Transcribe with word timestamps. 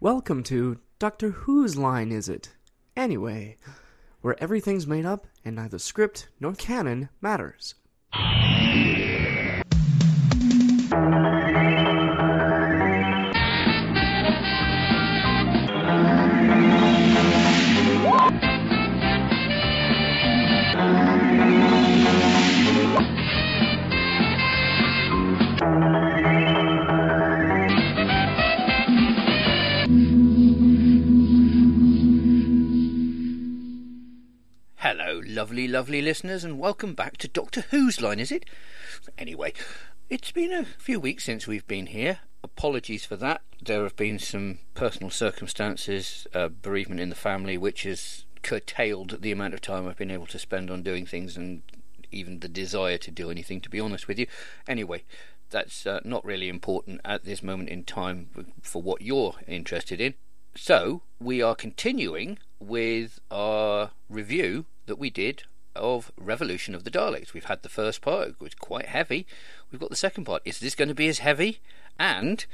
Welcome 0.00 0.44
to 0.44 0.78
Doctor 1.00 1.30
Who's 1.30 1.76
Line 1.76 2.12
Is 2.12 2.28
It? 2.28 2.50
Anyway, 2.96 3.56
where 4.20 4.40
everything's 4.40 4.86
made 4.86 5.04
up 5.04 5.26
and 5.44 5.56
neither 5.56 5.80
script 5.80 6.28
nor 6.38 6.52
canon 6.52 7.08
matters. 7.20 7.74
Lovely, 35.28 35.68
lovely 35.68 36.00
listeners, 36.00 36.42
and 36.42 36.58
welcome 36.58 36.94
back 36.94 37.18
to 37.18 37.28
Doctor 37.28 37.66
Who's 37.70 38.00
line, 38.00 38.18
is 38.18 38.32
it? 38.32 38.46
Anyway, 39.18 39.52
it's 40.08 40.32
been 40.32 40.52
a 40.52 40.64
few 40.64 40.98
weeks 40.98 41.24
since 41.24 41.46
we've 41.46 41.66
been 41.66 41.86
here. 41.86 42.20
Apologies 42.42 43.04
for 43.04 43.16
that. 43.16 43.42
There 43.62 43.82
have 43.82 43.94
been 43.94 44.18
some 44.18 44.60
personal 44.72 45.10
circumstances, 45.10 46.26
uh, 46.34 46.48
bereavement 46.48 47.02
in 47.02 47.10
the 47.10 47.14
family, 47.14 47.58
which 47.58 47.82
has 47.82 48.24
curtailed 48.42 49.20
the 49.20 49.30
amount 49.30 49.52
of 49.52 49.60
time 49.60 49.86
I've 49.86 49.98
been 49.98 50.10
able 50.10 50.26
to 50.28 50.38
spend 50.38 50.70
on 50.70 50.82
doing 50.82 51.04
things 51.04 51.36
and 51.36 51.62
even 52.10 52.40
the 52.40 52.48
desire 52.48 52.96
to 52.96 53.10
do 53.10 53.30
anything, 53.30 53.60
to 53.60 53.68
be 53.68 53.80
honest 53.80 54.08
with 54.08 54.18
you. 54.18 54.26
Anyway, 54.66 55.04
that's 55.50 55.86
uh, 55.86 56.00
not 56.04 56.24
really 56.24 56.48
important 56.48 57.02
at 57.04 57.24
this 57.24 57.42
moment 57.42 57.68
in 57.68 57.84
time 57.84 58.30
for 58.62 58.80
what 58.80 59.02
you're 59.02 59.34
interested 59.46 60.00
in. 60.00 60.14
So, 60.56 61.02
we 61.20 61.42
are 61.42 61.54
continuing 61.54 62.38
with 62.58 63.20
our 63.30 63.90
review 64.08 64.64
that 64.88 64.98
we 64.98 65.10
did 65.10 65.44
of 65.76 66.10
Revolution 66.16 66.74
of 66.74 66.84
the 66.84 66.90
Daleks. 66.90 67.32
We've 67.32 67.44
had 67.44 67.62
the 67.62 67.68
first 67.68 68.02
part, 68.02 68.28
it 68.28 68.40
was 68.40 68.54
quite 68.54 68.86
heavy. 68.86 69.26
We've 69.70 69.80
got 69.80 69.90
the 69.90 69.96
second 69.96 70.24
part. 70.24 70.42
Is 70.44 70.58
this 70.58 70.74
going 70.74 70.88
to 70.88 70.94
be 70.94 71.08
as 71.08 71.20
heavy? 71.20 71.60
And 71.98 72.44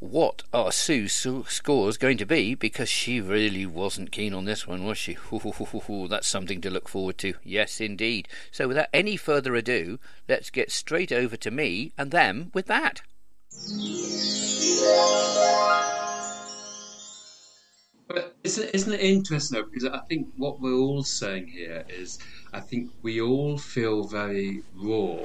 what 0.00 0.42
are 0.52 0.72
Sue's 0.72 1.12
su- 1.12 1.46
scores 1.48 1.96
going 1.96 2.18
to 2.18 2.26
be? 2.26 2.54
Because 2.54 2.88
she 2.88 3.20
really 3.20 3.64
wasn't 3.64 4.12
keen 4.12 4.34
on 4.34 4.44
this 4.44 4.66
one, 4.66 4.84
was 4.84 4.98
she? 4.98 5.16
That's 6.08 6.26
something 6.26 6.60
to 6.60 6.70
look 6.70 6.88
forward 6.88 7.18
to. 7.18 7.34
Yes, 7.42 7.80
indeed. 7.80 8.28
So, 8.50 8.68
without 8.68 8.88
any 8.92 9.16
further 9.16 9.54
ado, 9.54 9.98
let's 10.28 10.50
get 10.50 10.70
straight 10.70 11.12
over 11.12 11.36
to 11.36 11.50
me 11.50 11.92
and 11.96 12.10
them 12.10 12.50
with 12.52 12.66
that. 12.66 13.02
But 18.06 18.36
isn't, 18.44 18.74
isn't 18.74 18.92
it 18.92 19.00
interesting 19.00 19.58
though? 19.58 19.66
Because 19.66 19.88
I 19.88 20.00
think 20.08 20.28
what 20.36 20.60
we're 20.60 20.74
all 20.74 21.02
saying 21.02 21.48
here 21.48 21.84
is 21.88 22.18
I 22.52 22.60
think 22.60 22.90
we 23.02 23.20
all 23.20 23.56
feel 23.56 24.04
very 24.04 24.62
raw 24.74 25.18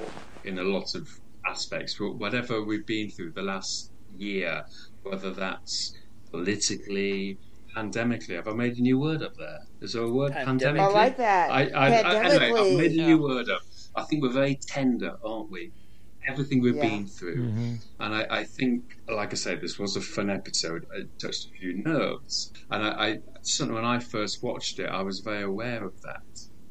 in 0.43 0.59
a 0.59 0.63
lot 0.63 0.95
of 0.95 1.09
aspects. 1.45 1.99
Whatever 1.99 2.63
we've 2.63 2.85
been 2.85 3.09
through 3.09 3.31
the 3.31 3.41
last 3.41 3.91
year, 4.17 4.65
whether 5.03 5.31
that's 5.31 5.93
politically, 6.31 7.37
pandemically. 7.75 8.35
Have 8.35 8.47
I 8.47 8.53
made 8.53 8.77
a 8.77 8.81
new 8.81 8.99
word 8.99 9.23
up 9.23 9.35
there? 9.37 9.59
Is 9.81 9.93
there 9.93 10.03
a 10.03 10.11
word? 10.11 10.31
Pandemic. 10.31 10.81
Pandemically? 10.81 10.89
I 10.89 10.93
like 10.93 11.17
that. 11.17 11.51
I, 11.51 11.69
I, 11.69 11.87
I, 11.87 12.23
anyway, 12.23 12.51
I've 12.59 12.77
made 12.77 12.91
a 12.91 13.05
new 13.07 13.21
word 13.21 13.49
up. 13.49 13.61
I 13.95 14.03
think 14.03 14.23
we're 14.23 14.29
very 14.29 14.55
tender, 14.55 15.17
aren't 15.23 15.51
we? 15.51 15.71
Everything 16.29 16.61
we've 16.61 16.75
Yeah. 16.75 16.89
been 16.89 17.07
through. 17.07 17.43
Mm-hmm. 17.49 17.75
And 17.99 18.15
I, 18.15 18.27
I 18.29 18.43
think, 18.43 18.97
like 19.07 19.31
I 19.33 19.35
said, 19.35 19.61
this 19.61 19.77
was 19.79 19.95
a 19.95 20.01
fun 20.01 20.29
episode. 20.29 20.85
It 20.93 21.07
touched 21.19 21.47
a 21.47 21.49
few 21.49 21.73
nerves. 21.83 22.51
And 22.69 22.83
I, 22.83 22.89
I 23.07 23.19
certainly 23.41 23.81
when 23.81 23.89
I 23.89 23.99
first 23.99 24.43
watched 24.43 24.79
it, 24.79 24.89
I 24.89 25.01
was 25.01 25.19
very 25.19 25.43
aware 25.43 25.83
of 25.83 26.01
that. 26.01 26.21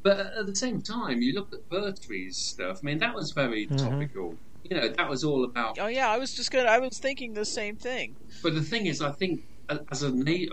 But 0.03 0.21
at 0.21 0.47
the 0.47 0.55
same 0.55 0.81
time, 0.81 1.21
you 1.23 1.35
look 1.35 1.53
at 1.53 1.69
Pertwee's 1.69 2.37
stuff. 2.37 2.81
I 2.83 2.87
mean, 2.87 2.99
that 2.99 3.15
was 3.15 3.33
very 3.33 3.67
mm-hmm. 3.67 3.77
topical. 3.77 4.37
You 4.65 4.77
know, 4.77 4.89
that 4.89 5.09
was 5.09 5.25
all 5.25 5.45
about 5.45 5.79
Oh 5.79 5.87
yeah, 5.87 6.11
I 6.11 6.19
was 6.19 6.35
just 6.35 6.51
gonna. 6.51 6.69
I 6.69 6.79
was 6.79 6.99
thinking 6.99 7.35
the 7.35 7.45
same 7.45 7.77
thing. 7.77 8.17
but 8.43 8.55
the 8.55 8.63
thing 8.63 8.87
is, 8.87 9.01
I 9.01 9.13
think 9.13 9.43
as 9.91 10.03
a 10.03 10.11
nation, 10.11 10.51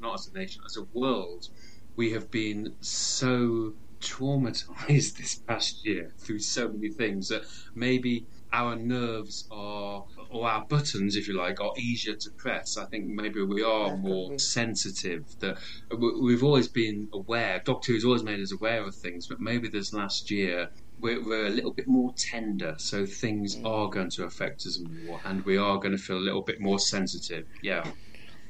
not 0.00 0.14
as 0.14 0.28
a 0.28 0.38
nation, 0.38 0.62
as 0.64 0.76
a 0.76 0.84
world, 0.92 1.48
we 1.96 2.12
have 2.12 2.30
been 2.30 2.74
so 2.80 3.74
traumatized 4.00 5.16
this 5.18 5.36
past 5.46 5.84
year 5.84 6.12
through 6.18 6.38
so 6.38 6.68
many 6.68 6.88
things 6.88 7.28
that 7.28 7.42
maybe 7.74 8.26
our 8.52 8.76
nerves 8.76 9.46
are, 9.50 10.04
or 10.30 10.48
our 10.48 10.64
buttons, 10.64 11.16
if 11.16 11.28
you 11.28 11.36
like, 11.36 11.60
are 11.60 11.72
easier 11.76 12.14
to 12.14 12.30
press. 12.30 12.76
I 12.76 12.86
think 12.86 13.06
maybe 13.06 13.42
we 13.42 13.62
are 13.62 13.90
That 13.90 13.98
more 13.98 14.38
sensitive. 14.38 15.24
That 15.40 15.58
we- 15.96 16.20
we've 16.20 16.44
always 16.44 16.68
been 16.68 17.08
aware. 17.12 17.60
Doctor 17.64 17.92
Who's 17.92 18.04
always 18.04 18.22
made 18.22 18.40
us 18.40 18.52
aware 18.52 18.82
of 18.82 18.94
things, 18.94 19.26
but 19.26 19.40
maybe 19.40 19.68
this 19.68 19.92
last 19.92 20.30
year. 20.30 20.70
We're, 21.00 21.24
we're 21.24 21.46
a 21.46 21.50
little 21.50 21.70
bit 21.72 21.86
more 21.86 22.12
tender, 22.16 22.74
so 22.76 23.06
things 23.06 23.54
mm. 23.54 23.64
are 23.64 23.88
going 23.88 24.10
to 24.10 24.24
affect 24.24 24.66
us 24.66 24.80
more, 24.80 25.20
and 25.24 25.44
we 25.44 25.56
are 25.56 25.78
going 25.78 25.92
to 25.92 26.02
feel 26.02 26.16
a 26.16 26.26
little 26.26 26.42
bit 26.42 26.60
more 26.60 26.80
sensitive. 26.80 27.46
Yeah. 27.62 27.84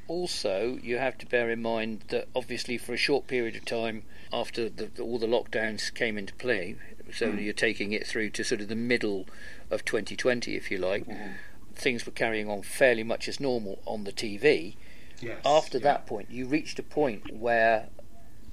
Also, 0.07 0.79
you 0.83 0.97
have 0.97 1.19
to 1.19 1.27
bear 1.27 1.51
in 1.51 1.61
mind 1.61 2.05
that 2.09 2.27
obviously, 2.35 2.79
for 2.79 2.95
a 2.95 2.97
short 2.97 3.27
period 3.27 3.55
of 3.55 3.67
time 3.67 4.05
after 4.33 4.71
the, 4.71 4.89
all 5.03 5.19
the 5.19 5.27
lockdowns 5.27 5.93
came 5.93 6.17
into 6.17 6.33
play, 6.37 6.77
so 7.13 7.27
mm. 7.27 7.45
you're 7.45 7.53
taking 7.53 7.93
it 7.93 8.07
through 8.07 8.31
to 8.31 8.43
sort 8.43 8.63
of 8.63 8.69
the 8.69 8.75
middle 8.75 9.27
of 9.71 9.84
2020, 9.84 10.56
if 10.56 10.71
you 10.71 10.79
like, 10.79 11.06
mm-hmm. 11.06 11.33
things 11.75 12.06
were 12.06 12.12
carrying 12.12 12.49
on 12.49 12.62
fairly 12.62 13.03
much 13.03 13.29
as 13.29 13.41
normal 13.41 13.81
on 13.87 14.05
the 14.05 14.12
TV. 14.12 14.77
Yes. 15.21 15.41
After 15.45 15.79
yeah. 15.79 15.84
that 15.84 16.06
point, 16.06 16.31
you 16.31 16.47
reached 16.47 16.79
a 16.79 16.83
point 16.83 17.34
where 17.34 17.89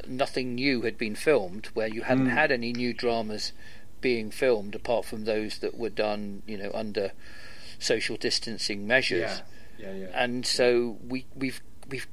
nothing 0.07 0.55
new 0.55 0.81
had 0.81 0.97
been 0.97 1.15
filmed, 1.15 1.67
where 1.73 1.87
you 1.87 2.03
hadn't 2.03 2.27
mm. 2.27 2.33
had 2.33 2.51
any 2.51 2.73
new 2.73 2.93
dramas 2.93 3.51
being 4.01 4.31
filmed 4.31 4.75
apart 4.75 5.05
from 5.05 5.25
those 5.25 5.59
that 5.59 5.77
were 5.77 5.89
done, 5.89 6.43
you 6.45 6.57
know, 6.57 6.71
under 6.73 7.11
social 7.79 8.17
distancing 8.17 8.87
measures 8.87 9.41
Yeah. 9.77 9.91
Yeah. 9.91 9.93
Yeah. 9.93 10.07
and 10.13 10.45
so 10.45 10.97
we 11.05 11.25
we've 11.35 11.61
we've 11.89 12.07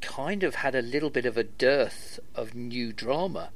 kind 0.00 0.44
of 0.44 0.56
had 0.56 0.74
a 0.74 0.82
little 0.82 1.10
bit 1.10 1.26
of 1.26 1.36
a 1.36 1.42
dearth 1.42 2.20
of 2.34 2.54
new 2.54 2.92
drama 2.92 3.50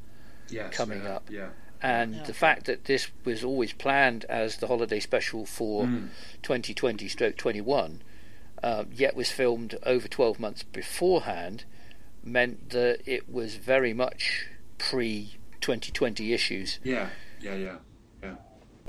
yes, 0.48 0.74
coming 0.74 1.06
up. 1.06 1.28
Yeah. 1.30 1.50
And 1.82 2.15
Yeah. 2.16 2.22
the 2.22 2.34
fact 2.34 2.66
that 2.66 2.84
this 2.84 3.09
was 3.25 3.43
always 3.43 3.72
planned 3.72 4.25
as 4.26 4.59
the 4.59 4.66
holiday 4.69 5.00
special 5.00 5.44
for 5.47 5.84
Mm. 5.84 6.09
2020 6.43 7.09
stroke 7.09 7.37
21 7.37 8.03
uh, 8.62 8.84
yet 8.93 9.16
was 9.16 9.31
filmed 9.31 9.76
over 9.84 10.06
12 10.06 10.38
months 10.38 10.62
beforehand 10.62 11.65
meant 12.22 12.70
that 12.70 13.00
it 13.04 13.28
was 13.28 13.56
very 13.56 13.93
much 13.93 14.47
pre 14.78 15.34
2020 15.60 16.32
issues 16.32 16.78
Yeah. 16.84 17.09
Yeah. 17.41 17.54
Yeah. 17.56 17.76
Yeah. 18.22 18.34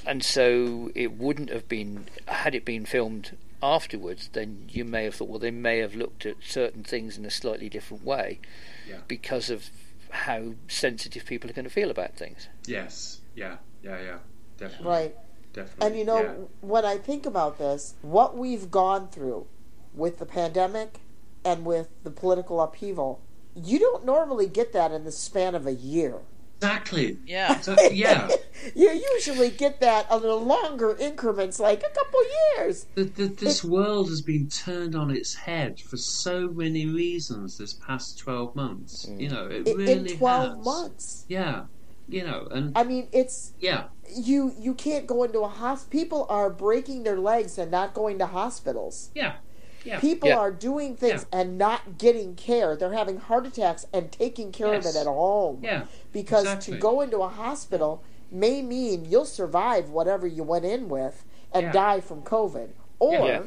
and 0.06 0.24
so 0.24 0.92
it 0.94 1.14
wouldn't 1.14 1.50
have 1.50 1.68
been 1.68 2.06
had 2.28 2.54
it 2.54 2.64
been 2.66 2.86
filmed 2.86 3.36
afterwards 3.64 4.30
then 4.34 4.66
you 4.70 4.84
may 4.86 5.06
have 5.06 5.16
thought 5.16 5.30
well 5.30 5.40
they 5.40 5.50
may 5.52 5.80
have 5.80 5.96
looked 5.96 6.25
at 6.25 6.36
certain 6.44 6.84
things 6.84 7.18
in 7.18 7.25
a 7.25 7.31
slightly 7.31 7.70
different 7.70 8.04
way 8.04 8.40
Yeah. 8.88 8.98
because 9.08 9.50
of 9.50 9.70
how 10.13 10.53
sensitive 10.68 11.25
people 11.25 11.50
are 11.50 11.53
going 11.53 11.66
to 11.66 11.72
feel 11.72 11.90
about 11.90 12.16
things 12.16 12.47
Yes. 12.68 13.22
Yeah. 13.35 13.57
Yeah. 13.81 14.00
Yeah. 14.00 14.18
Definitely. 14.57 14.88
Right. 14.88 15.16
Definitely. 15.53 15.88
And 15.88 15.97
you 15.97 16.06
know, 16.06 16.22
Yeah. 16.22 16.34
when 16.62 16.85
I 16.85 16.97
think 16.97 17.25
about 17.25 17.57
this, 17.57 17.96
what 18.01 18.38
we've 18.38 18.69
gone 18.69 19.07
through 19.09 19.47
with 19.94 20.19
the 20.19 20.25
pandemic 20.25 21.00
and 21.44 21.66
with 21.66 21.90
the 22.03 22.12
political 22.12 22.62
upheaval, 22.62 23.22
you 23.56 23.79
don't 23.79 24.06
normally 24.06 24.47
get 24.47 24.72
that 24.74 24.91
in 24.91 25.03
the 25.03 25.12
span 25.12 25.56
of 25.56 25.66
a 25.68 25.74
year. 25.74 26.19
Exactly. 26.63 27.18
Yeah. 27.25 27.59
So, 27.59 27.75
yeah. 27.91 28.29
You 28.75 28.90
usually 29.16 29.50
get 29.50 29.81
that 29.81 30.06
a 30.09 30.16
little 30.16 30.40
longer 30.41 30.96
increments, 30.97 31.59
like 31.59 31.84
a 31.84 31.90
couple 31.90 32.22
years. 32.56 32.85
The, 32.96 33.03
the, 33.03 33.28
this 33.28 33.62
world 33.62 34.07
has 34.07 34.22
been 34.22 34.47
turned 34.47 34.96
on 34.96 35.12
its 35.12 35.34
head 35.35 35.81
for 35.81 35.97
so 35.97 36.47
many 36.47 36.85
reasons 36.85 37.57
this 37.57 37.74
past 37.74 38.19
12 38.19 38.56
months. 38.56 39.06
Mm. 39.06 39.19
You 39.19 39.30
know, 39.30 39.48
it 39.48 39.68
In, 39.68 39.77
really 39.77 40.12
in 40.13 40.18
12 40.18 40.56
has. 40.56 40.65
months. 40.65 41.25
Yeah. 41.27 41.63
You 42.07 42.24
know, 42.24 42.48
and 42.51 42.77
I 42.77 42.83
mean, 42.86 43.10
it's 43.12 43.54
yeah. 43.60 43.86
you. 44.15 44.54
You 44.57 44.74
can't 44.74 45.07
go 45.07 45.24
into 45.24 45.39
a 45.39 45.48
hospital. 45.50 45.89
People 46.00 46.25
are 46.30 46.50
breaking 46.50 47.04
their 47.04 47.19
legs 47.19 47.57
and 47.57 47.69
not 47.71 47.94
going 47.94 48.18
to 48.19 48.27
hospitals. 48.27 49.10
Yeah. 49.15 49.36
Yeah. 49.83 50.00
People 50.00 50.30
Yeah. 50.30 50.38
are 50.38 50.51
doing 50.51 50.95
things 50.95 51.25
and 51.31 51.57
not 51.57 51.97
getting 51.97 52.35
care. 52.35 52.75
They're 52.75 52.94
having 52.94 53.18
heart 53.18 53.45
attacks 53.45 53.85
and 53.94 54.12
taking 54.12 54.51
care 54.51 54.74
of 54.74 54.85
it 54.85 54.95
at 54.95 55.06
home. 55.07 55.59
Yeah. 55.63 55.85
Because 56.12 56.44
exactly. 56.45 56.74
to 56.75 56.80
go 56.80 57.01
into 57.01 57.19
a 57.19 57.27
hospital 57.30 58.03
may 58.31 58.62
mean 58.62 59.06
you'll 59.06 59.25
survive 59.25 59.89
whatever 59.89 60.25
you 60.25 60.44
went 60.44 60.65
in 60.65 60.89
with 60.89 61.24
and 61.53 61.65
Yeah. 61.68 61.71
die 61.71 62.01
from 62.01 62.24
COVID, 62.24 62.69
or 63.00 63.27
Yeah. 63.27 63.44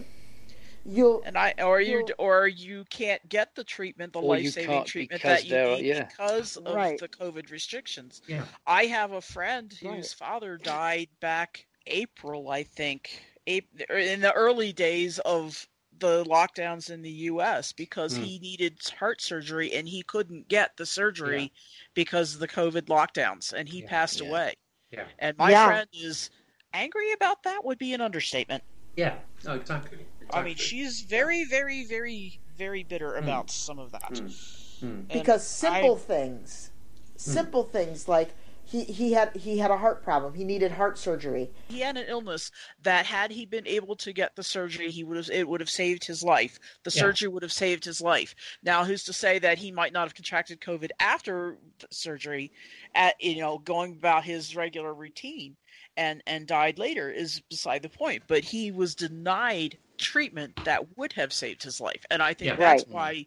you'll 0.84 1.22
And 1.24 1.36
I, 1.36 1.54
or 1.58 1.80
you, 1.80 2.06
or 2.18 2.46
you 2.46 2.84
can't 2.90 3.26
get 3.28 3.54
the 3.56 3.64
treatment, 3.64 4.12
the 4.12 4.20
life-saving 4.20 4.84
treatment 4.84 5.20
because 5.20 5.48
that 5.48 5.76
you 5.76 5.82
need 5.82 5.86
yeah. 5.86 6.04
because 6.04 6.56
of 6.56 6.74
Right. 6.74 6.98
the 6.98 7.08
COVID 7.08 7.50
restrictions. 7.50 8.22
Yeah. 8.28 8.44
I 8.66 8.86
have 8.86 9.12
a 9.12 9.20
friend 9.20 9.72
whose 9.72 9.88
Right. 9.88 10.06
father 10.06 10.56
died 10.58 11.08
back 11.20 11.66
April, 11.88 12.50
I 12.50 12.62
think, 12.62 13.22
April, 13.46 13.86
er, 13.90 13.98
in 13.98 14.20
the 14.20 14.32
early 14.32 14.72
days 14.72 15.18
of 15.20 15.66
the 15.98 16.25
lockdowns 16.25 16.90
in 16.90 17.02
the 17.02 17.10
U.S. 17.10 17.72
because 17.72 18.16
Hmm. 18.16 18.22
he 18.22 18.38
needed 18.38 18.78
heart 18.98 19.20
surgery 19.20 19.72
and 19.72 19.88
he 19.88 20.02
couldn't 20.02 20.48
get 20.48 20.76
the 20.76 20.87
surgery 20.87 21.52
because 21.94 22.34
of 22.34 22.40
the 22.40 22.48
COVID 22.48 22.82
lockdowns, 22.82 23.52
and 23.52 23.69
he 23.69 23.81
Yeah, 23.81 23.88
passed 23.88 24.20
yeah. 24.20 24.28
away. 24.28 24.54
Yeah. 24.90 25.06
And 25.19 25.37
my 25.37 25.50
Yeah. 25.50 25.66
friend 25.66 25.88
is 25.93 26.31
angry 26.72 27.12
about 27.12 27.43
that 27.44 27.64
would 27.64 27.78
be 27.78 27.94
an 27.94 28.00
understatement. 28.00 28.62
Yeah. 28.96 29.19
No, 29.44 29.54
exactly. 29.54 30.06
I 30.31 30.43
mean, 30.43 30.56
she's 30.56 31.02
very, 31.02 31.44
very, 31.44 31.84
very, 31.84 32.40
very 32.56 32.82
bitter 32.82 33.16
about 33.16 33.50
some 33.50 33.78
of 33.78 33.92
that. 33.92 34.19
Hmm. 34.19 34.87
Hmm. 34.87 35.00
Because 35.02 35.46
simple 35.46 35.96
I- 35.96 35.99
things, 35.99 36.70
simple 37.16 37.64
things 37.64 38.08
like 38.08 38.31
he, 38.66 38.84
he 38.84 39.12
had 39.12 39.34
he 39.36 39.58
had 39.58 39.70
a 39.70 39.76
heart 39.78 40.02
problem. 40.02 40.34
He 40.34 40.44
needed 40.44 40.72
heart 40.72 40.98
surgery. 40.98 41.50
he 41.68 41.80
had 41.80 41.96
an 41.96 42.04
illness 42.08 42.50
that 42.82 43.06
had 43.06 43.30
he 43.32 43.44
been 43.46 43.66
able 43.66 43.96
to 43.96 44.12
get 44.12 44.34
the 44.36 44.42
surgery 44.42 44.90
he 44.90 45.04
would 45.04 45.16
have 45.16 45.30
it 45.30 45.48
would 45.48 45.60
have 45.60 45.70
saved 45.70 46.04
his 46.04 46.22
life 46.22 46.58
the 46.84 46.90
Yeah. 46.90 47.00
surgery 47.02 47.28
would 47.28 47.42
have 47.42 47.52
saved 47.52 47.84
his 47.84 48.00
life 48.00 48.34
now 48.62 48.84
who's 48.84 49.04
to 49.04 49.12
say 49.12 49.38
that 49.38 49.58
he 49.58 49.72
might 49.72 49.92
not 49.92 50.04
have 50.04 50.14
contracted 50.14 50.60
covid 50.60 50.90
after 51.00 51.58
the 51.80 51.86
surgery 51.90 52.52
at 52.94 53.14
you 53.20 53.40
know 53.40 53.58
going 53.58 53.92
about 53.92 54.24
his 54.24 54.54
regular 54.54 54.94
routine 54.94 55.56
and 55.96 56.22
and 56.26 56.46
died 56.46 56.78
later 56.78 57.10
is 57.10 57.40
beside 57.50 57.82
the 57.82 57.88
point 57.88 58.22
but 58.28 58.44
he 58.44 58.70
was 58.70 58.94
denied 58.94 59.78
treatment 59.98 60.54
that 60.64 60.96
would 60.96 61.12
have 61.14 61.32
saved 61.32 61.62
his 61.62 61.80
life 61.80 62.04
and 62.10 62.22
i 62.22 62.32
think 62.34 62.50
Yeah. 62.50 62.56
that's 62.56 62.84
Right. 62.84 62.94
why 62.94 63.26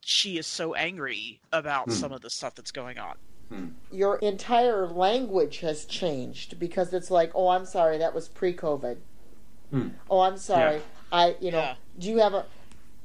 she 0.00 0.36
is 0.38 0.46
so 0.46 0.74
angry 0.74 1.40
about 1.52 1.84
Hmm. 1.86 1.92
some 1.92 2.12
of 2.12 2.20
the 2.20 2.30
stuff 2.30 2.54
that's 2.54 2.72
going 2.72 2.98
on 2.98 3.14
Your 3.90 4.16
entire 4.16 4.86
language 4.86 5.60
has 5.60 5.84
changed 5.86 6.58
because 6.58 6.92
it's 6.92 7.10
like, 7.10 7.32
oh, 7.34 7.48
I'm 7.48 7.64
sorry, 7.64 7.98
that 7.98 8.14
was 8.14 8.28
pre-COVID. 8.28 8.98
Hmm. 9.70 9.88
Oh, 10.10 10.20
I'm 10.20 10.36
sorry, 10.36 10.76
Yeah. 10.76 10.80
I 11.12 11.36
you 11.40 11.50
know. 11.50 11.58
Yeah. 11.58 11.74
Do 11.98 12.08
you 12.08 12.18
have 12.18 12.34
a 12.34 12.46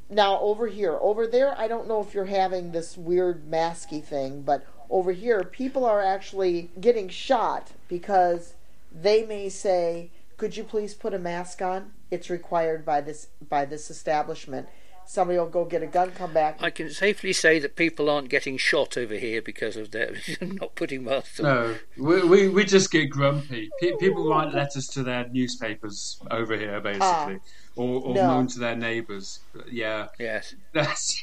now 0.09 0.39
over 0.39 0.67
here? 0.67 0.97
Over 0.99 1.27
there, 1.27 1.57
I 1.57 1.67
don't 1.67 1.87
know 1.87 2.01
if 2.01 2.13
you're 2.13 2.25
having 2.25 2.71
this 2.71 2.97
weird 2.97 3.49
masky 3.49 4.03
thing, 4.03 4.41
but 4.41 4.65
over 4.89 5.11
here, 5.11 5.43
people 5.43 5.85
are 5.85 6.01
actually 6.01 6.69
getting 6.79 7.09
shot 7.09 7.71
because 7.87 8.53
they 8.93 9.25
may 9.25 9.49
say, 9.49 10.11
"Could 10.37 10.55
you 10.55 10.63
please 10.63 10.93
put 10.93 11.13
a 11.13 11.19
mask 11.19 11.61
on? 11.61 11.93
It's 12.11 12.29
required 12.29 12.85
by 12.85 13.01
this 13.01 13.27
by 13.49 13.65
this 13.65 13.89
establishment." 13.89 14.67
Somebody 15.05 15.37
will 15.37 15.47
go 15.47 15.65
get 15.65 15.83
a 15.83 15.87
gun, 15.87 16.11
come 16.11 16.33
back. 16.33 16.57
I 16.61 16.69
can 16.69 16.89
safely 16.89 17.33
say 17.33 17.59
that 17.59 17.75
people 17.75 18.09
aren't 18.09 18.29
getting 18.29 18.57
shot 18.57 18.97
over 18.97 19.15
here 19.15 19.41
because 19.41 19.75
of 19.75 19.91
their 19.91 20.15
not 20.41 20.75
putting 20.75 21.03
masks 21.03 21.39
on. 21.39 21.45
No, 21.45 21.75
we, 21.97 22.23
we, 22.23 22.49
we 22.49 22.65
just 22.65 22.91
get 22.91 23.09
grumpy. 23.09 23.69
Pe- 23.79 23.97
people 23.99 24.27
write 24.27 24.53
letters 24.53 24.87
to 24.89 25.03
their 25.03 25.27
newspapers 25.29 26.19
over 26.31 26.57
here, 26.57 26.79
basically, 26.81 27.01
ah. 27.01 27.37
or, 27.75 28.01
or 28.01 28.15
No. 28.15 28.27
moan 28.27 28.47
to 28.47 28.59
their 28.59 28.75
neighbours. 28.75 29.39
Yeah, 29.69 30.07
Yes. 30.19 30.55
that's 30.71 31.21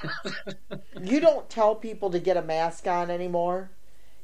you 1.02 1.20
don't 1.20 1.48
tell 1.48 1.74
people 1.74 2.10
to 2.10 2.18
get 2.18 2.36
a 2.36 2.42
mask 2.42 2.86
on 2.86 3.10
anymore. 3.10 3.70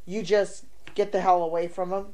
You 0.04 0.22
just 0.22 0.64
get 0.94 1.12
the 1.12 1.20
hell 1.20 1.42
away 1.42 1.66
from 1.68 1.90
them 1.90 2.06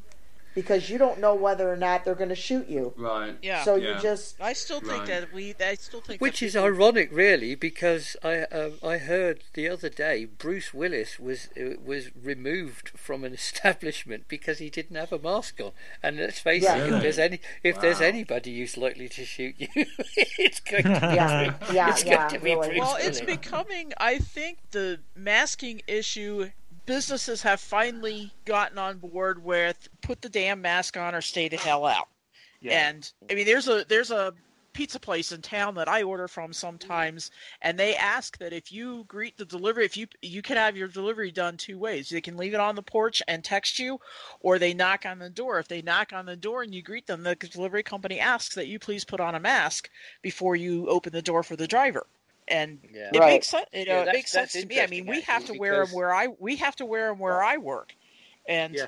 because 0.55 0.91
you 0.91 0.99
don't 0.99 1.19
know 1.19 1.35
whether 1.35 1.71
or 1.73 1.77
not 1.77 2.05
they're 2.05 2.15
going 2.15 2.29
to 2.29 2.35
shoot 2.49 2.69
you. 2.69 2.93
right. 2.97 3.37
yeah 3.43 3.65
So 3.65 3.77
Yeah. 3.77 3.97
you 3.97 4.01
just 4.03 4.41
i 4.41 4.53
still 4.53 4.81
think 4.81 4.93
Right. 4.93 5.07
that 5.07 5.33
we 5.33 5.55
i 5.61 5.75
still 5.75 6.01
think 6.01 6.21
Which 6.21 6.41
that 6.41 6.47
is 6.47 6.53
people- 6.53 6.67
ironic, 6.67 7.09
really, 7.13 7.55
because 7.55 8.17
I 8.23 8.43
um, 8.59 8.73
I 8.83 8.99
heard 8.99 9.41
the 9.55 9.69
other 9.69 9.89
day 9.89 10.25
Bruce 10.27 10.73
Willis 10.75 11.19
was 11.19 11.49
uh, 11.57 11.77
was 11.85 12.11
removed 12.15 12.91
from 12.91 13.25
an 13.25 13.33
establishment 13.43 14.25
because 14.29 14.59
he 14.59 14.69
didn't 14.71 14.97
have 14.97 15.13
a 15.13 15.19
mask 15.19 15.61
on. 15.61 15.73
And 16.03 16.17
let's 16.19 16.41
face 16.41 16.63
Yeah. 16.63 16.77
it, 16.77 16.83
Really? 16.85 16.97
if 16.97 17.03
there's 17.03 17.19
any 17.19 17.41
if 17.63 17.81
there's 17.81 18.01
anybody 18.01 18.59
who's 18.59 18.77
likely 18.77 19.09
to 19.09 19.25
shoot 19.25 19.55
you, 19.59 19.69
it's 20.39 20.61
going 20.61 20.85
to 20.85 20.89
be 21.01 21.17
yeah, 21.17 21.51
Bruce- 21.59 21.73
yeah, 21.73 21.91
it's 21.91 22.05
yeah, 22.05 22.17
going 22.17 22.31
to 22.31 22.39
be 22.41 22.51
really. 22.55 22.69
Bruce 22.69 22.79
Well, 22.81 22.97
it's 23.01 23.21
becoming, 23.21 23.93
I 23.99 24.19
think, 24.19 24.59
the 24.73 25.01
masking 25.17 25.83
issue. 25.87 26.51
Businesses 26.87 27.43
have 27.43 27.61
finally 27.61 28.33
gotten 28.45 28.79
on 28.79 28.99
board 28.99 29.43
with 29.43 29.89
put 30.01 30.21
the 30.21 30.29
damn 30.29 30.61
mask 30.61 30.97
on 30.97 31.15
or 31.15 31.21
stay 31.21 31.49
the 31.49 31.57
hell 31.57 31.87
out. 31.87 32.09
And 32.87 33.11
I 33.31 33.35
mean, 33.35 33.47
there's 33.47 33.69
a 33.69 33.85
there's 33.89 34.11
a 34.11 34.35
pizza 34.73 34.99
place 34.99 35.33
in 35.33 35.43
town 35.43 35.75
that 35.75 35.89
I 35.89 36.03
order 36.03 36.29
from 36.29 36.53
sometimes, 36.53 37.31
and 37.61 37.79
they 37.79 37.95
ask 37.95 38.39
that 38.39 38.53
if 38.53 38.73
you 38.73 39.05
greet 39.07 39.37
the 39.37 39.45
delivery, 39.45 39.85
if 39.85 39.97
you 39.97 40.07
you 40.23 40.43
can 40.43 40.57
have 40.57 40.77
your 40.77 40.89
delivery 40.89 41.31
done 41.31 41.57
two 41.57 41.79
ways. 41.79 42.09
They 42.09 42.21
can 42.21 42.37
leave 42.37 42.55
it 42.55 42.61
on 42.61 42.75
the 42.75 42.83
porch 42.83 43.23
and 43.29 43.45
text 43.45 43.79
you, 43.79 44.01
or 44.41 44.59
they 44.59 44.75
knock 44.75 45.05
on 45.05 45.19
the 45.19 45.31
door. 45.31 45.59
If 45.59 45.69
they 45.69 45.83
knock 45.83 46.13
on 46.13 46.27
the 46.27 46.37
door 46.37 46.63
and 46.63 46.75
you 46.75 46.83
greet 46.83 47.07
them, 47.07 47.23
the 47.23 47.35
delivery 47.35 47.83
company 47.83 48.19
asks 48.19 48.55
that 48.55 48.69
you 48.69 48.79
please 48.79 49.05
put 49.05 49.21
on 49.21 49.35
a 49.35 49.41
mask 49.41 49.91
before 50.23 50.57
you 50.57 50.89
open 50.89 51.13
the 51.13 51.23
door 51.23 51.43
for 51.43 51.57
the 51.57 51.69
driver. 51.69 52.07
And 52.49 52.81
Yeah. 52.93 53.11
it 53.13 53.19
Right. 53.19 53.33
makes 53.33 53.49
sense. 53.49 53.67
You 53.73 53.85
know, 53.87 53.95
Yeah, 53.97 54.03
it 54.03 54.13
makes 54.13 54.31
sense 54.31 54.53
to 54.53 54.67
me. 54.67 54.81
I 54.81 54.87
mean, 54.87 55.07
we 55.07 55.21
have 55.23 55.45
to 55.45 55.53
actually, 55.53 55.59
wear 55.59 55.87
them 55.87 55.95
where 55.95 56.15
I 56.15 56.29
we 56.39 56.57
have 56.57 56.77
to 56.77 56.87
wear 56.87 57.09
them 57.09 57.19
where 57.19 57.43
I 57.43 57.57
work, 57.57 57.95
and 58.49 58.77
Yeah. 58.77 58.87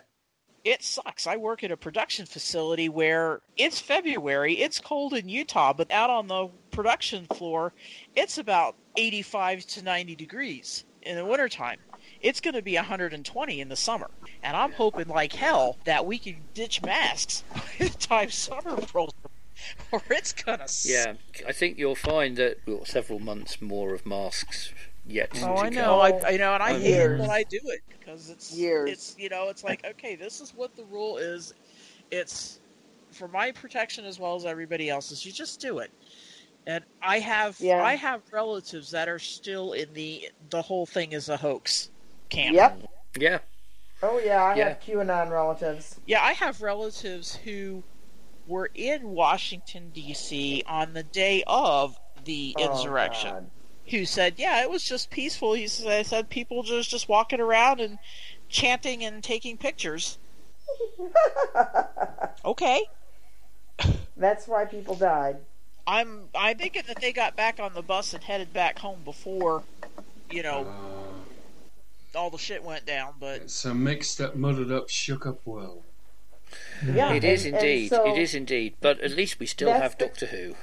it 0.64 0.82
sucks. 0.82 1.26
I 1.26 1.36
work 1.36 1.62
at 1.62 1.70
a 1.70 1.76
production 1.76 2.26
facility 2.26 2.88
where 2.88 3.42
it's 3.56 3.78
February, 3.80 4.54
it's 4.58 4.80
cold 4.80 5.14
in 5.14 5.28
Utah, 5.28 5.72
but 5.72 5.90
out 5.90 6.10
on 6.10 6.26
the 6.26 6.48
production 6.70 7.26
floor, 7.26 7.74
it's 8.14 8.38
about 8.38 8.76
85 8.96 9.66
to 9.66 9.82
90 9.82 10.16
degrees 10.16 10.84
in 11.02 11.16
the 11.16 11.24
wintertime. 11.24 11.78
It's 12.20 12.40
going 12.40 12.54
to 12.54 12.62
be 12.62 12.76
120 12.76 13.60
in 13.60 13.68
the 13.68 13.76
summer. 13.76 14.10
And 14.42 14.56
I'm 14.56 14.72
hoping 14.72 15.08
like 15.08 15.32
hell 15.32 15.78
that 15.84 16.06
we 16.06 16.18
can 16.18 16.48
ditch 16.54 16.82
masks 16.82 17.44
by 17.54 17.86
the 17.86 17.90
time 17.90 18.30
summer 18.30 18.78
rolls 18.94 19.12
or 19.92 20.02
it's 20.10 20.32
going 20.32 20.58
to 20.58 20.88
Yeah, 20.88 21.14
I 21.46 21.52
think 21.52 21.78
you'll 21.78 21.94
find 21.94 22.36
that 22.36 22.58
we've 22.66 22.78
got 22.78 22.88
several 22.88 23.20
months 23.20 23.60
more 23.60 23.94
of 23.94 24.06
masks 24.06 24.72
yet. 25.06 25.30
Oh, 25.42 25.56
to 25.56 25.64
I 25.64 25.70
know. 25.70 25.94
Oh, 25.94 26.00
I, 26.00 26.12
I 26.26 26.36
know, 26.36 26.54
and 26.54 26.62
I 26.62 26.72
Oh, 26.72 26.78
hate 26.78 27.00
it, 27.00 27.20
I 27.30 27.44
do 27.44 27.60
it 27.64 27.80
because 27.98 28.30
it's 28.30 28.52
Years. 28.52 28.90
It's 28.90 29.14
you 29.18 29.28
know, 29.28 29.48
it's 29.48 29.64
like 29.64 29.84
okay, 29.92 30.16
this 30.16 30.40
is 30.40 30.52
what 30.54 30.74
the 30.76 30.84
rule 30.84 31.16
is. 31.18 31.52
It's 32.10 32.60
for 33.12 33.28
my 33.28 33.52
protection 33.52 34.04
as 34.04 34.18
well 34.18 34.34
as 34.34 34.44
everybody 34.44 34.90
else's. 34.90 35.24
You 35.24 35.32
just 35.32 35.60
do 35.60 35.78
it. 35.78 35.90
And 36.66 36.84
I 37.02 37.18
have 37.20 37.58
Yeah. 37.60 37.82
I 37.82 37.96
have 37.96 38.22
relatives 38.32 38.90
that 38.90 39.08
are 39.08 39.18
still 39.18 39.72
in 39.72 39.92
the 39.92 40.28
the 40.50 40.62
whole 40.62 40.86
thing 40.86 41.12
is 41.12 41.28
a 41.28 41.36
hoax 41.36 41.90
camp. 42.30 42.54
Yep. 42.54 42.82
Yeah, 43.18 43.38
Oh 44.02 44.18
yeah, 44.18 44.42
I 44.44 44.54
Yeah. 44.54 44.68
have 44.68 44.80
QAnon 44.80 45.30
relatives. 45.30 46.00
Yeah, 46.06 46.22
I 46.22 46.32
have 46.32 46.60
relatives 46.62 47.36
who 47.36 47.84
were 48.46 48.70
in 48.74 49.10
Washington 49.10 49.90
D.C. 49.94 50.62
on 50.66 50.92
the 50.94 51.02
day 51.02 51.42
of 51.46 51.98
the 52.24 52.54
Oh, 52.58 52.70
insurrection. 52.70 53.30
God. 53.30 53.50
who 53.90 54.04
said, 54.06 54.34
"Yeah, 54.38 54.62
it 54.62 54.70
was 54.70 54.82
just 54.84 55.10
peaceful." 55.10 55.52
He 55.54 55.66
said, 55.68 55.88
"I 55.88 56.02
said 56.02 56.30
people 56.30 56.62
just 56.62 56.90
just 56.90 57.08
walking 57.08 57.40
around 57.40 57.80
and 57.80 57.98
chanting 58.48 59.04
and 59.04 59.22
taking 59.22 59.56
pictures." 59.58 60.18
okay, 62.44 62.82
That's 64.16 64.46
why 64.48 64.64
people 64.64 64.94
died. 64.94 65.36
I'm 65.86 66.28
I'm 66.34 66.56
thinking 66.56 66.82
that 66.86 67.00
they 67.00 67.12
got 67.12 67.36
back 67.36 67.60
on 67.60 67.74
the 67.74 67.82
bus 67.82 68.14
and 68.14 68.24
headed 68.24 68.52
back 68.52 68.78
home 68.78 69.00
before, 69.04 69.62
you 70.30 70.42
know, 70.42 70.66
Uh, 70.66 72.18
all 72.18 72.30
the 72.30 72.38
shit 72.38 72.62
went 72.64 72.86
down. 72.86 73.14
But 73.20 73.42
it's 73.42 73.64
a 73.66 73.74
mixed 73.74 74.20
up, 74.20 74.34
muddled 74.34 74.72
up, 74.72 74.88
shook 74.88 75.26
up 75.26 75.44
world. 75.46 75.82
Yeah, 76.84 77.12
it 77.12 77.24
is 77.24 77.44
and- 77.44 77.54
and 77.56 77.64
indeed. 77.64 77.88
so- 77.88 78.06
it 78.06 78.18
is 78.18 78.34
indeed. 78.34 78.74
But 78.80 79.00
at 79.00 79.12
least 79.12 79.38
we 79.40 79.46
still 79.46 79.72
have 79.72 79.96
the- 79.98 80.06
Doctor 80.06 80.26
Who. 80.26 80.54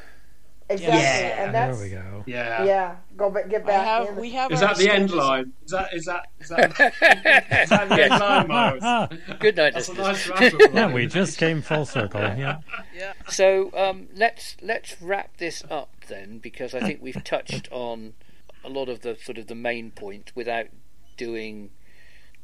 Exactly, 0.69 0.99
Yeah, 1.01 1.43
and 1.45 1.53
that's 1.53 1.77
there 1.79 1.85
we 1.85 1.93
go. 1.93 2.23
Yeah. 2.25 2.63
yeah. 2.63 2.95
Go 3.17 3.29
back, 3.29 3.49
get 3.49 3.65
back 3.65 3.83
have 3.85 4.07
in. 4.07 4.15
we 4.15 4.29
have 4.31 4.53
Is 4.53 4.61
that 4.61 4.77
the 4.77 4.89
end 4.89 5.11
line? 5.11 5.51
Is 5.65 5.71
that 5.71 5.93
is 5.93 6.05
that 6.05 6.27
is 6.39 6.47
that, 6.47 6.71
is 7.63 7.69
that 7.69 7.89
the 7.89 8.03
end 8.03 8.19
line, 8.21 8.47
Miles? 8.47 9.09
Good 9.39 9.57
night, 9.57 9.73
That's 9.73 9.89
a 9.89 9.93
nice 9.95 10.27
wrap. 10.29 10.53
Yeah, 10.73 10.93
we 10.93 11.07
just 11.07 11.37
came 11.37 11.61
full 11.61 11.85
circle. 11.85 12.21
Yeah. 12.21 12.59
Yeah, 12.95 13.11
So 13.27 13.69
um, 13.75 14.07
let's 14.15 14.55
let's 14.61 14.95
wrap 15.01 15.35
this 15.37 15.61
up 15.69 15.89
then, 16.07 16.37
because 16.37 16.73
I 16.73 16.79
think 16.79 17.01
we've 17.01 17.21
touched 17.21 17.67
on 17.69 18.13
a 18.63 18.69
lot 18.69 18.87
of 18.87 19.01
the 19.01 19.17
sort 19.21 19.37
of 19.37 19.47
the 19.47 19.55
main 19.55 19.91
point 19.91 20.31
without 20.35 20.67
doing 21.17 21.71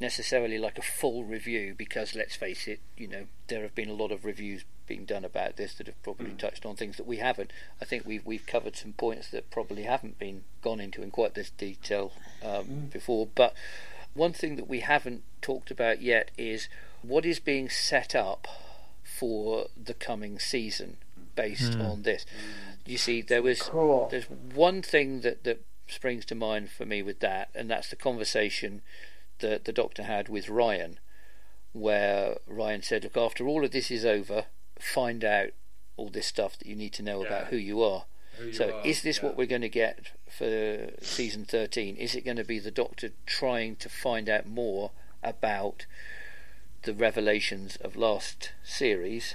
necessarily 0.00 0.58
like 0.58 0.78
a 0.78 0.82
full 0.82 1.24
review. 1.24 1.74
Because 1.76 2.14
let's 2.14 2.36
face 2.36 2.66
it, 2.66 2.80
you 2.96 3.08
know 3.08 3.26
there 3.48 3.62
have 3.62 3.74
been 3.74 3.88
a 3.88 3.94
lot 3.94 4.12
of 4.12 4.24
reviews 4.24 4.64
being 4.86 5.04
done 5.04 5.24
about 5.24 5.56
this 5.56 5.74
that 5.74 5.86
have 5.86 6.02
probably 6.02 6.30
mm. 6.30 6.38
touched 6.38 6.64
on 6.64 6.76
things 6.76 6.96
that 6.96 7.06
we 7.06 7.18
haven't. 7.18 7.52
I 7.80 7.84
think 7.84 8.06
we've 8.06 8.24
we've 8.24 8.46
covered 8.46 8.76
some 8.76 8.92
points 8.92 9.30
that 9.30 9.50
probably 9.50 9.82
haven't 9.82 10.18
been 10.18 10.44
gone 10.62 10.80
into 10.80 11.02
in 11.02 11.10
quite 11.10 11.34
this 11.34 11.50
detail 11.50 12.12
um, 12.44 12.64
mm. 12.64 12.92
before, 12.92 13.28
but. 13.34 13.54
One 14.14 14.32
thing 14.32 14.56
that 14.56 14.66
we 14.66 14.80
haven't 14.80 15.22
talked 15.42 15.70
about 15.70 16.02
yet 16.02 16.32
is 16.36 16.68
what 17.02 17.24
is 17.24 17.38
being 17.38 17.68
set 17.68 18.16
up 18.16 18.48
for 19.04 19.66
the 19.82 19.94
coming 19.94 20.38
season 20.38 20.96
based 21.34 21.72
mm. 21.72 21.88
on 21.88 22.02
this. 22.02 22.26
You 22.84 22.98
see, 22.98 23.22
there 23.22 23.42
was 23.42 23.62
Cool. 23.62 24.08
there's 24.10 24.28
one 24.28 24.82
thing 24.82 25.20
that 25.20 25.44
that 25.44 25.64
springs 25.86 26.24
to 26.26 26.34
mind 26.34 26.70
for 26.70 26.84
me 26.84 27.02
with 27.02 27.20
that, 27.20 27.48
and 27.54 27.70
that's 27.70 27.90
the 27.90 27.96
conversation 27.96 28.82
that 29.40 29.64
the 29.64 29.72
doctor 29.72 30.02
had 30.04 30.28
with 30.28 30.48
Ryan, 30.48 30.98
where 31.72 32.38
Ryan 32.46 32.82
said, 32.82 33.04
"Look, 33.04 33.16
after 33.16 33.46
all 33.46 33.64
of 33.64 33.70
this 33.70 33.90
is 33.90 34.04
over, 34.04 34.46
find 34.78 35.24
out 35.24 35.50
all 35.96 36.08
this 36.08 36.26
stuff 36.26 36.58
that 36.58 36.66
you 36.68 36.76
need 36.76 36.92
to 36.94 37.02
know 37.02 37.24
about 37.24 37.48
who 37.48 37.56
you 37.56 37.82
are." 37.82 38.06
who 38.38 38.46
you 38.46 38.52
So, 38.52 38.78
are, 38.78 38.86
is 38.86 39.02
this 39.02 39.18
yeah. 39.18 39.26
what 39.26 39.36
we're 39.36 39.46
going 39.46 39.62
to 39.62 39.68
get 39.68 40.12
for 40.30 40.90
season 41.02 41.44
13? 41.44 41.96
Is 41.96 42.14
it 42.14 42.24
going 42.24 42.36
to 42.36 42.44
be 42.44 42.58
the 42.58 42.70
Doctor 42.70 43.10
trying 43.26 43.76
to 43.76 43.88
find 43.88 44.28
out 44.28 44.46
more 44.46 44.92
about 45.22 45.86
the 46.82 46.94
revelations 46.94 47.76
of 47.76 47.96
last 47.96 48.52
series? 48.62 49.34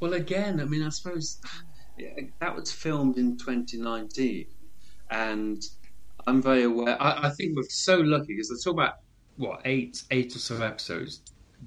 Well, 0.00 0.14
again, 0.14 0.60
I 0.60 0.64
mean, 0.64 0.82
I 0.82 0.88
suppose 0.88 1.38
that 2.40 2.56
was 2.56 2.72
filmed 2.72 3.18
in 3.18 3.36
2019, 3.36 4.46
and 5.10 5.62
I'm 6.26 6.42
very 6.42 6.64
aware. 6.64 7.00
I, 7.00 7.28
I 7.28 7.30
think 7.30 7.56
we're 7.56 7.62
so 7.68 7.98
lucky 7.98 8.28
because 8.34 8.48
they 8.48 8.56
talk 8.56 8.74
about 8.74 8.94
what 9.36 9.60
eight, 9.64 10.02
eight 10.10 10.34
or 10.36 10.38
so 10.38 10.60
episodes 10.62 11.20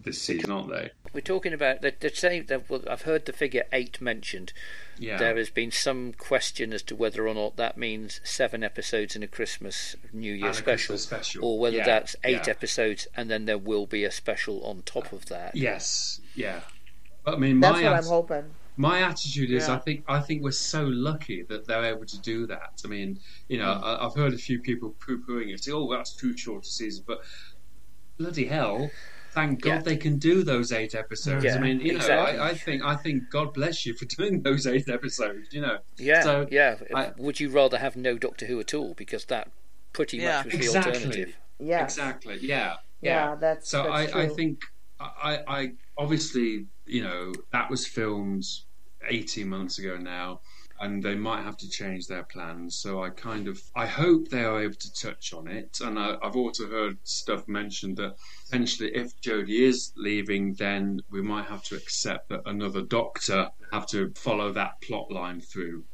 this 0.03 0.21
season, 0.21 0.51
aren't 0.51 0.69
they? 0.69 0.91
We're 1.13 1.21
talking 1.21 1.53
about 1.53 1.81
they're, 1.81 1.93
they're 1.97 2.13
saying 2.13 2.45
that 2.47 2.69
well, 2.69 2.81
I've 2.89 3.03
heard 3.03 3.25
the 3.25 3.31
figure 3.33 3.63
eight 3.71 4.01
mentioned. 4.01 4.51
Yeah. 4.99 5.17
There 5.17 5.37
has 5.37 5.49
been 5.49 5.71
some 5.71 6.13
question 6.13 6.73
as 6.73 6.81
to 6.83 6.95
whether 6.95 7.27
or 7.27 7.33
not 7.33 7.55
that 7.55 7.77
means 7.77 8.19
seven 8.23 8.63
episodes 8.63 9.15
in 9.15 9.23
a 9.23 9.27
Christmas 9.27 9.95
New 10.11 10.33
Year 10.33 10.53
special, 10.53 10.93
Christmas 10.93 11.03
special. 11.03 11.45
or 11.45 11.59
whether 11.59 11.77
Yeah, 11.77 11.85
that's 11.85 12.15
eight 12.25 12.47
yeah. 12.47 12.51
episodes 12.51 13.07
and 13.15 13.29
then 13.29 13.45
there 13.45 13.57
will 13.57 13.85
be 13.85 14.03
a 14.03 14.11
special 14.11 14.61
on 14.65 14.81
top 14.85 15.13
of 15.13 15.27
that. 15.27 15.55
Yes. 15.55 16.19
Yeah. 16.35 16.59
But, 17.23 17.35
I 17.35 17.37
mean, 17.37 17.59
That's 17.61 17.77
my 17.77 17.83
what 17.83 17.93
I'm 17.93 18.03
hoping. 18.03 18.43
my 18.77 18.99
attitude 19.01 19.51
is 19.51 19.67
Yeah. 19.67 19.75
I 19.75 19.77
think 19.79 20.03
I 20.07 20.19
think 20.19 20.43
we're 20.43 20.51
so 20.51 20.83
lucky 20.83 21.43
that 21.43 21.65
they're 21.67 21.85
able 21.85 22.05
to 22.05 22.19
do 22.19 22.45
that. 22.47 22.81
I 22.83 22.87
mean, 22.89 23.19
you 23.47 23.57
know, 23.59 23.65
mm. 23.65 23.83
I, 23.83 24.05
I've 24.05 24.13
heard 24.13 24.33
a 24.33 24.37
few 24.37 24.59
people 24.59 24.93
poo-pooing 24.99 25.53
it, 25.53 25.63
say, 25.63 25.71
"Oh, 25.71 25.89
that's 25.89 26.13
too 26.13 26.35
short 26.37 26.65
a 26.65 26.67
season," 26.69 27.05
but 27.07 27.21
bloody 28.17 28.45
hell. 28.45 28.89
Thank 29.31 29.61
God 29.61 29.69
Yeah. 29.69 29.81
they 29.81 29.97
can 29.97 30.17
do 30.17 30.43
those 30.43 30.71
eight 30.71 30.95
episodes. 30.95 31.43
Yeah, 31.43 31.55
I 31.55 31.59
mean, 31.59 31.81
you 31.81 31.91
know, 31.91 31.97
exactly. 31.97 32.39
I, 32.39 32.49
I 32.51 32.53
think 32.53 32.83
I 32.83 32.95
think 32.95 33.29
God 33.29 33.53
bless 33.53 33.85
you 33.85 33.93
for 33.93 34.05
doing 34.17 34.41
those 34.41 34.65
eight 34.65 34.87
episodes. 34.87 35.53
You 35.53 35.61
know, 35.61 35.79
Yeah, 35.97 36.21
So, 36.21 36.47
yeah. 36.49 36.77
I- 36.93 37.11
Would 37.17 37.39
you 37.41 37.49
rather 37.49 37.77
have 37.77 37.95
no 37.97 38.17
Doctor 38.17 38.45
Who 38.45 38.59
at 38.61 38.73
all 38.73 38.93
because 38.93 39.25
that 39.25 39.51
pretty 39.91 40.17
Yeah. 40.17 40.37
much 40.37 40.45
was 40.45 40.53
the 40.53 40.59
exactly, 40.59 40.91
alternative? 40.93 41.35
Yes. 41.59 41.93
exactly, 41.97 42.37
yeah, 42.41 42.75
Yeah, 43.01 43.35
that's 43.35 43.69
So 43.69 43.83
that's 43.83 44.13
I, 44.13 44.21
I 44.23 44.27
think 44.29 44.61
I, 44.99 45.39
I 45.47 45.71
obviously 45.97 46.67
you 46.85 47.03
know 47.03 47.33
that 47.51 47.69
was 47.69 47.85
filmed 47.85 48.45
eighteen 49.09 49.49
months 49.49 49.79
ago 49.79 49.97
now, 49.97 50.39
and 50.79 51.01
they 51.01 51.15
might 51.15 51.43
have 51.43 51.57
to 51.57 51.69
change 51.69 52.07
their 52.07 52.23
plans. 52.23 52.75
So 52.75 53.01
I 53.01 53.09
kind 53.09 53.47
of 53.47 53.61
I 53.75 53.85
hope 53.85 54.29
they 54.29 54.43
are 54.43 54.61
able 54.61 54.75
to 54.75 54.93
touch 54.93 55.33
on 55.33 55.47
it. 55.47 55.79
And 55.81 55.97
I, 55.97 56.17
I've 56.21 56.35
also 56.35 56.67
heard 56.67 56.97
stuff 57.03 57.47
mentioned 57.47 57.97
that 57.97 58.15
essentially 58.45 58.95
if 58.95 59.19
Jodie 59.21 59.61
is 59.61 59.93
leaving, 59.95 60.53
then 60.53 61.01
we 61.09 61.21
might 61.21 61.45
have 61.45 61.63
to 61.65 61.75
accept 61.75 62.29
that 62.29 62.41
another 62.45 62.81
Doctor 62.81 63.49
have 63.71 63.87
to 63.87 64.11
follow 64.15 64.51
that 64.53 64.81
plot 64.81 65.11
line 65.11 65.41
through. 65.41 65.85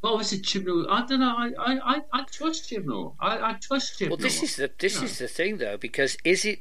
But 0.00 0.12
obviously, 0.12 0.38
Chibnall, 0.38 0.86
I 0.88 1.04
don't 1.06 1.20
know. 1.20 1.34
I, 1.36 1.52
I, 1.58 2.00
I, 2.12 2.22
trust 2.24 2.70
Chibnall. 2.70 3.14
I, 3.18 3.50
I 3.50 3.52
trust 3.54 3.98
Chibnall. 3.98 4.10
Well, 4.10 4.16
this 4.18 4.42
is 4.44 4.56
the 4.56 4.70
this 4.78 5.02
is 5.02 5.18
the 5.18 5.26
thing 5.26 5.58
though, 5.58 5.76
because 5.76 6.16
is 6.24 6.44
it 6.44 6.60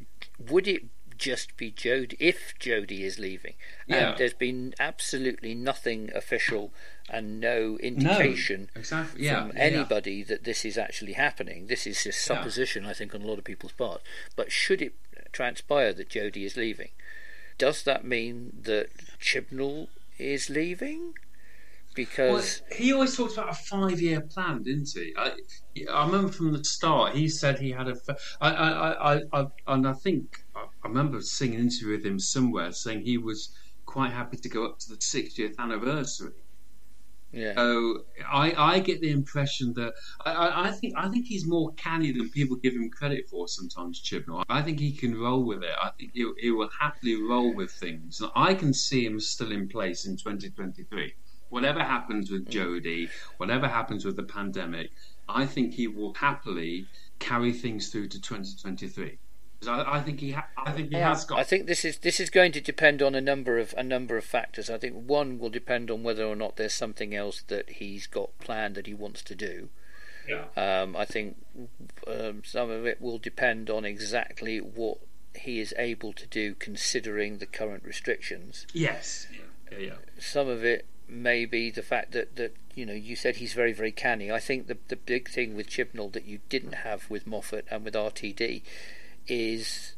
would 0.50 0.68
it 0.68 0.84
just 1.18 1.58
be 1.58 1.72
Jodie 1.72 2.16
if 2.20 2.54
Jodie 2.60 3.02
is 3.02 3.20
leaving? 3.20 3.54
Yeah. 3.88 4.10
And 4.12 4.18
there's 4.18 4.34
been 4.34 4.74
absolutely 4.80 5.56
nothing 5.56 6.12
official 6.14 6.72
and 7.10 7.40
no 7.40 7.78
indication 7.78 8.70
exactly. 8.76 9.24
Yeah, 9.26 9.48
from 9.48 9.58
yeah. 9.58 9.64
anybody 9.64 10.24
that 10.24 10.44
this 10.44 10.66
is 10.66 10.78
actually 10.78 11.14
happening. 11.14 11.68
This 11.68 11.88
is 11.88 12.04
just 12.04 12.28
Yeah. 12.28 12.36
supposition, 12.36 12.86
I 12.86 12.94
think, 12.94 13.16
on 13.16 13.22
a 13.22 13.28
lot 13.28 13.38
of 13.38 13.44
people's 13.46 13.72
part. 13.74 14.02
But 14.36 14.52
should 14.52 14.82
it 14.82 14.94
transpire 15.32 15.94
that 15.94 16.10
Jodie 16.10 16.46
is 16.46 16.58
leaving, 16.58 16.90
does 17.58 17.84
that 17.84 18.04
mean 18.04 18.52
that 18.64 18.90
Chibnall 19.20 19.88
is 20.18 20.50
leaving? 20.50 21.14
Well, 21.98 22.38
Because 22.38 22.62
he 22.72 22.94
always 22.94 23.16
talked 23.16 23.34
about 23.34 23.50
a 23.50 23.56
five-year 23.56 24.22
plan, 24.22 24.64
didn't 24.64 24.90
he? 24.94 25.14
I, 25.18 25.32
I 25.92 26.06
remember 26.06 26.32
from 26.32 26.54
the 26.54 26.64
start 26.64 27.16
he 27.16 27.28
said 27.30 27.60
he 27.60 27.72
had 27.72 27.88
a. 27.88 27.96
I, 28.40 28.50
I, 28.52 29.14
I, 29.16 29.22
I, 29.34 29.48
and 29.68 29.88
I 29.88 29.94
think 29.94 30.44
I, 30.56 30.66
remember 30.88 31.22
seeing 31.22 31.56
an 31.56 31.62
interview 31.62 31.98
with 31.98 32.06
him 32.06 32.20
somewhere 32.20 32.72
saying 32.72 33.02
he 33.02 33.18
was 33.18 33.56
quite 33.86 34.12
happy 34.12 34.38
to 34.38 34.50
go 34.50 34.66
up 34.66 34.80
to 34.80 34.90
the 34.90 34.98
60th 34.98 35.58
anniversary. 35.58 36.34
yeah, 37.32 37.56
So 37.56 38.04
I, 38.30 38.54
I 38.76 38.80
get 38.80 39.02
the 39.02 39.12
impression 39.12 39.74
that 39.74 39.94
I, 40.26 40.32
I, 40.32 40.68
I 40.68 40.72
think 40.72 40.94
I 40.96 41.10
think 41.10 41.26
he's 41.26 41.48
more 41.48 41.74
canny 41.74 42.12
than 42.12 42.30
people 42.30 42.58
give 42.58 42.74
him 42.74 42.90
credit 42.90 43.28
for 43.30 43.48
sometimes. 43.48 44.02
Chibnall. 44.02 44.44
I 44.50 44.62
think 44.62 44.80
he 44.80 44.92
can 44.92 45.20
roll 45.20 45.44
with 45.44 45.64
it. 45.64 45.76
I 45.82 45.90
think 45.98 46.12
he, 46.14 46.32
he 46.40 46.52
will 46.52 46.70
happily 46.80 47.16
roll 47.22 47.56
with 47.56 47.72
things. 47.72 48.22
I 48.36 48.54
can 48.54 48.74
see 48.74 49.06
him 49.06 49.20
still 49.20 49.52
in 49.52 49.68
place 49.68 50.06
in 50.06 50.18
2023. 50.18 51.14
Whatever 51.50 51.80
happens 51.84 52.30
with 52.32 52.50
Jodie, 52.50 53.10
whatever 53.38 53.68
happens 53.68 54.04
with 54.06 54.16
the 54.16 54.24
pandemic, 54.24 54.92
I 55.30 55.46
think 55.46 55.74
he 55.76 55.88
will 55.88 56.14
happily 56.14 56.88
carry 57.20 57.54
things 57.54 57.90
through 57.90 58.08
to 58.10 58.22
2023. 58.22 59.18
I, 59.68 59.98
I 59.98 60.02
think 60.02 60.20
he, 60.20 60.32
ha- 60.32 60.48
I 60.58 60.72
think 60.72 60.90
he 60.90 60.98
Yeah. 60.98 61.10
has 61.10 61.26
got. 61.26 61.40
I 61.40 61.44
think 61.44 61.66
this 61.66 61.84
is 61.84 61.98
this 62.00 62.20
is 62.20 62.30
going 62.30 62.52
to 62.52 62.62
depend 62.62 63.02
on 63.02 63.16
a 63.16 63.22
number 63.22 63.58
of 63.58 63.74
a 63.78 63.82
number 63.84 64.16
of 64.18 64.24
factors. 64.24 64.70
I 64.70 64.78
think 64.78 64.94
one 65.08 65.40
will 65.40 65.50
depend 65.50 65.90
on 65.90 66.04
whether 66.04 66.26
or 66.26 66.36
not 66.36 66.58
there's 66.58 66.74
something 66.76 67.16
else 67.16 67.42
that 67.48 67.70
he's 67.72 68.06
got 68.08 68.38
planned 68.40 68.76
that 68.76 68.86
he 68.86 68.94
wants 68.94 69.24
to 69.24 69.36
do. 69.36 69.70
Yeah. 70.28 70.46
Um, 70.56 70.96
I 70.96 71.06
think 71.06 71.38
um, 72.06 72.44
some 72.46 72.70
of 72.70 72.86
it 72.86 73.02
will 73.02 73.18
depend 73.18 73.70
on 73.70 73.84
exactly 73.86 74.60
what 74.60 75.00
he 75.34 75.60
is 75.60 75.74
able 75.78 76.14
to 76.14 76.28
do, 76.28 76.54
considering 76.54 77.38
the 77.40 77.46
current 77.48 77.84
restrictions. 77.84 78.68
Yes. 78.74 79.28
Yeah. 79.72 79.78
Yeah. 79.80 79.94
Some 80.20 80.48
of 80.50 80.64
it 80.64 80.86
may 81.10 81.46
be 81.46 81.70
the 81.72 81.82
fact 81.82 82.12
that, 82.12 82.36
that 82.36 82.56
you 82.76 82.86
know 82.86 82.94
you 82.94 83.16
said 83.16 83.38
he's 83.38 83.54
very 83.54 83.74
very 83.74 83.92
canny. 83.92 84.32
I 84.32 84.40
think 84.40 84.68
the 84.68 84.78
the 84.88 84.96
big 84.96 85.30
thing 85.30 85.56
with 85.56 85.70
Chibnall 85.70 86.12
that 86.14 86.26
you 86.26 86.40
didn't 86.50 86.74
have 86.76 87.10
with 87.10 87.26
Moffat 87.28 87.66
and 87.72 87.84
with 87.86 87.94
RTD 87.94 88.62
is 89.28 89.94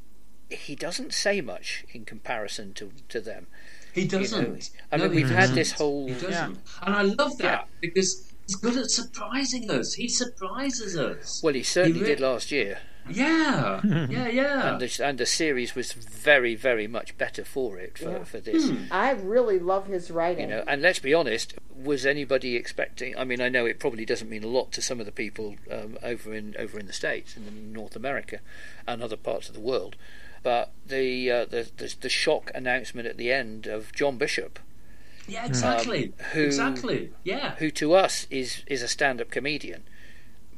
he 0.50 0.76
doesn't 0.76 1.14
say 1.14 1.42
much 1.42 1.86
in 1.92 2.06
comparison 2.06 2.74
to 2.76 2.92
to 3.10 3.22
them. 3.22 3.48
He 3.94 4.08
doesn't. 4.08 4.50
know, 4.54 4.58
I 4.92 4.98
No, 4.98 5.06
mean, 5.06 5.16
we've 5.16 5.30
had 5.30 5.40
doesn't. 5.42 5.56
this 5.56 5.72
whole- 5.74 6.08
He 6.08 6.14
doesn't. 6.14 6.32
Yeah. 6.32 6.52
And 6.84 6.96
I 6.96 7.02
love 7.02 7.38
that 7.40 7.44
Yeah. 7.44 7.64
because 7.82 8.32
he's 8.46 8.56
good 8.56 8.78
at 8.78 8.92
surprising 8.92 9.70
us. 9.70 9.94
He 9.94 10.08
surprises 10.08 10.96
us. 10.96 11.42
Well, 11.44 11.56
he 11.56 11.64
certainly 11.64 12.02
re- 12.02 12.08
did 12.10 12.20
last 12.20 12.52
year, 12.52 12.80
Yeah. 13.10 13.82
yeah, 14.10 14.28
yeah. 14.28 14.72
and 14.74 14.82
the, 14.82 15.02
and 15.06 15.18
the 15.18 15.26
series 15.26 15.76
was 15.76 15.94
very 15.94 16.56
very 16.56 16.88
much 16.88 17.18
better 17.18 17.44
for 17.44 17.78
it 17.80 17.98
for, 17.98 18.12
Yeah. 18.12 18.24
for 18.24 18.40
this. 18.40 18.72
I 18.92 19.12
really 19.12 19.60
love 19.60 19.88
his 19.88 20.12
writing. 20.12 20.50
You 20.50 20.56
writing. 20.56 20.66
know, 20.66 20.72
and 20.72 20.82
let's 20.82 21.00
be 21.00 21.14
honest, 21.14 21.54
was 21.76 22.06
anybody 22.06 22.56
expecting? 22.56 23.18
I 23.18 23.24
mean, 23.24 23.42
I 23.42 23.50
know 23.50 23.66
it 23.66 23.80
probably 23.80 24.06
doesn't 24.06 24.30
mean 24.30 24.44
a 24.44 24.48
lot 24.48 24.72
to 24.74 24.82
some 24.82 25.00
of 25.00 25.06
the 25.06 25.12
people 25.12 25.56
um, 25.72 25.98
over 26.04 26.34
in 26.34 26.56
over 26.60 26.80
in 26.80 26.88
the 26.88 26.94
states, 26.94 27.36
in 27.38 27.74
North 27.74 27.96
America, 27.96 28.40
and 28.88 29.02
other 29.02 29.18
parts 29.18 29.48
of 29.50 29.56
the 29.56 29.62
world, 29.62 29.96
but 30.44 30.72
the, 30.86 31.32
uh, 31.32 31.46
the 31.46 31.70
the 31.78 31.96
the 32.02 32.10
shock 32.10 32.52
announcement 32.56 33.08
at 33.08 33.18
the 33.18 33.32
end 33.32 33.66
of 33.68 33.92
John 33.94 34.18
Bishop, 34.18 34.60
yeah, 35.28 35.46
exactly. 35.46 36.06
um, 36.06 36.26
who- 36.34 36.44
exactly. 36.46 37.12
Yeah. 37.24 37.56
who 37.56 37.70
to 37.72 37.94
us 37.94 38.26
is 38.30 38.64
is 38.68 38.82
a 38.82 38.88
stand-up 38.88 39.30
comedian, 39.32 39.84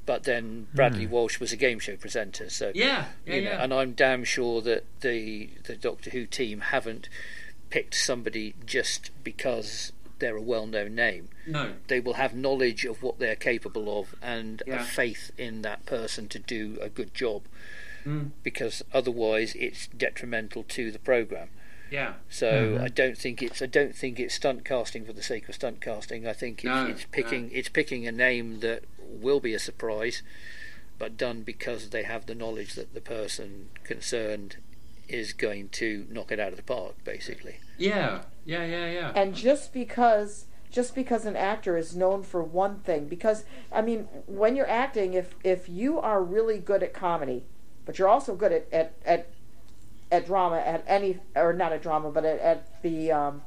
but 0.06 0.24
then 0.24 0.68
Bradley 0.74 1.06
Walsh 1.08 1.40
was 1.40 1.52
a 1.52 1.56
game 1.58 1.80
show 1.80 1.96
presenter, 1.96 2.50
so 2.50 2.72
Yeah. 2.74 3.06
Yeah, 3.26 3.36
you 3.36 3.42
know, 3.44 3.52
yeah. 3.52 3.64
and 3.64 3.74
I'm 3.74 3.94
damn 3.94 4.24
sure 4.24 4.62
that 4.62 4.84
the 5.02 5.50
the 5.64 5.76
Doctor 5.76 6.10
Who 6.12 6.26
team 6.26 6.62
haven't 6.62 7.08
picked 7.70 7.94
somebody 7.96 8.54
just 8.66 9.12
because 9.24 9.94
they're 10.20 10.36
a 10.38 10.42
well-known 10.42 10.94
name. 10.96 11.30
no. 11.48 11.74
They 11.88 12.00
will 12.00 12.14
have 12.14 12.36
knowledge 12.36 12.86
of 12.86 13.02
what 13.02 13.18
they're 13.18 13.36
capable 13.36 14.00
of 14.00 14.14
and 14.22 14.62
Yeah. 14.68 14.82
a 14.82 14.84
faith 14.84 15.32
in 15.38 15.62
that 15.64 15.86
person 15.86 16.28
to 16.30 16.38
do 16.40 16.78
a 16.82 16.90
good 16.90 17.14
job, 17.16 17.44
Mm. 18.06 18.32
because 18.44 18.84
otherwise 18.94 19.56
it's 19.56 19.88
detrimental 19.88 20.64
to 20.64 20.92
the 20.92 21.00
program. 21.00 21.50
Yeah. 21.90 22.14
So 22.30 22.80
I 22.82 22.88
don't 22.88 23.18
think 23.18 23.42
it's 23.42 23.62
I 23.62 23.66
don't 23.66 23.96
think 23.96 24.20
it's 24.20 24.36
stunt 24.36 24.64
casting 24.64 25.06
for 25.06 25.14
the 25.14 25.24
sake 25.24 25.50
of 25.50 25.56
stunt 25.56 25.82
casting. 25.82 26.26
I 26.28 26.34
think 26.34 26.60
it's, 26.60 26.66
No, 26.66 26.86
it's 26.88 27.06
picking 27.12 27.52
it's 27.52 27.70
picking 27.70 28.08
a 28.08 28.12
name 28.12 28.60
that 28.62 28.84
will 29.12 29.40
be 29.40 29.54
a 29.54 29.60
surprise, 29.60 30.24
but 30.98 31.18
done 31.18 31.42
because 31.42 31.90
they 31.90 32.04
have 32.04 32.26
the 32.26 32.36
knowledge 32.36 32.74
that 32.76 32.94
the 32.94 33.02
person 33.02 33.70
concerned 33.84 34.58
is 35.08 35.34
going 35.34 35.70
to 35.70 36.06
knock 36.10 36.32
it 36.32 36.40
out 36.40 36.50
of 36.52 36.58
the 36.58 36.64
park, 36.64 36.96
basically. 37.04 37.58
Yeah. 37.78 38.22
Yeah, 38.46 38.66
yeah, 38.66 38.92
yeah. 38.92 39.12
and 39.16 39.36
just 39.36 39.72
because 39.74 40.46
just 40.72 40.96
because 40.96 41.26
an 41.26 41.36
actor 41.36 41.78
is 41.78 41.96
known 41.96 42.24
for 42.24 42.42
one 42.42 42.80
thing 42.80 43.06
because 43.06 43.44
i 43.72 43.82
mean 43.82 44.08
when 44.26 44.56
you're 44.56 44.70
acting 44.70 45.14
if 45.14 45.36
if 45.44 45.68
you 45.70 46.00
are 46.00 46.24
really 46.24 46.58
good 46.58 46.82
at 46.82 46.94
comedy 46.94 47.44
but 47.86 48.00
you're 48.00 48.08
also 48.08 48.36
good 48.36 48.52
at 48.52 48.68
at 48.72 48.94
at, 49.06 49.28
at 50.12 50.26
drama 50.26 50.58
at 50.58 50.84
any 50.88 51.20
or 51.36 51.54
not 51.54 51.72
at 51.74 51.84
drama 51.84 52.10
but 52.10 52.26
at, 52.26 52.40
at 52.40 52.82
the 52.82 53.12
um 53.12 53.42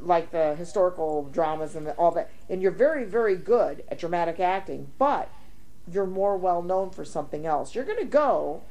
like 0.00 0.30
the 0.30 0.54
historical 0.56 1.24
dramas 1.24 1.74
and 1.76 1.86
the, 1.86 1.92
all 1.94 2.10
that 2.10 2.30
and 2.48 2.62
you're 2.62 2.70
very 2.70 3.04
very 3.04 3.36
good 3.36 3.84
at 3.88 3.98
dramatic 3.98 4.40
acting 4.40 4.90
but 4.98 5.30
you're 5.90 6.06
more 6.06 6.36
well 6.36 6.62
known 6.62 6.90
for 6.90 7.04
something 7.04 7.44
else 7.46 7.74
you're 7.74 7.84
going 7.84 7.98
to 7.98 8.04
go 8.04 8.62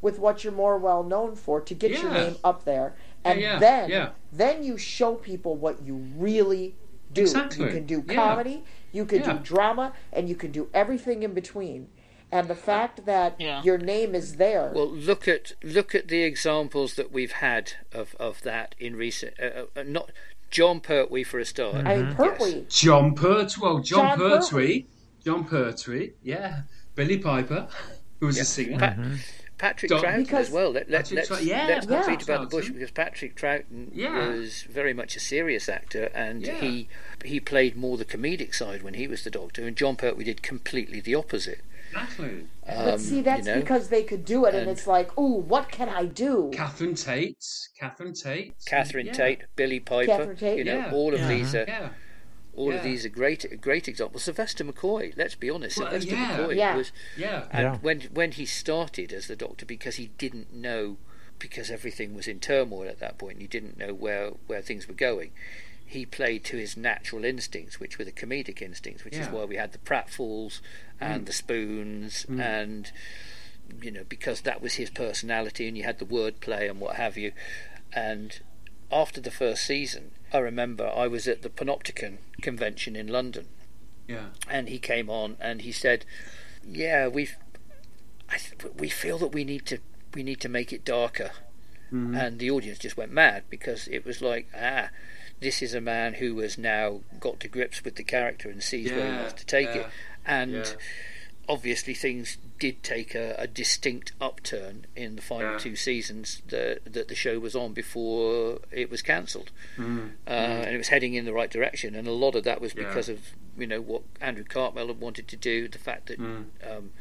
with 0.00 0.18
what 0.18 0.42
you're 0.44 0.52
more 0.52 0.78
well 0.78 1.02
known 1.02 1.34
for 1.34 1.60
to 1.60 1.74
get 1.74 1.90
your 1.90 2.10
name 2.10 2.36
up 2.42 2.64
there 2.64 2.94
and 3.24 3.40
yeah, 3.40 3.58
then 3.58 3.90
yeah. 3.90 4.10
then 4.32 4.62
you 4.62 4.76
show 4.78 5.14
people 5.14 5.56
what 5.56 5.82
you 5.82 5.94
really 6.16 6.74
do 7.12 7.22
Exactly. 7.22 7.66
you 7.66 7.70
can 7.70 7.86
do 7.86 8.04
Yeah. 8.06 8.14
comedy 8.14 8.64
You 8.92 9.04
can 9.04 9.20
Yeah. 9.22 9.32
do 9.34 9.38
drama, 9.40 9.92
and 10.12 10.28
you 10.28 10.36
can 10.36 10.52
do 10.52 10.68
everything 10.72 11.22
in 11.24 11.32
between. 11.34 11.88
And 12.30 12.46
the 12.48 12.54
fact 12.54 13.06
that 13.06 13.34
Yeah. 13.40 13.60
your 13.62 13.76
name 13.78 14.14
is 14.14 14.36
there, 14.36 14.70
Well, 14.74 14.88
look 14.88 15.26
at 15.26 15.52
look 15.64 15.94
at 15.96 16.06
the 16.08 16.22
examples 16.22 16.94
that 16.94 17.10
we've 17.10 17.32
had 17.32 17.72
of, 17.92 18.14
of 18.20 18.42
that 18.42 18.74
in 18.78 18.94
recent. 18.96 19.34
Uh, 19.40 19.66
uh, 19.76 19.82
not 19.84 20.12
Jon 20.54 20.80
Pertwee 20.80 21.24
for 21.24 21.40
a 21.40 21.44
start. 21.44 21.74
I 21.74 21.82
mean, 21.96 22.06
mm-hmm. 22.06 22.22
Pertwee. 22.22 22.66
Jon 22.68 23.14
Pertwee. 23.16 23.60
Well, 23.60 23.78
Jon, 23.80 24.16
Jon 24.16 24.18
Pertwee. 24.18 24.86
Jon 25.24 25.44
Pertwee. 25.44 26.12
Yeah. 26.22 26.62
Billie 26.94 27.18
Piper, 27.18 27.66
who 28.20 28.26
was 28.26 28.38
a 28.38 28.44
singer. 28.44 28.78
Pa- 28.78 28.86
mm-hmm. 28.90 29.14
Patrick 29.58 29.90
Don't- 29.90 30.04
Troughton 30.04 30.18
Because- 30.18 30.46
as 30.48 30.52
well. 30.52 30.70
Let, 30.70 30.88
let, 30.88 31.10
let's 31.10 31.26
Trou- 31.28 31.38
yeah, 31.40 31.66
let's 31.66 31.86
not 31.88 32.06
yeah. 32.06 32.14
beat 32.16 32.22
about 32.22 32.42
the 32.42 32.56
bush 32.56 32.68
because 32.70 32.92
Patrick 32.92 33.34
Troughton 33.36 33.88
Yeah. 33.92 34.28
was 34.28 34.62
very 34.62 34.94
much 34.94 35.16
a 35.16 35.20
serious 35.20 35.68
actor, 35.68 36.08
and 36.14 36.42
Yeah. 36.46 36.60
he 36.60 36.88
he 37.24 37.40
played 37.40 37.74
more 37.76 37.96
the 37.96 38.04
comedic 38.04 38.54
side 38.54 38.82
when 38.84 38.94
he 38.94 39.08
was 39.08 39.24
the 39.24 39.30
Doctor, 39.30 39.66
and 39.66 39.76
Jon 39.76 39.96
Pertwee 39.96 40.24
did 40.24 40.42
completely 40.42 41.00
the 41.00 41.16
opposite. 41.16 41.60
Exactly. 41.94 42.46
But 42.66 42.98
see, 43.00 43.20
that's 43.20 43.42
Um, 43.42 43.48
you 43.48 43.54
know, 43.56 43.60
because 43.60 43.88
they 43.88 44.02
could 44.02 44.24
do 44.24 44.44
it, 44.46 44.54
and, 44.54 44.62
and- 44.62 44.70
it's 44.70 44.86
like, 44.86 45.10
oh, 45.16 45.34
what 45.36 45.70
can 45.70 45.88
I 45.88 46.06
do? 46.06 46.50
Catherine 46.52 46.94
Tate. 46.94 47.44
Catherine 47.78 48.14
Tate. 48.14 48.54
Catherine 48.66 49.06
yeah. 49.06 49.12
Tate, 49.12 49.42
Billie 49.56 49.80
Piper, 49.80 50.06
Catherine 50.06 50.36
Tate, 50.36 50.58
you 50.58 50.64
know, 50.64 50.78
yeah. 50.78 50.92
all 50.92 51.14
of 51.14 51.20
Yeah. 51.20 51.28
these 51.28 51.54
are 51.54 51.64
Yeah. 51.68 51.88
all 52.56 52.70
Yeah. 52.70 52.78
of 52.78 52.84
these 52.84 53.04
are 53.04 53.08
great 53.08 53.60
great 53.60 53.88
examples. 53.88 54.24
Sylvester 54.24 54.64
McCoy, 54.64 55.12
let's 55.16 55.34
be 55.34 55.50
honest, 55.50 55.78
Well, 55.78 55.90
Sylvester 55.90 56.14
yeah. 56.14 56.36
McCoy 56.38 56.56
Yeah. 56.56 56.76
was 56.76 56.92
Yeah. 57.16 57.48
And 57.50 57.62
Yeah. 57.62 57.76
when 57.78 58.00
when 58.12 58.32
he 58.32 58.46
started 58.46 59.12
as 59.12 59.26
the 59.26 59.36
Doctor, 59.36 59.66
because 59.66 59.96
he 59.96 60.08
didn't 60.18 60.52
know, 60.52 60.96
because 61.38 61.70
everything 61.70 62.14
was 62.14 62.26
in 62.28 62.40
turmoil 62.40 62.88
at 62.88 63.00
that 63.00 63.18
point, 63.18 63.34
and 63.34 63.42
he 63.42 63.48
didn't 63.48 63.76
know 63.76 63.92
where 63.92 64.30
where 64.46 64.62
things 64.62 64.86
were 64.88 64.94
going. 64.94 65.32
He 65.86 66.06
played 66.06 66.44
to 66.44 66.56
his 66.56 66.76
natural 66.76 67.24
instincts, 67.24 67.78
which 67.78 67.98
were 67.98 68.04
the 68.04 68.12
comedic 68.12 68.60
instincts, 68.62 69.04
which 69.04 69.16
is 69.16 69.28
why 69.28 69.44
we 69.44 69.56
had 69.56 69.72
the 69.72 69.78
pratfalls 69.78 70.60
and 71.00 71.26
the 71.26 71.32
spoons, 71.32 72.26
and 72.28 72.90
you 73.82 73.90
know 73.90 74.04
because 74.08 74.40
that 74.42 74.60
was 74.62 74.74
his 74.74 74.90
personality, 74.90 75.68
and 75.68 75.76
you 75.76 75.84
had 75.84 75.98
the 75.98 76.04
wordplay 76.06 76.68
and 76.68 76.80
what 76.80 76.96
have 76.96 77.16
you. 77.16 77.32
And 77.92 78.40
after 78.90 79.20
the 79.20 79.30
first 79.30 79.64
season, 79.66 80.12
I 80.32 80.38
remember 80.38 80.88
I 80.94 81.06
was 81.06 81.28
at 81.28 81.42
the 81.42 81.48
Panopticon 81.50 82.18
convention 82.42 82.96
in 82.96 83.06
London, 83.08 83.46
Yeah. 84.08 84.28
and 84.48 84.68
he 84.68 84.78
came 84.78 85.08
on 85.10 85.36
and 85.40 85.62
he 85.62 85.70
said, 85.72 86.04
"Yeah, 86.66 87.06
we've, 87.08 87.36
I 88.28 88.38
th- 88.38 88.72
we 88.76 88.88
feel 88.88 89.18
that 89.18 89.28
we 89.32 89.44
need 89.44 89.66
to 89.66 89.78
we 90.14 90.22
need 90.22 90.40
to 90.40 90.48
make 90.48 90.72
it 90.72 90.84
darker," 90.84 91.30
Mm-hmm. 91.92 92.14
and 92.16 92.38
the 92.40 92.50
audience 92.50 92.78
just 92.80 92.96
went 92.96 93.12
mad 93.12 93.44
because 93.50 93.86
it 93.88 94.04
was 94.04 94.20
like, 94.20 94.48
ah, 94.56 94.88
this 95.40 95.62
is 95.62 95.74
a 95.74 95.80
man 95.80 96.14
who 96.14 96.38
has 96.40 96.56
now 96.58 97.00
got 97.20 97.40
to 97.40 97.48
grips 97.48 97.84
with 97.84 97.96
the 97.96 98.04
character 98.04 98.48
and 98.50 98.62
sees 98.62 98.90
where 98.90 99.00
he 99.00 99.12
Yeah, 99.12 99.20
wants 99.22 99.34
to 99.34 99.46
take 99.46 99.68
it, 99.70 99.86
and. 100.26 100.52
yeah. 100.52 100.64
Obviously, 101.46 101.92
things 101.92 102.38
did 102.58 102.82
take 102.82 103.14
a, 103.14 103.34
a 103.36 103.46
distinct 103.46 104.12
upturn 104.18 104.86
in 104.96 105.14
the 105.16 105.20
final 105.20 105.52
Yeah. 105.52 105.58
two 105.58 105.76
seasons 105.76 106.40
that, 106.48 106.90
that 106.90 107.08
the 107.08 107.14
show 107.14 107.38
was 107.38 107.54
on 107.54 107.74
before 107.74 108.60
it 108.70 108.90
was 108.90 109.02
cancelled 109.02 109.50
Mm. 109.76 110.12
uh, 110.26 110.30
and 110.30 110.74
it 110.74 110.78
was 110.78 110.88
heading 110.88 111.12
in 111.12 111.26
the 111.26 111.34
right 111.34 111.50
direction. 111.50 111.94
And 111.94 112.08
a 112.08 112.12
lot 112.12 112.34
of 112.34 112.44
that 112.44 112.62
was 112.62 112.74
Yeah. 112.74 112.84
because 112.84 113.10
of 113.10 113.34
you 113.58 113.66
know 113.66 113.82
what 113.82 114.04
Andrew 114.22 114.42
Cartmel 114.44 114.86
had 114.86 115.00
wanted 115.00 115.28
to 115.28 115.36
do, 115.36 115.68
the 115.68 115.76
fact 115.78 116.06
that 116.06 116.18
Mm. 116.18 116.46
um, 116.66 116.92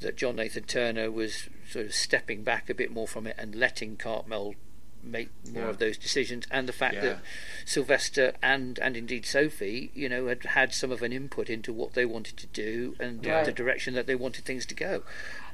that 0.00 0.16
John 0.16 0.36
Nathan 0.36 0.64
Turner 0.64 1.10
was 1.10 1.50
sort 1.68 1.84
of 1.84 1.92
stepping 1.94 2.42
back 2.42 2.70
a 2.70 2.74
bit 2.74 2.90
more 2.90 3.06
from 3.06 3.26
it 3.26 3.34
and 3.36 3.54
letting 3.54 3.98
Cartmel 3.98 4.54
make 5.02 5.28
more 5.52 5.64
Yeah. 5.64 5.68
of 5.70 5.78
those 5.78 5.96
decisions, 5.96 6.46
and 6.50 6.68
the 6.68 6.72
fact 6.72 6.96
Yeah. 6.96 7.00
that 7.02 7.18
Sylvester 7.64 8.32
and 8.42 8.78
and 8.78 8.96
indeed 8.96 9.24
Sophie, 9.26 9.90
you 9.94 10.08
know, 10.08 10.26
had 10.28 10.42
had 10.44 10.74
some 10.74 10.90
of 10.92 11.02
an 11.02 11.12
input 11.12 11.48
into 11.50 11.72
what 11.72 11.94
they 11.94 12.04
wanted 12.04 12.36
to 12.38 12.46
do 12.48 12.96
and 13.00 13.24
Yeah. 13.24 13.42
the 13.44 13.52
direction 13.52 13.94
that 13.94 14.06
they 14.06 14.14
wanted 14.14 14.44
things 14.44 14.66
to 14.66 14.74
go, 14.74 15.02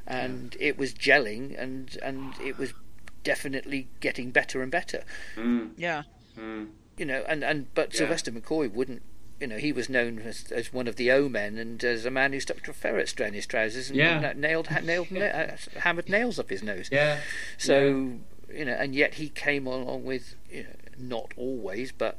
and 0.06 0.56
it 0.60 0.76
was 0.78 0.92
gelling 0.94 1.58
and 1.60 1.96
and 2.02 2.34
it 2.44 2.58
was 2.58 2.72
definitely 3.24 3.88
getting 4.00 4.30
better 4.30 4.62
and 4.62 4.70
better 4.70 5.02
Mm. 5.36 5.70
Yeah. 5.76 6.02
Mm. 6.38 6.68
you 6.96 7.04
know, 7.04 7.24
and, 7.28 7.42
and 7.44 7.72
but 7.74 7.92
Yeah. 7.92 7.98
Sylvester 7.98 8.30
McCoy 8.30 8.70
wouldn't, 8.70 9.02
you 9.40 9.46
know, 9.48 9.58
he 9.58 9.72
was 9.72 9.88
known 9.88 10.20
as, 10.20 10.50
as 10.52 10.72
one 10.72 10.86
of 10.86 10.96
the 10.96 11.10
O 11.10 11.28
men 11.28 11.58
and 11.58 11.82
as 11.84 12.04
a 12.06 12.10
man 12.10 12.32
who 12.32 12.40
stuck 12.40 12.62
to 12.62 12.70
a 12.70 12.74
ferret 12.74 13.08
strain 13.08 13.32
his 13.34 13.46
trousers 13.46 13.88
and 13.88 13.96
Yeah. 13.98 14.20
na- 14.20 14.32
nailed 14.34 14.68
nailed 14.84 15.12
uh, 15.16 15.56
hammered 15.80 16.08
nails 16.08 16.38
up 16.38 16.50
his 16.50 16.62
nose. 16.62 16.88
Yeah. 16.92 17.20
So 17.58 18.18
you 18.52 18.64
know, 18.64 18.72
and 18.72 18.94
yet 18.94 19.14
he 19.14 19.28
came 19.28 19.66
along 19.66 20.04
with 20.04 20.36
you 20.50 20.64
know, 20.64 20.68
not 20.98 21.32
always, 21.36 21.92
but 21.92 22.18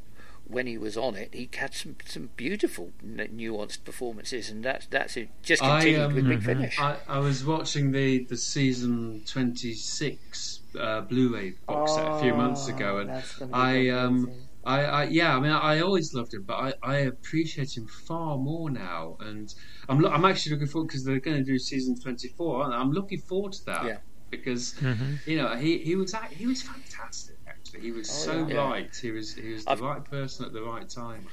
when 0.49 0.65
he 0.65 0.77
was 0.77 0.95
on 0.95 1.15
it, 1.15 1.33
he 1.33 1.49
had 1.57 1.73
some 1.73 1.97
some 2.05 2.29
beautiful 2.37 2.91
n- 3.03 3.29
nuanced 3.35 3.83
performances, 3.83 4.49
and 4.49 4.63
that's 4.63 4.85
that's 4.87 5.17
it. 5.17 5.29
Just 5.43 5.61
I, 5.61 5.79
continued 5.81 6.01
um, 6.03 6.15
with 6.15 6.27
Big. 6.27 6.43
Finish. 6.43 6.79
I, 6.79 6.97
I 7.07 7.19
was 7.19 7.43
watching 7.43 7.91
the, 7.91 8.23
the 8.25 8.37
season 8.37 9.23
26 9.25 10.59
uh, 10.79 11.01
Blu-ray 11.01 11.53
box 11.67 11.93
set 11.95 12.07
a 12.07 12.19
few 12.19 12.33
months 12.33 12.67
ago, 12.67 12.99
and 12.99 13.09
Oh, 13.09 13.13
that's 13.13 13.35
gonna 13.35 13.51
be 13.51 13.91
I 13.91 13.97
um. 13.97 14.31
I, 14.65 14.83
I 14.83 15.03
yeah 15.05 15.33
I 15.33 15.39
mean 15.39 15.51
I 15.51 15.79
always 15.79 16.13
loved 16.13 16.33
him, 16.33 16.43
but 16.43 16.55
I, 16.55 16.73
I 16.83 16.95
appreciate 16.97 17.77
him 17.77 17.87
far 17.87 18.37
more 18.37 18.69
now, 18.69 19.15
and 19.21 19.53
I'm 19.87 20.01
lo- 20.01 20.11
I'm 20.11 20.25
actually 20.25 20.53
looking 20.53 20.67
forward 20.67 20.87
because 20.87 21.05
they're 21.05 21.19
going 21.21 21.37
to 21.37 21.43
do 21.43 21.57
season 21.57 21.97
24, 21.97 22.65
and 22.65 22.73
I'm 22.73 22.91
looking 22.91 23.19
forward 23.19 23.53
to 23.53 23.65
that 23.65 23.85
Yeah. 23.85 23.97
Because 24.29 24.73
Mhm. 24.75 25.19
you 25.25 25.37
know 25.37 25.55
he 25.55 25.77
he 25.79 25.95
was 25.95 26.13
he 26.31 26.45
was 26.47 26.61
fantastic 26.61 27.35
actually. 27.47 27.81
He 27.81 27.91
was 27.91 28.09
Oh, 28.09 28.13
so 28.13 28.47
yeah. 28.47 28.55
right. 28.57 28.95
He 28.95 29.11
was 29.11 29.33
he 29.35 29.53
was 29.53 29.65
the 29.65 29.71
I've- 29.71 29.81
right 29.81 30.03
person 30.03 30.45
at 30.45 30.53
the 30.53 30.61
right 30.63 30.87
time. 30.89 31.27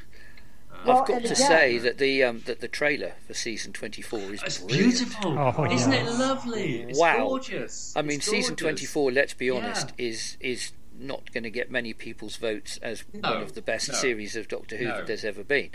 Uh, 0.73 0.77
Well, 0.87 0.99
I've 1.03 1.07
got 1.09 1.19
to 1.23 1.25
again- 1.33 1.37
say 1.37 1.79
that 1.79 1.99
the 1.99 2.25
um, 2.25 2.41
that 2.47 2.61
the 2.61 2.69
trailer 2.69 3.15
for 3.27 3.35
season 3.35 3.73
twenty 3.73 4.03
four 4.03 4.21
is 4.35 4.43
it's 4.43 4.59
brilliant. 4.59 4.91
beautiful, 4.99 5.39
Oh, 5.39 5.65
isn't 5.73 5.93
yeah. 5.93 6.05
it 6.07 6.11
lovely? 6.11 6.83
It's 6.83 6.99
Wow. 6.99 7.19
gorgeous. 7.29 7.93
I 7.97 8.03
mean, 8.03 8.17
It's 8.19 8.27
season 8.27 8.55
gorgeous. 8.55 8.61
twenty 8.63 8.87
four. 8.87 9.13
Let's 9.13 9.35
be 9.35 9.47
Yeah. 9.47 9.53
honest, 9.55 9.93
is 9.99 10.37
is 10.41 10.73
not 10.97 11.33
going 11.33 11.43
to 11.45 11.51
get 11.51 11.71
many 11.71 11.93
people's 11.93 12.37
votes 12.37 12.79
as 12.83 13.05
No, 13.13 13.31
one 13.33 13.43
of 13.43 13.55
the 13.55 13.63
best 13.63 13.89
no. 13.89 13.95
series 13.95 14.37
of 14.37 14.47
Doctor 14.49 14.77
Who 14.77 14.85
No. 14.85 14.97
that 14.99 15.07
there's 15.09 15.25
ever 15.25 15.43
been. 15.45 15.71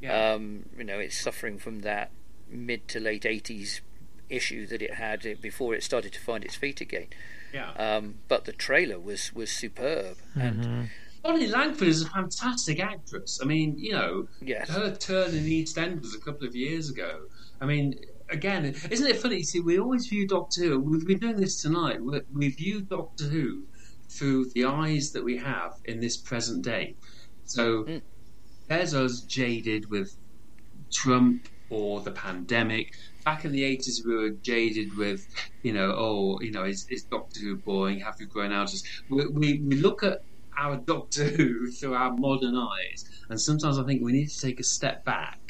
Yeah. 0.00 0.32
Um, 0.32 0.68
you 0.76 0.84
know, 0.84 0.98
it's 0.98 1.16
suffering 1.18 1.58
from 1.58 1.80
that 1.80 2.10
mid 2.48 2.86
to 2.88 3.00
late 3.00 3.24
eighties 3.26 3.80
issue 4.28 4.66
that 4.66 4.82
it 4.82 4.94
had 4.94 5.40
before 5.40 5.74
it 5.74 5.82
started 5.82 6.12
to 6.12 6.20
find 6.20 6.44
its 6.44 6.54
feet 6.56 6.80
again. 6.80 7.08
yeah. 7.52 7.70
Um, 7.72 8.16
but 8.28 8.44
the 8.44 8.52
trailer 8.52 8.98
was 8.98 9.32
was 9.32 9.50
superb, 9.50 10.16
and 10.34 10.64
Mhm. 10.64 10.88
Bonnie 11.22 11.46
Langford 11.46 11.88
is 11.88 12.02
a 12.02 12.08
fantastic 12.10 12.78
actress. 12.80 13.40
I 13.42 13.46
mean, 13.46 13.76
you 13.78 13.92
know, 13.92 14.28
yes, 14.40 14.68
her 14.68 14.94
turn 14.94 15.30
in 15.34 15.44
EastEnders 15.44 16.14
a 16.14 16.18
couple 16.20 16.46
of 16.46 16.54
years 16.54 16.90
ago. 16.90 17.26
I 17.60 17.66
mean, 17.66 17.98
again, 18.28 18.64
isn't 18.90 19.06
it 19.06 19.16
funny? 19.16 19.42
See, 19.42 19.60
we 19.60 19.78
always 19.78 20.06
view 20.06 20.26
Doctor 20.28 20.62
Who. 20.64 20.80
We've 20.80 21.06
been 21.06 21.18
doing 21.18 21.36
this 21.36 21.60
tonight. 21.62 22.00
We, 22.02 22.20
we 22.32 22.48
view 22.50 22.82
Doctor 22.82 23.24
Who 23.24 23.64
through 24.08 24.50
the 24.54 24.64
eyes 24.66 25.10
that 25.12 25.24
we 25.24 25.36
have 25.38 25.72
in 25.86 25.98
this 26.00 26.16
present 26.16 26.62
day. 26.64 26.94
So 27.44 27.84
Mm. 27.84 28.02
there's 28.68 28.94
us 28.94 29.20
jaded 29.22 29.90
with 29.90 30.16
Trump 30.92 31.48
or 31.70 32.00
the 32.02 32.12
pandemic. 32.12 32.94
Back 33.26 33.44
in 33.44 33.50
the 33.50 33.64
80s, 33.64 34.06
we 34.06 34.14
were 34.14 34.30
jaded 34.40 34.96
with, 34.96 35.20
you 35.64 35.72
know, 35.72 35.92
oh, 35.98 36.38
you 36.40 36.52
know, 36.52 36.62
is, 36.62 36.86
is 36.90 37.06
Doctor 37.10 37.40
Who 37.40 37.56
boring? 37.56 37.98
Have 37.98 38.14
you 38.20 38.28
grown 38.28 38.52
out? 38.52 38.72
of 38.72 38.78
We, 39.10 39.26
we, 39.26 39.62
we 39.66 39.74
look 39.80 40.04
at 40.04 40.20
our 40.56 40.76
Doctor 40.86 41.24
Who 41.24 41.68
through 41.72 41.94
our 41.94 42.14
modern 42.16 42.54
eyes, 42.56 43.04
and 43.28 43.40
sometimes 43.40 43.78
I 43.78 43.84
think 43.84 44.00
we 44.00 44.12
need 44.12 44.28
to 44.28 44.46
take 44.46 44.60
a 44.60 44.64
step 44.64 45.04
back 45.04 45.40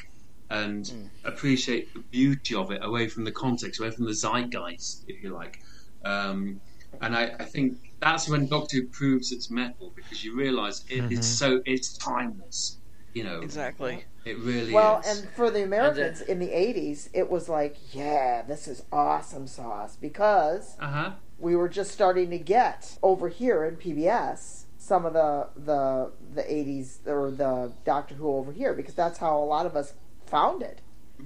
and 0.49 0.87
Mm. 0.87 1.11
appreciate 1.25 1.93
the 1.93 2.03
beauty 2.11 2.55
of 2.55 2.71
it 2.71 2.83
away 2.83 3.09
from 3.09 3.25
the 3.25 3.33
context, 3.33 3.79
away 3.79 3.91
from 3.91 4.07
the 4.07 4.15
zeitgeist, 4.15 5.05
if 5.09 5.23
you 5.23 5.35
like. 5.35 5.59
Um, 6.03 6.62
and 7.03 7.15
I, 7.15 7.35
I 7.39 7.45
think 7.45 7.75
that's 8.01 8.27
when 8.27 8.49
Doctor 8.49 8.79
Who 8.79 8.89
proves 8.93 9.33
its 9.33 9.51
mettle 9.51 9.93
because 9.95 10.23
you 10.25 10.35
realise 10.35 10.83
it 10.89 11.05
is 11.11 11.19
Mhm. 11.21 11.25
so 11.25 11.61
it's 11.67 11.99
timeless. 11.99 12.81
You 13.17 13.25
know, 13.25 13.41
Exactly. 13.41 14.05
it 14.27 14.37
really 14.41 14.75
Well, 14.75 15.01
is. 15.01 15.07
and 15.21 15.29
for 15.31 15.51
the 15.51 15.63
Americans 15.63 16.21
in 16.21 16.39
the 16.39 16.49
'80s, 16.49 17.09
it 17.15 17.31
was 17.31 17.49
like, 17.49 17.75
yeah, 17.95 18.43
this 18.43 18.69
is 18.69 18.83
awesome 18.93 19.47
sauce 19.47 19.97
because 19.97 20.77
uh 20.79 20.87
huh. 20.89 21.11
we 21.39 21.57
were 21.57 21.71
just 21.71 21.93
starting 21.93 22.29
to 22.31 22.39
get 22.39 22.99
over 23.03 23.31
here 23.31 23.65
in 23.65 23.77
PBS 23.77 24.65
some 24.77 25.07
of 25.07 25.15
the 25.15 25.49
the 25.57 26.13
the 26.35 26.43
80s 26.43 27.07
or 27.07 27.31
the 27.31 27.73
Doctor 27.87 28.15
Who 28.17 28.29
over 28.37 28.53
here 28.53 28.75
because 28.75 28.95
that's 28.95 29.19
how 29.19 29.39
a 29.39 29.47
lot 29.57 29.65
of 29.65 29.75
us 29.77 29.95
found 30.27 30.61
it 30.63 30.83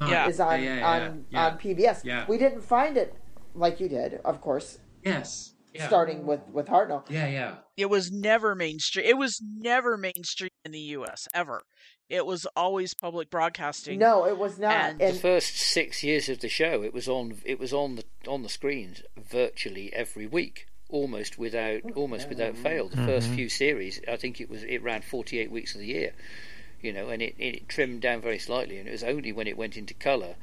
Yeah. 0.08 0.28
is 0.28 0.38
on 0.38 0.62
yeah, 0.62 0.76
yeah, 0.76 0.90
on 0.92 1.24
yeah. 1.30 1.46
on 1.46 1.58
PBS. 1.58 2.04
Yeah. 2.04 2.24
We 2.28 2.38
didn't 2.38 2.60
find 2.62 2.96
it 2.96 3.16
like 3.52 3.80
you 3.80 3.88
did, 3.88 4.20
of 4.24 4.40
course, 4.40 4.78
Yes. 5.04 5.54
Yeah. 5.72 5.86
starting 5.86 6.26
with 6.26 6.40
with 6.52 6.66
Hartnell. 6.66 7.08
Yeah, 7.08 7.28
yeah. 7.28 7.54
It 7.76 7.88
was 7.88 8.10
never 8.10 8.54
mainstream. 8.54 9.06
It 9.06 9.16
was 9.16 9.40
never 9.40 9.96
mainstream 9.96 10.50
in 10.64 10.72
the 10.72 10.80
U.S. 10.98 11.28
ever. 11.32 11.62
It 12.08 12.26
was 12.26 12.44
always 12.56 12.92
public 12.92 13.30
broadcasting. 13.30 14.00
No, 14.00 14.26
it 14.26 14.36
was 14.36 14.58
not. 14.58 14.72
And- 14.74 15.00
And, 15.00 15.16
the 15.16 15.20
first 15.20 15.56
six 15.56 16.02
years 16.02 16.28
of 16.28 16.40
the 16.40 16.48
show, 16.48 16.82
it 16.82 16.92
was 16.92 17.08
on 17.08 17.40
it 17.44 17.60
was 17.60 17.72
on 17.72 17.94
the 17.94 18.04
on 18.26 18.42
the 18.42 18.48
screens 18.48 19.02
virtually 19.16 19.92
every 19.92 20.26
week, 20.26 20.66
almost 20.88 21.38
without 21.38 21.82
almost 21.94 22.28
without 22.28 22.56
fail. 22.56 22.88
The 22.88 22.96
first 22.96 23.28
mm-hmm. 23.28 23.36
few 23.36 23.48
series, 23.48 24.00
I 24.08 24.16
think 24.16 24.40
it 24.40 24.50
was 24.50 24.64
it 24.64 24.82
ran 24.82 25.02
forty 25.02 25.38
eight 25.38 25.52
weeks 25.52 25.74
of 25.74 25.80
the 25.80 25.86
year. 25.86 26.12
you 26.82 26.92
know, 26.92 27.10
and 27.10 27.20
it, 27.22 27.34
it 27.38 27.68
trimmed 27.68 28.00
down 28.00 28.20
very 28.22 28.38
slightly, 28.38 28.78
and 28.78 28.88
it 28.88 28.92
was 28.92 29.04
only 29.04 29.30
when 29.32 29.46
it 29.46 29.56
went 29.56 29.76
into 29.76 29.92
colour, 29.94 30.34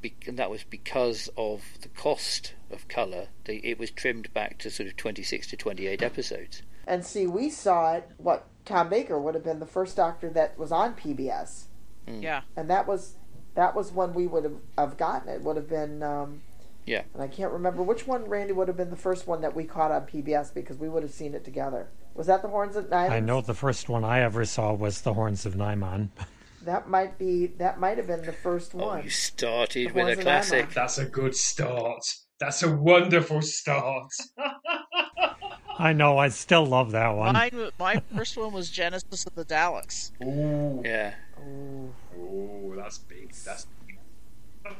be- 0.00 0.14
and 0.26 0.38
that 0.38 0.50
was 0.50 0.64
because 0.64 1.28
of 1.36 1.62
the 1.82 1.88
cost 1.88 2.54
of 2.70 2.86
colour, 2.88 3.28
they, 3.44 3.56
it 3.56 3.78
was 3.78 3.90
trimmed 3.90 4.32
back 4.32 4.58
to 4.58 4.70
sort 4.70 4.88
of 4.88 4.96
26 4.96 5.48
to 5.48 5.56
28 5.56 6.02
episodes. 6.02 6.62
And 6.86 7.04
see, 7.04 7.26
we 7.26 7.50
saw 7.50 7.94
it. 7.94 8.08
What 8.16 8.46
Tom 8.64 8.88
Baker 8.88 9.18
would 9.20 9.34
have 9.34 9.44
been 9.44 9.60
the 9.60 9.66
first 9.66 9.96
Doctor 9.96 10.30
that 10.30 10.58
was 10.58 10.72
on 10.72 10.94
PBS, 10.94 11.64
Yeah. 12.06 12.42
and 12.56 12.68
that 12.70 12.86
was 12.86 13.14
that 13.54 13.74
was 13.74 13.90
when 13.92 14.14
we 14.14 14.26
would 14.26 14.44
have, 14.44 14.56
have 14.78 14.96
gotten 14.96 15.28
it. 15.28 15.42
Would 15.42 15.56
have 15.56 15.68
been. 15.68 16.02
Um, 16.02 16.42
Yeah. 16.86 17.02
And 17.14 17.22
I 17.22 17.26
can't 17.28 17.52
remember 17.52 17.82
which 17.82 18.06
one, 18.06 18.24
Randy, 18.24 18.52
would 18.52 18.68
have 18.68 18.76
been 18.76 18.90
the 18.90 18.96
first 18.96 19.26
one 19.26 19.40
that 19.42 19.54
we 19.56 19.64
caught 19.64 19.90
on 19.90 20.02
PBS 20.06 20.54
because 20.54 20.78
we 20.78 20.88
would 20.88 21.02
have 21.02 21.12
seen 21.12 21.34
it 21.34 21.44
together. 21.44 21.88
Was 22.14 22.26
that 22.28 22.42
the 22.42 22.48
Horns 22.48 22.76
of 22.76 22.86
Nimon? 22.86 23.10
I 23.10 23.20
know 23.20 23.40
the 23.40 23.54
first 23.54 23.88
one 23.88 24.04
I 24.04 24.20
ever 24.20 24.44
saw 24.44 24.72
was 24.72 25.02
the 25.02 25.14
Horns 25.14 25.44
of 25.46 25.54
Nimon. 25.54 26.08
That 26.64 26.88
might 26.88 27.18
be. 27.18 27.46
That 27.46 27.80
might 27.80 27.96
have 27.96 28.06
been 28.06 28.22
the 28.22 28.32
first 28.32 28.72
Oh, 28.74 28.78
one. 28.88 29.04
you 29.04 29.10
started 29.10 29.90
The 29.90 29.92
with 29.94 30.18
a 30.18 30.22
classic. 30.22 30.68
Nimon. 30.70 30.74
That's 30.74 30.98
a 30.98 31.06
good 31.06 31.34
start. 31.34 32.02
That's 32.38 32.62
a 32.62 32.70
wonderful 32.74 33.42
start. 33.42 34.10
I 35.78 35.92
know, 35.94 36.18
I 36.18 36.28
still 36.28 36.66
love 36.66 36.90
that 36.92 37.08
one. 37.10 37.32
Mine, 37.32 37.70
my 37.78 38.02
first 38.14 38.36
one 38.36 38.52
was 38.52 38.68
Genesis 38.70 39.24
of 39.26 39.34
the 39.34 39.44
Daleks. 39.44 40.10
Ooh, 40.22 40.82
Yeah. 40.84 41.14
Ooh. 41.42 41.94
Ooh, 42.18 42.74
that's 42.76 42.98
big. 42.98 43.32
That's 43.32 43.66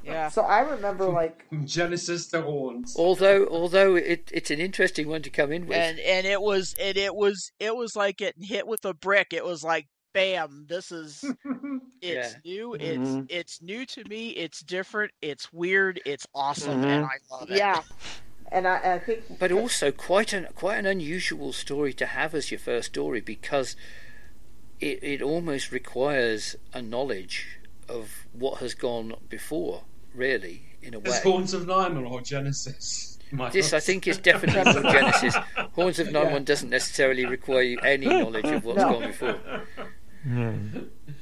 Yeah. 0.05 0.29
So 0.29 0.43
I 0.43 0.61
remember 0.61 1.07
like 1.07 1.47
Genesis 1.65 2.27
to 2.29 2.43
Horns. 2.43 2.95
Although, 2.99 3.47
although 3.47 3.95
it, 3.95 4.31
it's 4.33 4.51
an 4.51 4.61
interesting 4.61 5.09
one 5.09 5.23
to 5.23 5.31
come 5.31 5.51
in 5.53 5.67
with. 5.67 5.77
and 5.79 5.99
and 6.01 6.27
it 6.27 6.43
was 6.43 6.75
and 6.79 6.99
it 6.99 7.15
was 7.15 7.51
it 7.59 7.75
was 7.75 7.97
like 7.97 8.19
getting 8.19 8.43
hit 8.43 8.67
with 8.67 8.85
a 8.85 8.93
brick. 8.93 9.29
It 9.33 9.45
was 9.45 9.65
like 9.65 9.87
bam, 10.13 10.67
this 10.69 10.93
is 10.93 11.25
it's 12.03 12.37
new. 12.45 12.75
It's 12.75 12.99
Mhm. 12.99 13.27
it's 13.31 13.63
new 13.63 13.87
to 13.87 14.05
me. 14.09 14.31
It's 14.31 14.61
different. 14.61 15.13
It's 15.23 15.53
weird. 15.53 16.01
It's 16.05 16.27
awesome, 16.35 16.83
Mhm. 16.83 16.87
and 16.87 17.05
I 17.05 17.17
love 17.31 17.51
it. 17.51 17.57
yeah, 17.59 17.83
and 18.53 18.67
I, 18.67 18.95
I 18.95 18.99
think 18.99 19.39
but 19.39 19.53
also 19.53 19.91
quite 19.93 20.33
an 20.33 20.49
quite 20.55 20.79
an 20.79 20.87
unusual 20.87 21.53
story 21.53 21.93
to 21.95 22.07
have 22.07 22.35
as 22.35 22.51
your 22.51 22.61
first 22.61 22.89
story 22.89 23.21
because 23.21 23.77
it 24.81 25.03
it 25.03 25.23
almost 25.23 25.73
requires 25.73 26.57
a 26.73 26.81
knowledge 26.83 27.59
of 27.89 28.27
what 28.33 28.59
has 28.61 28.75
gone 28.75 29.15
before, 29.29 29.83
really, 30.15 30.63
in 30.81 30.95
a 30.95 30.99
way. 31.01 31.11
Is 31.11 31.23
Horns 31.23 31.53
of 31.55 31.67
Nimon 31.67 32.09
or 32.11 32.21
Genesis? 32.21 33.19
My 33.33 33.49
This, 33.49 33.73
I 33.73 33.79
think, 33.81 34.09
is 34.09 34.19
definitely 34.19 34.65
more 34.83 34.93
Genesis. 34.93 35.35
Horns 35.75 35.99
of 36.01 36.11
Nine 36.11 36.27
Yeah. 36.27 36.33
One 36.33 36.45
doesn't 36.45 36.69
necessarily 36.71 37.27
require 37.27 37.63
you 37.63 37.79
any 37.81 38.07
knowledge 38.07 38.47
of 38.47 38.65
what's 38.65 38.79
No. 38.79 38.93
gone 39.01 39.07
before. 39.09 39.39
Hmm. 40.23 40.79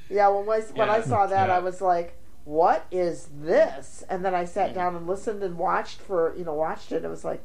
yeah 0.09 0.27
when 0.27 0.49
I 0.49 0.61
when 0.73 0.89
I 0.89 1.01
saw 1.01 1.25
that 1.27 1.47
Yeah. 1.47 1.55
I 1.55 1.59
was 1.59 1.81
like, 1.81 2.15
what 2.45 2.85
is 2.91 3.29
this? 3.41 4.03
And 4.09 4.25
then 4.25 4.33
I 4.35 4.45
sat 4.45 4.73
down 4.73 4.95
and 4.95 5.07
listened 5.07 5.41
and 5.43 5.57
watched 5.57 6.01
for 6.01 6.35
you 6.37 6.43
know 6.43 6.53
watched 6.53 6.91
it. 6.91 6.97
and 6.97 7.05
It 7.05 7.09
was 7.09 7.23
like 7.23 7.41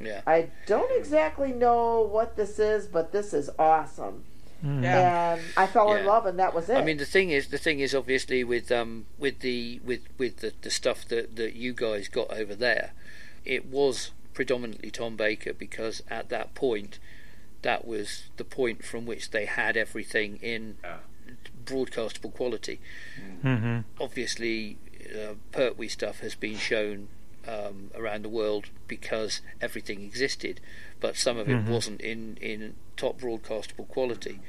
Yeah, 0.00 0.20
I 0.26 0.50
don't 0.66 0.92
exactly 0.98 1.52
know 1.52 2.02
what 2.02 2.36
this 2.36 2.58
is, 2.58 2.86
but 2.86 3.12
this 3.12 3.32
is 3.32 3.48
awesome. 3.58 4.24
Hmm. 4.60 4.82
Yeah. 4.82 5.34
And 5.34 5.40
I 5.56 5.66
fell 5.68 5.94
in 5.94 6.04
love, 6.04 6.26
and 6.26 6.38
that 6.38 6.52
was 6.52 6.68
it. 6.68 6.76
I 6.76 6.84
mean 6.84 6.98
the 6.98 7.04
thing 7.06 7.30
is, 7.30 7.48
the 7.48 7.58
thing 7.58 7.80
is 7.80 7.94
obviously 7.94 8.42
with 8.44 8.70
um 8.72 9.06
with 9.18 9.38
the 9.40 9.80
with 9.84 10.00
with 10.18 10.38
the, 10.38 10.52
the 10.62 10.70
stuff 10.70 11.06
that 11.08 11.36
that 11.36 11.54
you 11.54 11.72
guys 11.72 12.08
got 12.08 12.30
over 12.30 12.54
there, 12.54 12.90
it 13.44 13.66
was 13.66 14.10
predominantly 14.34 14.90
Tom 14.90 15.16
Baker 15.16 15.52
because 15.52 16.02
at 16.10 16.28
that 16.28 16.54
point, 16.54 16.98
that 17.62 17.86
was 17.86 18.24
the 18.36 18.44
point 18.44 18.84
from 18.84 19.04
which 19.06 19.30
they 19.30 19.46
had 19.46 19.76
everything 19.76 20.36
in 20.42 20.76
Yeah. 20.82 20.98
broadcastable 21.64 22.32
quality. 22.32 22.80
hmm 23.42 23.80
obviously 24.00 24.76
uh, 25.14 25.34
Pertwee 25.52 25.88
stuff 25.88 26.20
has 26.20 26.34
been 26.34 26.56
shown 26.56 27.08
um, 27.46 27.90
around 27.94 28.22
the 28.24 28.28
world 28.28 28.66
because 28.88 29.40
everything 29.60 30.02
existed, 30.02 30.60
but 31.00 31.16
some 31.16 31.38
of 31.38 31.48
it 31.48 31.56
Mhm. 31.64 31.66
wasn't 31.68 32.00
in, 32.02 32.36
in 32.40 32.74
top 32.96 33.18
broadcastable 33.20 33.88
quality. 33.88 34.40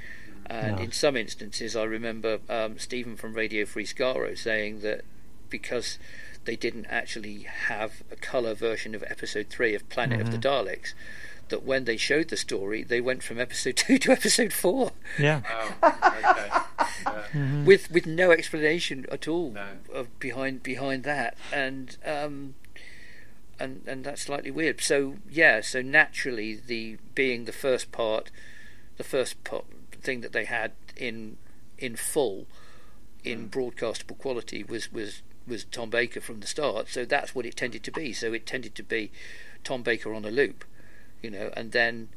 And 0.48 0.78
No. 0.78 0.84
in 0.84 0.91
some 0.91 1.15
instances, 1.15 1.76
I 1.76 1.84
remember 1.84 2.39
um, 2.50 2.78
Stephen 2.80 3.15
from 3.15 3.34
Radio 3.36 3.65
Free 3.65 3.86
Skaro 3.86 4.38
saying 4.38 4.82
that 4.82 5.06
because 5.50 5.98
they 6.45 6.56
didn't 6.58 6.88
actually 6.88 7.43
have 7.43 8.04
a 8.12 8.15
colour 8.17 8.54
version 8.54 8.93
of 8.95 9.04
episode 9.08 9.48
three 9.50 9.74
of 9.76 9.88
Planet 9.89 10.19
of 10.19 10.32
the 10.32 10.38
Daleks, 10.38 10.93
that 11.49 11.63
when 11.63 11.85
they 11.85 11.97
showed 11.97 12.29
the 12.29 12.38
story, 12.38 12.83
they 12.83 13.01
went 13.01 13.23
from 13.23 13.39
episode 13.39 13.75
two 13.77 13.97
to 13.99 14.12
episode 14.12 14.53
four 14.53 14.91
Yeah. 15.17 15.41
Wow. 15.81 15.93
Okay. 16.29 16.49
Yeah. 17.33 17.63
with 17.63 17.89
with 17.91 18.05
no 18.05 18.31
explanation 18.31 19.05
at 19.12 19.27
all 19.27 19.51
No. 19.51 19.67
of 19.93 20.19
behind 20.19 20.63
behind 20.63 21.03
that, 21.03 21.38
and 21.51 21.95
um, 22.05 22.55
and 23.59 23.81
and 23.88 24.03
that's 24.03 24.23
slightly 24.23 24.51
weird. 24.51 24.81
So 24.81 25.15
yeah, 25.29 25.62
so 25.62 25.81
naturally, 25.81 26.55
the 26.55 26.97
being 27.15 27.45
the 27.45 27.51
first 27.51 27.91
part, 27.91 28.31
the 28.97 29.03
first 29.03 29.41
part, 29.43 29.65
thing 30.01 30.21
that 30.21 30.33
they 30.33 30.45
had 30.45 30.71
in 30.97 31.38
in 31.77 31.95
full, 31.95 32.47
in 33.23 33.49
broadcastable 33.49 34.17
quality 34.17 34.63
was 34.63 34.91
was 34.91 35.21
was 35.47 35.63
Tom 35.65 35.89
Baker 35.89 36.21
from 36.21 36.39
the 36.41 36.47
start. 36.47 36.89
So 36.89 37.05
that's 37.05 37.33
what 37.33 37.45
it 37.45 37.55
tended 37.55 37.83
to 37.83 37.91
be. 37.91 38.13
So 38.13 38.33
it 38.33 38.45
tended 38.45 38.75
to 38.75 38.83
be 38.83 39.12
Tom 39.63 39.83
Baker 39.83 40.13
on 40.13 40.25
a 40.25 40.31
loop, 40.31 40.63
you 41.21 41.29
know, 41.29 41.51
and 41.55 41.71
then 41.71 42.10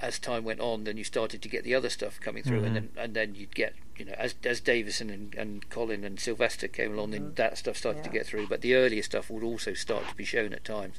as 0.00 0.18
time 0.18 0.44
went 0.44 0.60
on, 0.60 0.84
then 0.84 0.96
you 0.96 1.04
started 1.04 1.42
to 1.42 1.48
get 1.48 1.62
the 1.62 1.74
other 1.74 1.90
stuff 1.90 2.18
coming 2.20 2.42
through, 2.42 2.64
and 2.64 2.74
then 2.74 2.88
and 2.96 3.14
then 3.14 3.34
you'd 3.34 3.54
get 3.54 3.74
you 3.96 4.04
know 4.06 4.14
as 4.16 4.34
as 4.44 4.60
Davison 4.60 5.10
and, 5.10 5.34
and 5.34 5.68
Colin 5.68 6.04
and 6.04 6.18
Sylvester 6.18 6.68
came 6.68 6.94
along, 6.94 7.10
then 7.10 7.32
that 7.36 7.58
stuff 7.58 7.76
started 7.76 8.02
to 8.04 8.10
get 8.10 8.26
through. 8.26 8.46
But 8.46 8.62
the 8.62 8.74
earlier 8.74 9.02
stuff 9.02 9.30
would 9.30 9.44
also 9.44 9.74
start 9.74 10.08
to 10.08 10.14
be 10.14 10.24
shown 10.24 10.52
at 10.52 10.64
times. 10.64 10.96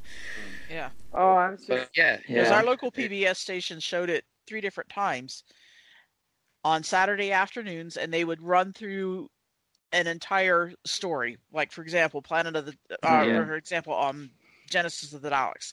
Yeah. 0.70 0.90
oh, 1.12 1.36
I'm 1.36 1.56
just 1.56 1.68
But 1.68 1.90
yeah, 1.96 2.18
Because 2.18 2.48
yeah, 2.48 2.56
our 2.56 2.64
local 2.64 2.92
PBS 2.92 3.36
station 3.36 3.80
showed 3.80 4.08
it 4.08 4.24
three 4.46 4.60
different 4.60 4.90
times 4.90 5.42
on 6.64 6.82
Saturday 6.82 7.32
afternoons, 7.32 7.96
and 7.96 8.12
they 8.12 8.24
would 8.24 8.40
run 8.40 8.72
through 8.72 9.28
an 9.92 10.06
entire 10.06 10.72
story. 10.84 11.38
Like, 11.52 11.72
for 11.72 11.82
example, 11.82 12.22
Planet 12.22 12.56
of 12.56 12.66
the, 12.66 12.76
uh, 13.02 13.24
Yeah. 13.26 13.38
or 13.38 13.46
for 13.46 13.56
example, 13.56 13.94
um, 13.94 14.30
Genesis 14.72 15.12
of 15.12 15.22
the 15.22 15.30
Daleks. 15.30 15.72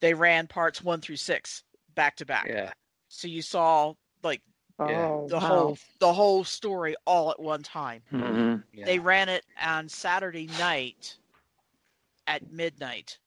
They 0.00 0.12
ran 0.14 0.46
parts 0.46 0.82
one 0.82 1.00
through 1.00 1.16
six 1.16 1.62
back 1.94 2.16
to 2.16 2.26
back. 2.26 2.46
yeah, 2.48 2.72
So 3.08 3.28
you 3.28 3.42
saw 3.42 3.94
like 4.22 4.42
oh 4.78 5.26
the 5.28 5.36
wow. 5.36 5.40
whole 5.40 5.78
the 6.00 6.12
whole 6.12 6.44
story 6.44 6.94
all 7.06 7.30
at 7.30 7.40
one 7.40 7.62
time. 7.62 8.02
Mm-hmm. 8.12 8.56
yeah. 8.72 8.84
They 8.84 8.98
ran 8.98 9.28
it 9.28 9.44
on 9.62 9.88
Saturday 9.88 10.48
night 10.58 11.16
at 12.26 12.50
midnight, 12.52 13.18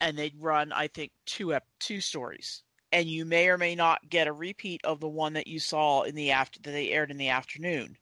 and 0.00 0.16
they'd 0.16 0.34
run, 0.38 0.72
I 0.72 0.86
think, 0.88 1.12
two 1.26 1.54
ep- 1.54 1.66
two 1.78 2.00
stories. 2.00 2.62
And 2.92 3.06
you 3.08 3.24
may 3.24 3.48
or 3.48 3.56
may 3.58 3.74
not 3.76 4.08
get 4.08 4.26
a 4.26 4.32
repeat 4.32 4.80
of 4.84 4.98
the 4.98 5.08
one 5.08 5.34
that 5.34 5.46
you 5.46 5.60
saw 5.60 6.02
in 6.02 6.14
the 6.16 6.32
after 6.32 6.58
that 6.60 6.70
they 6.72 6.90
aired 6.90 7.10
in 7.12 7.18
the 7.18 7.28
afternoon. 7.28 7.96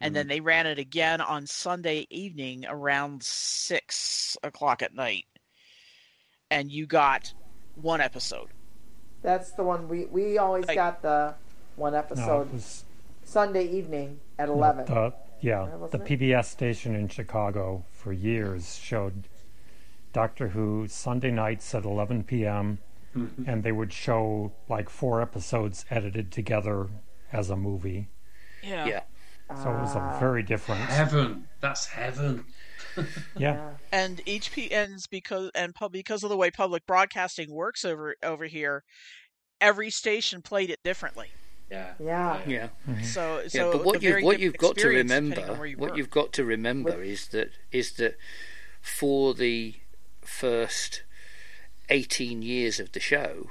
And 0.00 0.10
mm-hmm. 0.10 0.14
then 0.14 0.28
they 0.28 0.40
ran 0.40 0.66
it 0.66 0.78
again 0.78 1.20
on 1.20 1.46
Sunday 1.46 2.06
evening 2.10 2.64
around 2.68 3.22
six 3.22 4.36
o'clock 4.42 4.82
at 4.82 4.94
night. 4.94 5.26
And 6.50 6.70
you 6.70 6.86
got 6.86 7.32
one 7.74 8.00
episode. 8.00 8.48
That's 9.22 9.52
the 9.52 9.64
one 9.64 9.88
we 9.88 10.06
we 10.06 10.38
always 10.38 10.66
Like- 10.66 10.76
got 10.76 11.02
the 11.02 11.34
one 11.74 11.94
episode 11.94 12.48
it 12.48 12.52
was 12.54 12.84
Sunday 13.24 13.66
evening 13.66 14.20
at 14.38 14.48
eleven. 14.48 14.86
the 14.86 15.12
yeah 15.40 15.68
the 15.90 15.98
it? 15.98 16.04
PBS 16.04 16.46
station 16.46 16.94
in 16.94 17.08
Chicago 17.08 17.84
for 17.92 18.12
years 18.12 18.76
showed 18.76 19.28
Doctor 20.16 20.48
Who 20.48 20.88
Sunday 20.88 21.30
nights 21.30 21.74
at 21.74 21.84
11 21.84 22.24
p.m. 22.24 22.78
Mm-hmm. 23.14 23.48
and 23.48 23.62
they 23.62 23.72
would 23.72 23.92
show 23.92 24.52
like 24.66 24.88
four 24.88 25.20
episodes 25.20 25.84
edited 25.90 26.32
together 26.32 26.88
as 27.32 27.50
a 27.50 27.56
movie. 27.56 28.08
Yeah. 28.62 28.86
Yeah. 28.86 29.00
So 29.48 29.70
it 29.70 29.80
was 29.80 29.94
a 29.94 29.98
Ah, 30.00 30.18
very 30.18 30.42
different. 30.42 30.80
Heaven. 30.82 31.48
That's 31.60 31.86
heaven. 31.86 32.44
Yeah. 33.36 33.72
and 33.92 34.22
each 34.24 34.52
P 34.52 34.70
ends 34.72 35.06
because 35.06 35.50
and 35.54 35.74
pub 35.74 35.92
because 35.92 36.22
of 36.24 36.30
the 36.30 36.36
way 36.36 36.50
public 36.50 36.86
broadcasting 36.86 37.52
works 37.52 37.84
over 37.84 38.14
over 38.22 38.46
here, 38.46 38.84
every 39.60 39.90
station 39.90 40.40
played 40.40 40.70
it 40.70 40.78
differently. 40.82 41.28
Yeah. 41.70 41.92
Yeah. 42.00 42.40
yeah. 42.46 42.68
So, 43.02 43.40
Yeah, 43.42 43.48
so 43.48 43.72
but 43.72 43.84
what 43.84 44.02
you 44.02 44.10
very 44.10 44.22
what 44.24 44.40
you've 44.40 44.56
got 44.56 44.76
to 44.78 44.88
remember, 44.88 45.66
you 45.66 45.76
what 45.76 45.90
were. 45.90 45.96
you've 45.98 46.10
got 46.10 46.32
to 46.34 46.44
remember 46.44 46.96
With- 46.96 47.06
is 47.06 47.28
that 47.28 47.50
is 47.70 47.92
that 47.96 48.16
for 48.80 49.34
the 49.34 49.74
first 50.22 51.02
eighteen 51.90 52.40
years 52.40 52.80
of 52.80 52.92
the 52.92 53.00
show, 53.00 53.50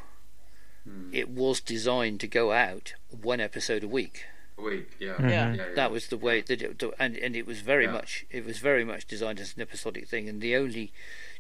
it 1.11 1.29
was 1.29 1.61
designed 1.61 2.19
to 2.21 2.27
go 2.27 2.51
out 2.51 2.95
one 3.11 3.39
episode 3.39 3.83
a 3.83 3.87
week. 3.87 4.25
A 4.57 4.61
week. 4.61 4.89
Yeah. 4.99 5.15
Yeah. 5.19 5.53
yeah. 5.53 5.65
That 5.75 5.91
was 5.91 6.07
the 6.07 6.17
way 6.17 6.41
that 6.41 6.61
it, 6.61 6.83
and 6.99 7.17
and 7.17 7.35
it 7.35 7.45
was 7.45 7.61
very 7.61 7.85
Yeah. 7.85 7.91
much 7.91 8.25
it 8.29 8.45
was 8.45 8.59
very 8.59 8.85
much 8.85 9.05
designed 9.05 9.39
as 9.39 9.53
an 9.55 9.61
episodic 9.61 10.07
thing. 10.07 10.29
And 10.29 10.41
the 10.41 10.55
only 10.55 10.91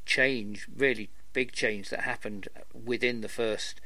change, 0.05 0.67
really 0.75 1.09
big 1.33 1.51
change 1.53 1.89
that 1.89 2.01
happened 2.01 2.47
within 2.73 3.21
the 3.21 3.29
first 3.29 3.79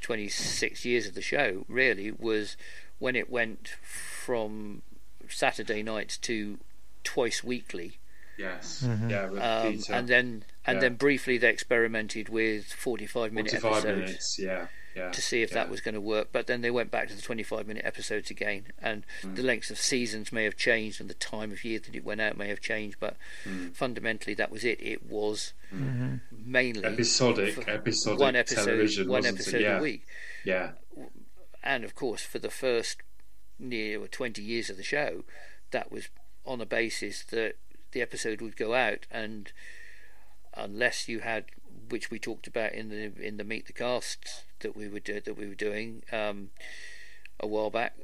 twenty 0.00 0.28
six 0.28 0.84
years 0.84 1.06
of 1.06 1.14
the 1.14 1.22
show, 1.22 1.64
really 1.68 2.10
was 2.12 2.56
when 2.98 3.16
it 3.16 3.28
went 3.30 3.68
from 3.82 4.82
Saturday 5.28 5.82
nights 5.82 6.16
to 6.18 6.58
twice 7.04 7.42
weekly, 7.42 7.98
Yes. 8.38 8.82
Mhm. 8.86 9.10
Yeah. 9.10 9.28
With 9.28 9.42
um, 9.42 9.94
and 9.96 10.08
then 10.08 10.44
and 10.64 10.76
Yeah. 10.76 10.80
then 10.80 10.94
briefly 10.94 11.36
they 11.36 11.50
experimented 11.50 12.28
with 12.28 12.66
forty-five 12.72 13.32
minute 13.32 13.50
45 13.52 13.84
episodes 13.84 14.00
minutes. 14.06 14.38
Yeah. 14.38 14.66
Yeah. 14.94 15.10
to 15.10 15.22
see 15.22 15.42
if 15.42 15.50
yeah. 15.50 15.54
that 15.54 15.70
was 15.70 15.80
going 15.80 15.94
to 15.94 16.00
work. 16.00 16.28
But 16.32 16.46
then 16.46 16.60
they 16.60 16.70
went 16.70 16.90
back 16.90 17.08
to 17.08 17.14
the 17.14 17.22
25 17.22 17.66
minute 17.66 17.84
episodes 17.84 18.30
again, 18.30 18.66
and 18.80 19.04
Mm. 19.22 19.36
the 19.36 19.42
lengths 19.42 19.70
of 19.70 19.78
seasons 19.78 20.32
may 20.32 20.44
have 20.44 20.56
changed, 20.56 21.00
and 21.00 21.08
the 21.08 21.14
time 21.14 21.50
of 21.52 21.64
year 21.64 21.78
that 21.78 21.94
it 21.94 22.04
went 22.04 22.20
out 22.20 22.36
may 22.36 22.48
have 22.48 22.60
changed. 22.60 22.98
But 23.00 23.16
Mm. 23.44 23.74
fundamentally, 23.74 24.34
that 24.34 24.50
was 24.50 24.64
it. 24.64 24.80
It 24.82 25.04
was 25.04 25.54
hmm 25.70 26.16
mainly 26.30 26.84
episodic, 26.84 27.66
episodic 27.66 28.20
one 28.20 28.36
episode, 28.36 28.64
television, 28.66 29.08
one 29.08 29.24
episode? 29.24 29.60
Yeah. 29.62 29.78
a 29.78 29.82
week. 29.82 30.04
Yeah. 30.44 30.72
And 31.62 31.84
of 31.84 31.94
course, 31.94 32.22
for 32.22 32.38
the 32.38 32.50
first 32.50 32.98
near 33.58 34.06
20 34.08 34.42
years 34.42 34.68
of 34.68 34.76
the 34.76 34.82
show, 34.82 35.24
that 35.70 35.90
was 35.92 36.08
on 36.44 36.60
a 36.60 36.66
basis 36.66 37.22
that 37.26 37.54
the 37.92 38.02
episode 38.02 38.40
would 38.42 38.56
go 38.56 38.74
out, 38.74 39.06
and 39.10 39.52
unless 40.54 41.08
you 41.08 41.20
had, 41.20 41.46
which 41.92 42.10
we 42.10 42.18
talked 42.18 42.46
about 42.46 42.72
in 42.72 42.88
the 42.88 43.12
in 43.24 43.36
the 43.36 43.44
meet 43.44 43.66
the 43.66 43.72
cast 43.72 44.44
that 44.60 44.74
we 44.76 44.88
were 44.88 45.00
do, 45.00 45.20
that 45.20 45.36
we 45.36 45.46
were 45.46 45.54
doing 45.54 46.02
um, 46.10 46.50
a 47.38 47.46
while 47.46 47.70
back, 47.70 47.94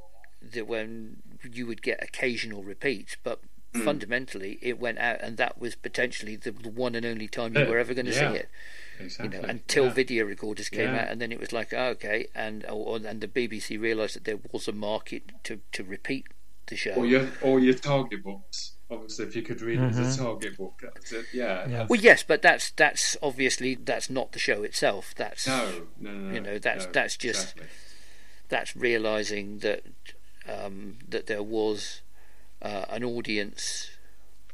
that 0.41 0.67
when 0.67 1.17
you 1.51 1.65
would 1.67 1.81
get 1.81 2.01
occasional 2.01 2.63
repeats, 2.63 3.17
but 3.23 3.41
Hmm. 3.71 3.85
fundamentally 3.85 4.57
it 4.63 4.79
went 4.79 4.97
out, 4.97 5.21
and 5.21 5.37
that 5.37 5.59
was 5.61 5.75
potentially 5.75 6.35
the, 6.35 6.49
the 6.51 6.69
one 6.69 6.95
and 6.95 7.05
only 7.05 7.27
time 7.27 7.55
you 7.55 7.65
were 7.65 7.77
ever 7.77 7.93
going 7.93 8.07
to 8.07 8.11
yeah. 8.11 8.31
see 8.31 8.37
it 8.39 8.49
Exactly. 8.99 9.37
you 9.37 9.43
know, 9.43 9.47
until 9.47 9.83
yeah. 9.85 9.93
video 9.93 10.25
recorders 10.25 10.69
came 10.69 10.89
Yeah. 10.95 11.01
out, 11.03 11.07
and 11.09 11.21
then 11.21 11.31
it 11.31 11.39
was 11.39 11.53
like, 11.53 11.71
oh, 11.71 11.89
okay, 11.89 12.25
and 12.33 12.65
or, 12.67 12.97
and 12.97 13.21
the 13.21 13.27
BBC 13.27 13.79
realised 13.79 14.15
that 14.15 14.23
there 14.23 14.39
was 14.51 14.67
a 14.67 14.71
market 14.71 15.21
to, 15.43 15.59
to 15.73 15.83
repeat 15.83 16.25
the 16.65 16.75
show. 16.75 16.93
Or 16.93 17.05
your 17.05 17.27
or 17.43 17.59
your 17.59 17.75
target 17.75 18.23
books. 18.23 18.71
Obviously, 18.91 19.25
if 19.25 19.35
you 19.35 19.41
could 19.43 19.61
read 19.61 19.79
it 19.79 19.95
as 19.95 20.15
a 20.15 20.23
target 20.23 20.57
book, 20.57 20.81
that's 20.81 21.11
it. 21.11 21.25
Yeah. 21.33 21.67
Yeah. 21.67 21.85
Well, 21.87 21.99
yes, 21.99 22.23
but 22.23 22.41
that's 22.41 22.71
that's 22.71 23.15
obviously 23.21 23.75
that's 23.75 24.09
not 24.09 24.31
the 24.31 24.39
show 24.39 24.63
itself. 24.63 25.13
That's 25.15 25.45
No, 25.45 25.71
no, 25.99 26.11
no, 26.11 26.17
no. 26.19 26.33
You 26.33 26.41
know, 26.41 26.57
that's- 26.59 26.85
no, 26.85 26.91
that's 26.91 27.15
just- 27.17 27.51
exactly. 27.51 27.67
that's 28.49 28.75
realising 28.75 29.59
that 29.59 29.83
um, 30.47 30.97
that 31.07 31.27
there 31.27 31.43
was 31.43 32.01
uh, 32.63 32.85
an 32.89 33.03
audience 33.03 33.91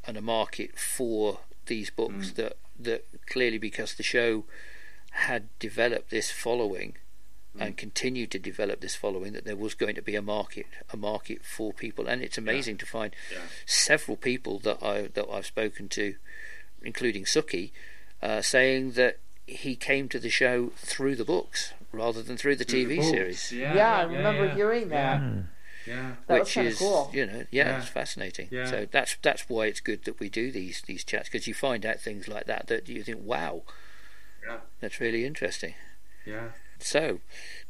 and 0.05 0.17
a 0.17 0.21
market 0.21 0.77
for 0.77 1.39
these 1.67 1.89
books 1.89 2.31
Mm. 2.31 2.35
that 2.35 2.57
that 2.77 3.05
clearly 3.27 3.57
because 3.57 3.93
the 3.95 4.03
show 4.03 4.43
had 5.11 5.47
developed 5.59 6.09
this 6.09 6.29
following. 6.29 6.97
And 7.57 7.77
continued 7.77 8.31
to 8.31 8.39
develop 8.39 8.81
this 8.81 8.95
following 8.95 9.31
that 9.33 9.45
there 9.45 9.55
was 9.55 9.73
going 9.73 9.95
to 9.95 10.01
be 10.01 10.15
a 10.15 10.21
market 10.21 10.65
a 10.91 10.97
market 10.97 11.43
for 11.43 11.71
people 11.73 12.05
and 12.07 12.21
it's 12.21 12.37
amazing 12.37 12.77
to 12.77 12.85
find 12.85 13.15
Yeah. 13.31 13.39
several 13.65 14.17
people 14.17 14.59
that 14.59 14.83
I 14.83 15.07
that 15.13 15.27
I've 15.31 15.45
spoken 15.45 15.87
to 15.89 16.15
including 16.83 17.23
Suki 17.23 17.71
uh, 18.21 18.41
saying 18.41 18.91
that 18.93 19.19
he 19.47 19.75
came 19.75 20.09
to 20.09 20.19
the 20.19 20.29
show 20.29 20.71
through 20.77 21.15
the 21.15 21.25
books 21.25 21.73
rather 21.91 22.21
than 22.21 22.35
through 22.35 22.55
the 22.57 22.65
Through 22.65 22.85
TV 22.87 22.97
the 22.97 23.03
series 23.03 23.51
Yeah, 23.51 23.73
Yeah, 23.73 23.97
I 23.97 24.03
remember 24.03 24.45
yeah, 24.47 24.55
hearing 24.55 24.89
that. 24.89 25.19
Hmm. 25.21 25.39
Yeah. 25.87 26.15
That 26.27 26.39
which 26.39 26.57
is 26.57 26.79
cool. 26.79 27.11
you 27.13 27.25
know 27.27 27.45
yeah, 27.51 27.67
Yeah. 27.69 27.77
it's 27.79 27.87
fascinating 27.89 28.47
Yeah. 28.51 28.65
so 28.65 28.87
that's 28.91 29.15
that's 29.21 29.47
why 29.47 29.67
it's 29.67 29.79
good 29.79 30.03
that 30.05 30.19
we 30.19 30.29
do 30.29 30.51
these 30.51 30.81
these 30.87 31.03
chats 31.03 31.29
because 31.29 31.47
you 31.47 31.53
find 31.53 31.85
out 31.85 31.99
things 32.01 32.27
like 32.27 32.45
that 32.47 32.67
that 32.67 32.89
you 32.89 33.03
think 33.03 33.19
wow 33.23 33.61
Yeah. 34.45 34.57
that's 34.81 34.99
really 34.99 35.25
interesting 35.25 35.75
Yeah. 36.25 36.49
So 36.79 37.19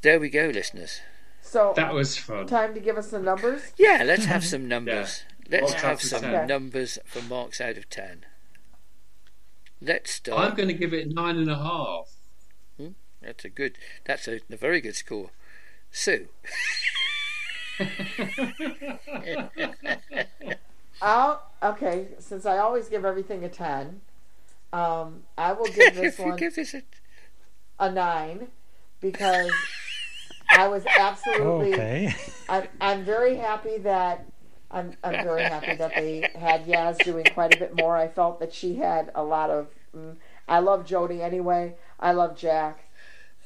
there 0.02 0.20
we 0.20 0.30
go 0.30 0.48
listeners. 0.54 1.02
So, 1.42 1.74
That 1.76 1.94
was 1.94 2.18
fun. 2.18 2.48
time 2.48 2.74
to 2.74 2.80
give 2.80 2.98
us 2.98 3.10
the 3.12 3.20
numbers. 3.20 3.62
yeah 3.78 4.04
let's 4.06 4.26
have 4.26 4.44
some 4.54 4.68
numbers. 4.68 5.24
Let's 5.50 5.72
Marks 5.72 5.82
have 5.84 6.02
some 6.02 6.22
10. 6.22 6.48
numbers 6.48 6.98
for 7.06 7.22
marks 7.22 7.62
out 7.62 7.78
of 7.78 7.90
10 7.90 8.26
let's 9.82 10.10
start. 10.12 10.40
I'm 10.52 10.56
going 10.56 10.68
to 10.70 10.74
give 10.74 10.94
it 10.94 11.14
nine 11.14 11.38
and 11.38 11.50
a 11.52 11.56
half. 11.58 12.10
that's 13.22 13.46
a 13.46 13.50
good 13.50 13.78
that's 14.06 14.28
a, 14.28 14.40
a 14.50 14.58
very 14.58 14.82
good 14.82 14.96
score. 14.96 15.30
Sue. 15.92 16.28
I'll, 21.02 21.44
okay, 21.62 22.08
since 22.20 22.46
I 22.46 22.58
always 22.58 22.88
give 22.88 23.04
everything 23.06 23.44
a 23.44 23.50
10, 23.50 24.02
um, 24.74 25.24
I 25.38 25.52
will 25.54 25.66
give 25.66 25.96
this 26.02 26.18
one 26.18 26.38
give 26.38 26.56
this 26.56 26.74
a 26.74 26.82
a 27.80 27.92
9 27.92 28.48
because 29.12 29.52
I 30.50 30.68
was 30.68 30.84
absolutely. 30.98 31.74
Okay. 31.74 32.16
I'm, 32.50 32.68
I'm 32.82 33.06
very 33.06 33.38
happy 33.38 33.78
that. 33.80 34.26
I'm, 34.72 34.94
I'm 35.04 35.24
very 35.24 35.44
happy 35.44 35.76
that 35.76 35.94
they 35.96 36.30
had 36.36 36.66
Yaz 36.66 36.98
doing 37.04 37.26
quite 37.34 37.56
a 37.56 37.60
bit 37.60 37.78
more. 37.78 37.96
I 37.96 38.08
felt 38.08 38.40
that 38.40 38.54
she 38.54 38.76
had 38.76 39.12
a 39.14 39.24
lot 39.24 39.50
of. 39.50 39.68
Mm, 39.96 40.18
I 40.48 40.60
love 40.60 40.86
Jodie 40.86 41.22
anyway. 41.22 41.76
I 42.00 42.12
love 42.12 42.36
Jack. 42.36 42.84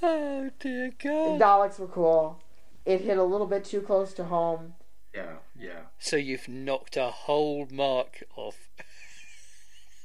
oh 0.01 0.49
dear 0.59 0.91
The 1.01 1.37
god 1.37 1.39
Daleks 1.41 1.77
were 1.77 1.87
cool. 1.87 2.41
It 2.85 3.01
hit 3.01 3.17
a 3.17 3.23
little 3.23 3.47
bit 3.47 3.65
too 3.65 3.81
close 3.81 4.13
to 4.13 4.23
home. 4.23 4.75
Yeah, 5.13 5.37
yeah. 5.59 5.81
so 5.99 6.15
you've 6.15 6.47
knocked 6.47 6.95
a 6.95 7.09
whole 7.09 7.67
mark 7.69 8.23
off. 8.35 8.69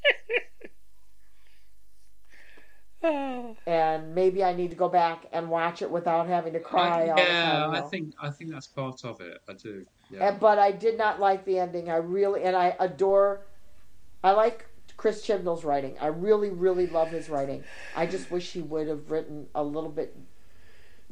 and 3.66 4.14
maybe 4.14 4.42
I 4.42 4.54
need 4.54 4.70
to 4.70 4.76
go 4.76 4.88
back 4.88 5.26
and 5.32 5.50
watch 5.50 5.82
it 5.82 5.90
without 5.90 6.26
having 6.26 6.54
to 6.54 6.60
cry 6.60 7.06
I, 7.06 7.08
all 7.10 7.16
the 7.16 7.22
yeah, 7.22 7.50
time. 7.50 7.70
I 7.70 7.80
think 7.82 8.14
I 8.20 8.30
think 8.30 8.50
that's 8.50 8.66
part 8.66 9.04
of 9.04 9.20
it. 9.20 9.42
I 9.48 9.52
do. 9.52 9.84
Yeah. 10.10 10.28
And, 10.28 10.40
but 10.40 10.58
I 10.58 10.72
did 10.72 10.96
not 10.96 11.20
like 11.20 11.44
the 11.44 11.58
ending. 11.58 11.90
I 11.90 11.96
really 11.96 12.42
and 12.42 12.56
I 12.56 12.76
adore. 12.80 13.42
I 14.22 14.30
like 14.32 14.66
Chris 14.96 15.22
Chibnall's 15.22 15.64
writing. 15.64 15.96
I 16.00 16.06
really, 16.06 16.50
really 16.50 16.86
love 16.86 17.10
his 17.10 17.28
writing. 17.28 17.64
I 17.94 18.06
just 18.06 18.30
wish 18.30 18.52
he 18.52 18.62
would 18.62 18.88
have 18.88 19.10
written 19.10 19.48
a 19.54 19.62
little 19.62 19.90
bit 19.90 20.16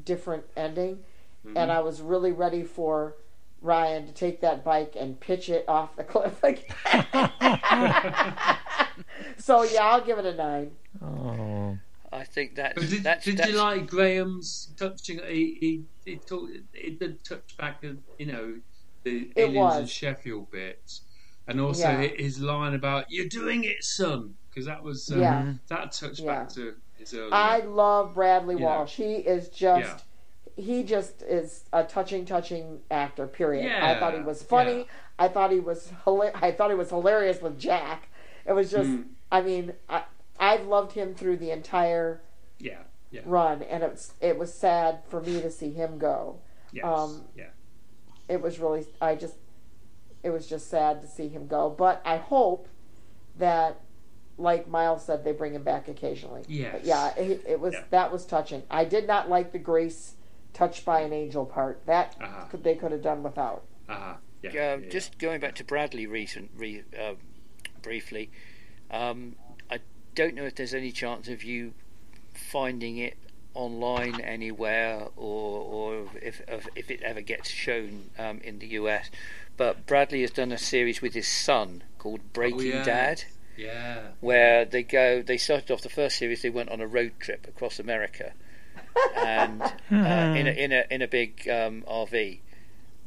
different 0.03 0.45
ending. 0.57 1.01
Mm-hmm. 1.47 1.59
And 1.59 1.71
I 1.71 1.81
was 1.81 2.01
really 2.01 2.33
ready 2.33 2.63
for 2.63 3.17
Ryan 3.61 4.07
to 4.07 4.13
take 4.13 4.41
that 4.41 4.65
bike 4.65 4.97
and 4.99 5.21
pitch 5.21 5.51
it 5.51 5.67
off 5.69 5.97
the 5.97 6.05
cliff 6.05 6.43
again. 6.43 6.65
so 9.39 9.63
yeah, 9.63 9.83
I'll 9.85 10.01
give 10.05 10.19
it 10.19 10.27
a 10.27 10.35
nine. 10.35 10.71
Oh. 11.03 11.79
I 12.15 12.25
think 12.25 12.57
that's 12.57 12.75
But 12.75 12.91
did, 12.91 13.03
that's, 13.05 13.25
did 13.25 13.39
that's 13.39 13.51
you 13.51 13.57
like 13.57 13.87
Graham's 13.89 14.69
touching? 14.77 15.19
He 15.27 15.57
he, 15.61 15.85
he 16.05 16.17
talked, 16.17 16.53
it 16.75 16.99
did 16.99 17.25
touch 17.25 17.57
back, 17.57 17.83
at, 17.85 17.97
you 18.19 18.27
know, 18.27 18.57
the 19.05 19.31
It 19.35 19.45
aliens 19.45 19.57
was. 19.57 19.79
and 19.79 19.89
Sheffield 19.89 20.51
bits, 20.51 21.01
and 21.49 21.59
also 21.59 21.89
Yeah. 21.89 22.03
his 22.09 22.39
line 22.39 22.75
about 22.75 23.11
"You're 23.11 23.29
doing 23.29 23.65
it, 23.65 23.83
son," 23.83 24.35
because 24.51 24.67
that 24.67 24.83
was 24.83 25.11
um, 25.11 25.21
Yeah. 25.21 25.53
that 25.69 25.93
touched 25.93 26.21
Yeah. 26.21 26.41
back 26.41 26.49
to 26.51 26.75
his 26.99 27.15
earlier. 27.15 27.33
I 27.33 27.61
love 27.61 28.13
Bradley 28.15 28.57
Yeah. 28.57 28.65
Walsh. 28.67 28.95
He 28.97 29.15
is 29.15 29.49
just 29.49 30.05
Yeah. 30.57 30.63
he 30.63 30.83
just 30.83 31.23
is 31.23 31.65
a 31.73 31.83
touching, 31.83 32.27
touching 32.27 32.83
actor. 32.91 33.27
Period. 33.27 33.73
I 33.73 33.99
thought 33.99 34.15
he 34.15 34.21
was 34.21 34.43
funny. 34.43 34.81
yeah. 34.81 34.85
I 35.19 35.29
thought 35.29 35.51
he 35.51 35.61
was 35.61 35.91
hila- 36.05 36.33
I 36.35 36.53
thought 36.53 36.69
he 36.69 36.77
was 36.77 36.91
hilarious 36.91 37.41
with 37.41 37.59
Jack. 37.59 38.09
It 38.47 38.53
was 38.53 38.71
just. 38.71 38.89
Mm. 38.91 39.05
I 39.31 39.41
mean, 39.41 39.73
I 39.89 40.05
I've 40.39 40.67
loved 40.67 40.93
him 40.93 41.15
through 41.15 41.37
the 41.39 41.51
entire 41.51 42.21
yeah, 42.59 42.81
yeah, 43.11 43.23
run, 43.25 43.63
and 43.63 43.83
it 43.83 43.91
was 43.91 44.13
it 44.21 44.39
was 44.39 44.53
sad 44.53 45.01
for 45.09 45.21
me 45.21 45.41
to 45.41 45.51
see 45.51 45.73
him 45.73 45.99
go. 45.99 46.41
yes, 46.73 46.85
um, 46.85 47.25
yeah, 47.37 47.51
It 48.29 48.43
was 48.43 48.59
really 48.59 48.87
I 49.01 49.15
just 49.15 49.37
it 50.23 50.31
was 50.31 50.47
just 50.49 50.69
sad 50.71 51.01
to 51.03 51.07
see 51.07 51.29
him 51.29 51.47
go. 51.47 51.71
But 51.71 52.03
I 52.05 52.17
hope 52.19 52.69
that. 53.39 53.81
Like 54.39 54.67
Miles 54.67 55.05
said, 55.05 55.25
they 55.25 55.33
bring 55.33 55.55
him 55.55 55.63
back 55.63 55.89
occasionally. 55.89 56.43
Yes. 56.49 56.73
But 56.73 56.85
yeah, 56.87 57.15
it, 57.17 57.45
it 57.47 57.61
was 57.61 57.75
Yeah. 57.75 57.85
that 57.91 58.11
was 58.11 58.25
touching. 58.25 58.63
I 58.71 58.85
did 58.87 59.07
not 59.07 59.29
like 59.29 59.53
the 59.53 59.59
Grace 59.59 60.15
touched 60.55 60.87
by 60.87 61.01
an 61.03 61.13
angel 61.13 61.45
part. 61.45 61.85
That 61.85 62.17
Uh-huh. 62.21 62.47
could, 62.51 62.65
they 62.65 62.75
could 62.75 62.93
have 62.93 63.03
done 63.03 63.23
without. 63.23 63.63
uh-huh. 63.91 64.15
yeah, 64.43 64.49
um, 64.73 64.85
yeah, 64.85 64.89
just 64.89 65.19
going 65.19 65.39
back 65.39 65.55
to 65.57 65.65
Bradley 65.65 66.07
recent 66.07 66.51
re, 66.57 66.83
uh, 66.99 67.13
briefly. 67.83 68.31
Um, 68.91 69.37
I 69.71 69.81
don't 70.15 70.35
know 70.35 70.45
if 70.45 70.55
there's 70.55 70.75
any 70.75 70.93
chance 70.93 71.29
of 71.29 71.43
you 71.43 71.75
finding 72.35 72.99
it 72.99 73.17
online 73.55 74.21
anywhere, 74.21 75.09
or 75.17 75.61
or 75.61 76.07
if 76.21 76.41
if, 76.49 76.69
if 76.75 76.91
it 76.91 77.03
ever 77.03 77.21
gets 77.21 77.51
shown 77.51 78.11
um, 78.19 78.41
in 78.43 78.59
the 78.59 78.69
US. 78.69 79.11
But 79.57 79.87
Bradley 79.87 80.23
has 80.23 80.31
done 80.31 80.53
a 80.53 80.59
series 80.59 81.03
with 81.03 81.15
his 81.15 81.29
son 81.29 81.85
called 81.99 82.33
Breaking 82.33 82.73
yeah. 82.73 82.85
Dad. 82.85 83.25
yeah, 83.57 84.01
where 84.21 84.65
they 84.65 84.83
go. 84.83 85.23
They 85.23 85.37
started 85.37 85.71
off 85.71 85.83
the 85.83 85.91
first 85.91 86.19
series. 86.19 86.43
They 86.43 86.51
went 86.51 86.71
on 86.71 86.81
a 86.81 86.87
road 86.87 87.13
trip 87.19 87.47
across 87.47 87.79
America, 87.79 88.33
and 89.17 89.63
uh, 89.91 90.35
in 90.37 90.47
a 90.47 90.51
in 90.51 90.73
a 90.73 90.85
in 90.91 91.03
a 91.03 91.09
big 91.09 91.49
um, 91.49 91.85
RV, 91.89 92.39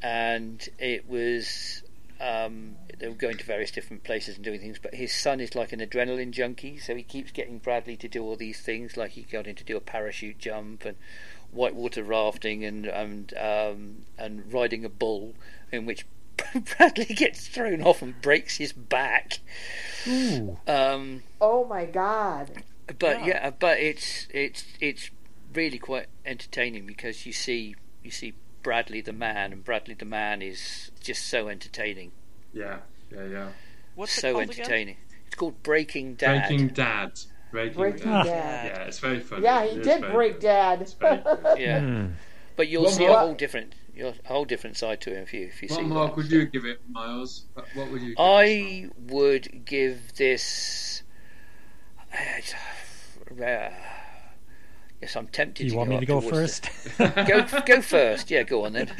and 0.02 0.68
it 0.78 1.08
was 1.08 1.82
um, 2.20 2.76
they 2.98 3.08
were 3.08 3.14
going 3.14 3.36
to 3.38 3.44
various 3.44 3.70
different 3.70 4.04
places 4.04 4.36
and 4.36 4.44
doing 4.44 4.60
things. 4.60 4.78
But 4.78 4.94
his 4.94 5.12
son 5.12 5.40
is 5.40 5.54
like 5.54 5.72
an 5.72 5.80
adrenaline 5.80 6.30
junkie, 6.30 6.78
so 6.78 6.94
he 6.94 7.02
keeps 7.02 7.30
getting 7.32 7.58
Bradley 7.58 7.96
to 7.98 8.08
do 8.08 8.22
all 8.22 8.36
these 8.36 8.60
things. 8.60 8.96
Like 8.96 9.12
he 9.12 9.22
got 9.22 9.46
him 9.46 9.56
to 9.56 9.64
do 9.64 9.76
a 9.76 9.80
parachute 9.80 10.38
jump 10.38 10.84
and 10.84 10.96
whitewater 11.50 12.02
rafting 12.02 12.64
and 12.64 12.86
and 12.86 13.34
um, 13.38 14.04
and 14.18 14.52
riding 14.52 14.84
a 14.84 14.88
bull, 14.88 15.34
in 15.72 15.86
which 15.86 16.06
Bradley 16.76 17.06
gets 17.06 17.48
thrown 17.48 17.82
off 17.82 18.02
and 18.02 18.20
breaks 18.20 18.56
his 18.56 18.72
back. 18.72 19.38
Um, 20.66 21.22
Oh 21.40 21.64
my 21.66 21.86
God! 21.86 22.62
but 22.98 23.20
Yeah. 23.20 23.26
yeah. 23.26 23.50
but 23.50 23.78
it's 23.78 24.28
it's 24.30 24.64
it's 24.80 25.10
really 25.52 25.78
quite 25.78 26.06
entertaining 26.24 26.86
because 26.86 27.26
you 27.26 27.32
see 27.32 27.74
you 28.02 28.10
see 28.10 28.34
Bradley 28.62 29.00
the 29.00 29.12
man, 29.12 29.52
and 29.52 29.64
Bradley 29.64 29.94
the 29.94 30.04
man 30.04 30.42
is 30.42 30.90
just 31.00 31.26
so 31.26 31.48
entertaining, 31.48 32.12
Yeah, 32.56 32.78
yeah, 33.12 33.24
yeah. 33.26 33.48
What's 33.94 34.16
it 34.16 34.20
so 34.22 34.32
called 34.32 34.42
entertaining. 34.50 34.96
It's 35.26 35.34
called 35.36 35.62
Breaking 35.62 36.14
Dad. 36.14 36.48
Breaking 36.48 36.68
Dad. 36.68 37.12
Breaking, 37.50 37.78
Breaking 37.78 38.04
Dad. 38.12 38.24
Dad. 38.24 38.66
Yeah, 38.66 38.82
it's 38.84 38.98
very 38.98 39.20
funny. 39.20 39.42
Yeah, 39.44 39.64
he 39.64 39.76
is 39.78 39.86
did 39.86 40.00
very 40.00 40.12
break 40.12 40.32
good. 40.34 40.40
Dad. 40.40 40.94
Very. 40.98 41.22
Yeah, 41.62 41.80
Hmm. 41.80 42.06
but 42.56 42.68
you'll 42.68 42.84
What 42.84 42.94
see 42.94 43.04
a 43.04 43.12
whole 43.16 43.34
different 43.34 43.74
you'll, 43.94 44.14
a 44.24 44.28
whole 44.28 44.44
different 44.46 44.76
side 44.76 45.00
to 45.02 45.10
him 45.14 45.22
if 45.22 45.32
you 45.34 45.46
if 45.46 45.62
you 45.62 45.68
What 45.68 45.76
see 45.80 45.82
mark 45.84 46.10
that. 46.12 46.16
would 46.16 46.30
you 46.32 46.46
give 46.46 46.64
it, 46.64 46.80
Miles? 46.90 47.44
What 47.54 47.66
what 47.74 47.90
would 47.90 48.00
you? 48.02 48.08
Give 48.08 48.16
I 48.18 48.88
would 49.08 49.64
give 49.66 50.14
this. 50.14 51.02
Uh, 53.30 53.70
yes, 55.02 55.16
I'm 55.16 55.26
tempted. 55.28 55.64
You 55.64 55.70
to 55.72 55.76
want 55.76 55.90
go 55.90 55.94
me 55.96 56.00
to 56.00 56.06
go 56.06 56.20
first? 56.20 56.70
the- 56.96 57.24
go 57.60 57.62
go 57.66 57.80
first. 57.82 58.30
Yeah, 58.30 58.44
go 58.44 58.64
on 58.64 58.72
then. 58.72 58.90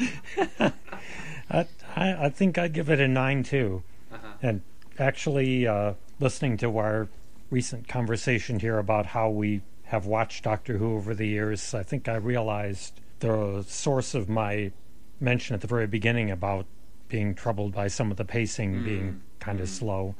I, 1.49 1.65
I 1.97 2.25
I 2.25 2.29
think 2.29 2.57
I'd 2.57 2.73
give 2.73 2.89
it 2.89 2.99
a 2.99 3.07
nine 3.07 3.43
too. 3.43 3.83
Uh-huh. 4.11 4.27
And 4.41 4.61
actually, 4.99 5.67
uh, 5.67 5.93
listening 6.19 6.57
to 6.57 6.77
our 6.77 7.07
recent 7.49 7.87
conversation 7.87 8.59
here 8.59 8.77
about 8.77 9.07
how 9.07 9.29
we 9.29 9.61
have 9.85 10.05
watched 10.05 10.43
Doctor 10.43 10.77
Who 10.77 10.95
over 10.95 11.15
the 11.15 11.27
years, 11.27 11.73
I 11.73 11.83
think 11.83 12.07
I 12.07 12.15
realized 12.15 12.99
the 13.19 13.65
source 13.67 14.13
of 14.13 14.29
my 14.29 14.71
mention 15.19 15.55
at 15.55 15.61
the 15.61 15.67
very 15.67 15.87
beginning 15.87 16.29
about 16.29 16.65
being 17.09 17.33
troubled 17.33 17.73
by 17.73 17.87
some 17.87 18.11
of 18.11 18.17
the 18.17 18.25
pacing 18.25 18.83
being 18.83 19.21
kind 19.39 19.59
of 19.59 19.69
slow. 19.69 20.15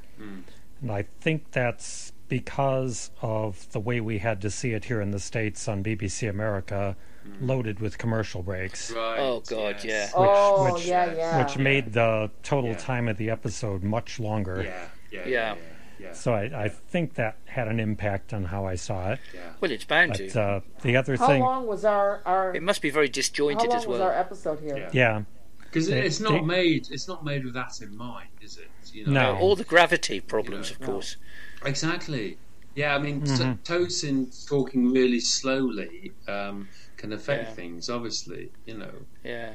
And 0.81 0.91
I 0.91 1.03
think 1.19 1.51
that's 1.51 2.13
because 2.29 3.11
of 3.21 3.69
the 3.71 3.79
way 3.79 3.99
we 3.99 4.19
had 4.19 4.41
to 4.41 4.49
see 4.49 4.71
it 4.71 4.85
here 4.85 5.01
in 5.01 5.11
the 5.11 5.19
States 5.19 5.67
on 5.67 5.83
BBC 5.83 6.29
America, 6.29 6.95
loaded 7.41 7.79
with 7.79 7.97
commercial 7.97 8.41
breaks. 8.43 8.91
Right, 8.91 9.19
Oh, 9.19 9.41
God, 9.47 9.83
yes. 9.83 10.11
oh 10.15 10.73
which- 10.73 10.85
yeah, 10.85 11.13
yeah. 11.13 11.43
which 11.43 11.57
made 11.57 11.93
the 11.93 12.31
total 12.43 12.71
Yeah. 12.71 12.77
time 12.77 13.07
of 13.07 13.17
the 13.17 13.29
episode 13.29 13.83
much 13.83 14.19
longer. 14.19 14.63
Yeah, 14.63 14.87
yeah, 15.11 15.19
Yeah. 15.19 15.27
yeah, 15.29 15.55
yeah. 15.99 16.13
So 16.13 16.33
I, 16.33 16.65
I 16.65 16.69
think 16.69 17.15
that 17.15 17.37
had 17.45 17.67
an 17.67 17.79
impact 17.79 18.33
on 18.33 18.43
how 18.45 18.65
I 18.65 18.75
saw 18.75 19.11
it. 19.11 19.19
yeah. 19.33 19.41
Well, 19.61 19.71
it's 19.71 19.85
bound 19.85 20.11
But 20.17 20.29
to. 20.29 20.41
uh, 20.41 20.59
the 20.81 20.95
other 20.97 21.15
how 21.17 21.27
thing, 21.27 21.41
long 21.41 21.67
was 21.67 21.83
our 21.85 22.21
our? 22.25 22.55
It 22.55 22.63
must 22.63 22.81
be 22.81 22.89
very 22.89 23.07
How 23.07 23.11
disjointed 23.13 23.69
long 23.69 23.77
as 23.77 23.85
was 23.87 23.99
well. 23.99 24.07
our 24.09 24.13
episode 24.13 24.59
here? 24.59 24.77
Yeah. 24.77 24.89
yeah, 24.93 25.21
Because 25.63 25.87
They- 25.89 26.05
it's 26.05 26.19
not 26.19 26.31
they- 26.31 26.41
made. 26.41 26.87
It's 26.91 27.07
not 27.07 27.25
made 27.25 27.43
with 27.45 27.53
that 27.55 27.81
in 27.81 27.95
mind, 27.97 28.29
is 28.41 28.57
it? 28.57 28.69
You 28.93 29.05
No. 29.07 29.35
All 29.37 29.55
the 29.57 29.65
gravity 29.65 30.19
problems, 30.21 30.69
Yeah. 30.69 30.77
of 30.77 30.81
course. 30.81 31.17
Exactly. 31.65 32.37
Yeah, 32.77 32.95
I 32.95 32.99
mean, 32.99 33.21
Mhm. 33.21 33.63
t- 33.63 33.73
Tosin 33.73 34.47
talking 34.47 34.91
really 34.91 35.19
slowly 35.19 36.11
um, 36.27 36.67
can 36.95 37.11
affect 37.11 37.45
Yeah. 37.49 37.53
things. 37.55 37.89
Obviously, 37.89 38.51
you 38.67 38.77
know, 38.77 38.91
Yeah. 39.23 39.53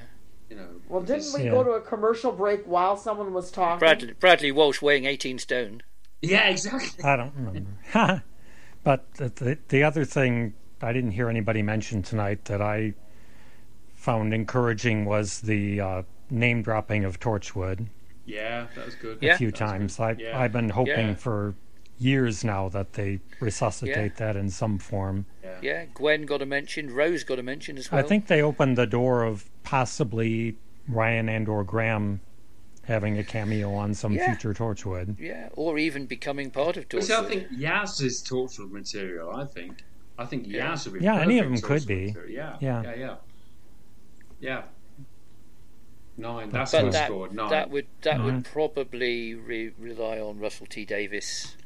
you 0.51 0.57
know. 0.57 0.69
Well, 0.89 1.03
didn't 1.03 1.33
we 1.33 1.45
Yeah. 1.45 1.53
go 1.53 1.63
to 1.63 1.71
a 1.73 1.81
commercial 1.81 2.33
break 2.33 2.65
while 2.67 2.97
someone 2.97 3.33
was 3.33 3.53
talking? 3.53 3.79
Bradley, 3.79 4.13
Bradley 4.19 4.51
Walsh 4.51 4.83
weighing 4.83 5.05
18 5.05 5.39
stone. 5.39 5.83
Yeah, 6.21 6.49
exactly. 6.49 7.05
I 7.05 7.15
don't 7.17 7.33
remember. 7.37 7.61
but 8.83 9.15
the, 9.15 9.29
the, 9.29 9.59
the 9.69 9.85
other 9.85 10.05
thing 10.05 10.55
I 10.81 10.93
didn't 10.93 11.13
hear 11.13 11.29
anybody 11.29 11.63
mention 11.63 12.03
tonight 12.03 12.47
that 12.47 12.61
I 12.61 12.95
found 13.95 14.35
encouraging 14.35 15.05
was 15.05 15.43
the 15.43 15.81
uh, 15.81 16.03
name 16.29 16.63
dropping 16.63 17.05
of 17.05 17.21
Torchwood 17.21 17.87
Yeah, 18.25 18.67
that 18.75 18.85
was 18.85 18.97
good. 18.97 19.19
Yeah. 19.21 19.35
a 19.35 19.39
few 19.39 19.53
times. 19.53 19.97
good. 19.99 20.03
I, 20.03 20.13
Yeah. 20.19 20.41
I've 20.41 20.53
been 20.53 20.71
hoping 20.71 21.11
Yeah. 21.11 21.15
for 21.15 21.55
years 21.99 22.43
now 22.45 22.69
that 22.71 22.95
they 22.95 23.21
resuscitate 23.41 24.17
that 24.17 24.35
in 24.37 24.51
some 24.51 24.79
form. 24.79 25.27
Yeah, 25.43 25.59
yeah. 25.63 25.85
Gwen 25.95 26.27
got 26.27 26.43
a 26.43 26.47
mention. 26.47 26.93
Rose 26.95 27.23
got 27.25 27.39
a 27.39 27.43
mention 27.43 27.79
as 27.79 27.91
well. 27.91 28.05
I 28.05 28.07
think 28.09 28.27
they 28.27 28.43
opened 28.43 28.77
the 28.77 28.87
door 28.87 29.23
of 29.25 29.49
possibly 29.63 30.57
Ryan 30.89 31.29
and 31.29 31.49
or 31.49 31.63
Graham 31.65 32.21
having 32.85 33.17
a 33.19 33.23
cameo 33.25 33.73
on 33.75 33.95
some 33.95 34.15
Yeah. 34.15 34.35
future 34.35 34.53
Torchwood. 34.53 35.17
Yeah, 35.21 35.49
or 35.53 35.79
even 35.79 36.07
becoming 36.07 36.51
part 36.51 36.77
of 36.77 36.87
Which 36.93 37.09
I 37.11 37.15
Torchwood. 37.23 37.29
think 37.29 37.49
Yaz 37.53 38.03
is 38.03 38.21
Torchwood 38.23 38.73
material. 38.73 39.31
I 39.31 39.45
think. 39.47 39.85
I 40.19 40.25
think 40.27 40.47
Yeah. 40.49 40.73
Yaz 40.73 40.85
would 40.87 40.99
be. 40.99 41.05
Yeah, 41.05 41.21
any 41.21 41.39
of 41.39 41.47
perfect 41.47 41.63
them 41.63 41.69
could 41.79 41.87
be. 41.87 42.07
material. 42.07 42.31
Yeah, 42.33 42.57
Yeah. 42.61 42.83
yeah, 42.83 42.95
yeah, 42.97 43.17
yeah. 44.41 44.63
Nine. 46.17 46.51
That's 46.51 46.73
But 46.73 46.85
what 46.85 46.93
that, 46.93 47.07
scored. 47.07 47.33
Nine. 47.33 47.51
that 47.51 47.71
would 47.71 47.87
that 48.03 48.19
Mhm. 48.19 48.25
would 48.25 48.45
probably 48.45 49.35
re- 49.35 49.73
rely 49.79 50.19
on 50.21 50.39
Russell 50.41 50.67
T 50.67 50.85
Davies. 50.85 51.57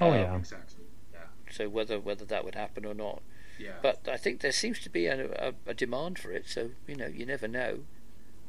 Oh 0.00 0.10
Um, 0.10 0.14
yeah, 0.14 0.36
exactly. 0.36 0.84
Yeah, 1.12 1.20
So 1.50 1.68
whether 1.68 1.98
whether 2.00 2.24
that 2.24 2.44
would 2.44 2.54
happen 2.54 2.84
or 2.84 2.94
not, 2.94 3.22
yeah. 3.58 3.72
but 3.82 4.08
I 4.08 4.16
think 4.16 4.40
there 4.40 4.52
seems 4.52 4.80
to 4.80 4.90
be 4.90 5.06
a, 5.06 5.26
a, 5.48 5.54
a 5.70 5.74
demand 5.74 6.18
for 6.18 6.32
it. 6.32 6.46
So 6.48 6.70
you 6.86 6.96
know, 6.96 7.06
you 7.06 7.26
never 7.26 7.48
know. 7.48 7.80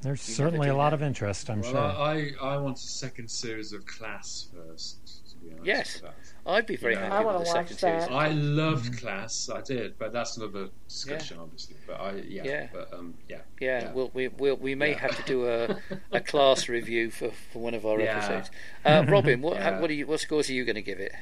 there's 0.02 0.28
you 0.28 0.34
certainly 0.36 0.70
a 0.70 0.76
lot 0.76 0.92
do 0.92 0.96
of 0.96 1.02
interest. 1.04 1.50
I'm 1.50 1.62
well, 1.62 1.72
sure. 1.72 1.80
I, 1.80 2.32
I 2.42 2.58
want 2.58 2.78
a 2.78 2.82
second 2.82 3.30
series 3.30 3.74
of 3.74 3.86
Class 3.86 4.48
first. 4.54 5.25
To 5.50 5.56
be 5.64 5.72
honest 5.72 6.02
Yes. 6.04 6.14
I'd 6.48 6.66
be 6.66 6.76
very 6.76 6.94
Yeah. 6.94 7.10
happy 7.10 7.16
I 7.16 7.20
with 7.26 7.34
the 7.34 7.40
watch 7.40 7.48
second 7.70 7.78
that. 7.78 7.80
series. 7.80 8.04
I 8.16 8.30
loved 8.30 9.00
Class. 9.00 9.50
I 9.50 9.62
did, 9.62 9.98
but 9.98 10.14
that's 10.14 10.38
another 10.38 10.70
discussion, 10.88 11.38
Yeah. 11.38 11.44
obviously. 11.44 11.76
But 11.88 12.00
I, 12.00 12.12
yeah, 12.18 12.44
Yeah. 12.44 12.68
but 12.72 12.94
um, 12.94 13.16
yeah, 13.28 13.42
Yeah, 13.60 13.82
Yeah. 13.82 13.94
We'll, 13.94 14.12
we 14.14 14.28
we'll, 14.28 14.58
we 14.58 14.76
may 14.76 14.92
Yeah. 14.92 15.00
have 15.00 15.18
to 15.18 15.24
do 15.24 15.48
a, 15.48 15.78
a 16.12 16.22
class 16.22 16.70
review 16.70 17.10
for, 17.12 17.32
for 17.52 17.60
one 17.60 17.74
of 17.74 17.86
our 17.86 18.00
Yeah. 18.00 18.18
episodes. 18.18 18.52
Uh, 18.84 19.06
Robin, 19.08 19.42
what 19.42 19.56
Yeah. 19.56 19.72
how, 19.76 19.82
what 19.82 19.90
are 19.90 19.94
you 19.94 20.08
what 20.08 20.20
scores 20.20 20.50
are 20.50 20.54
you 20.54 20.66
going 20.66 20.76
to 20.76 20.82
give 20.82 21.00
it? 21.00 21.14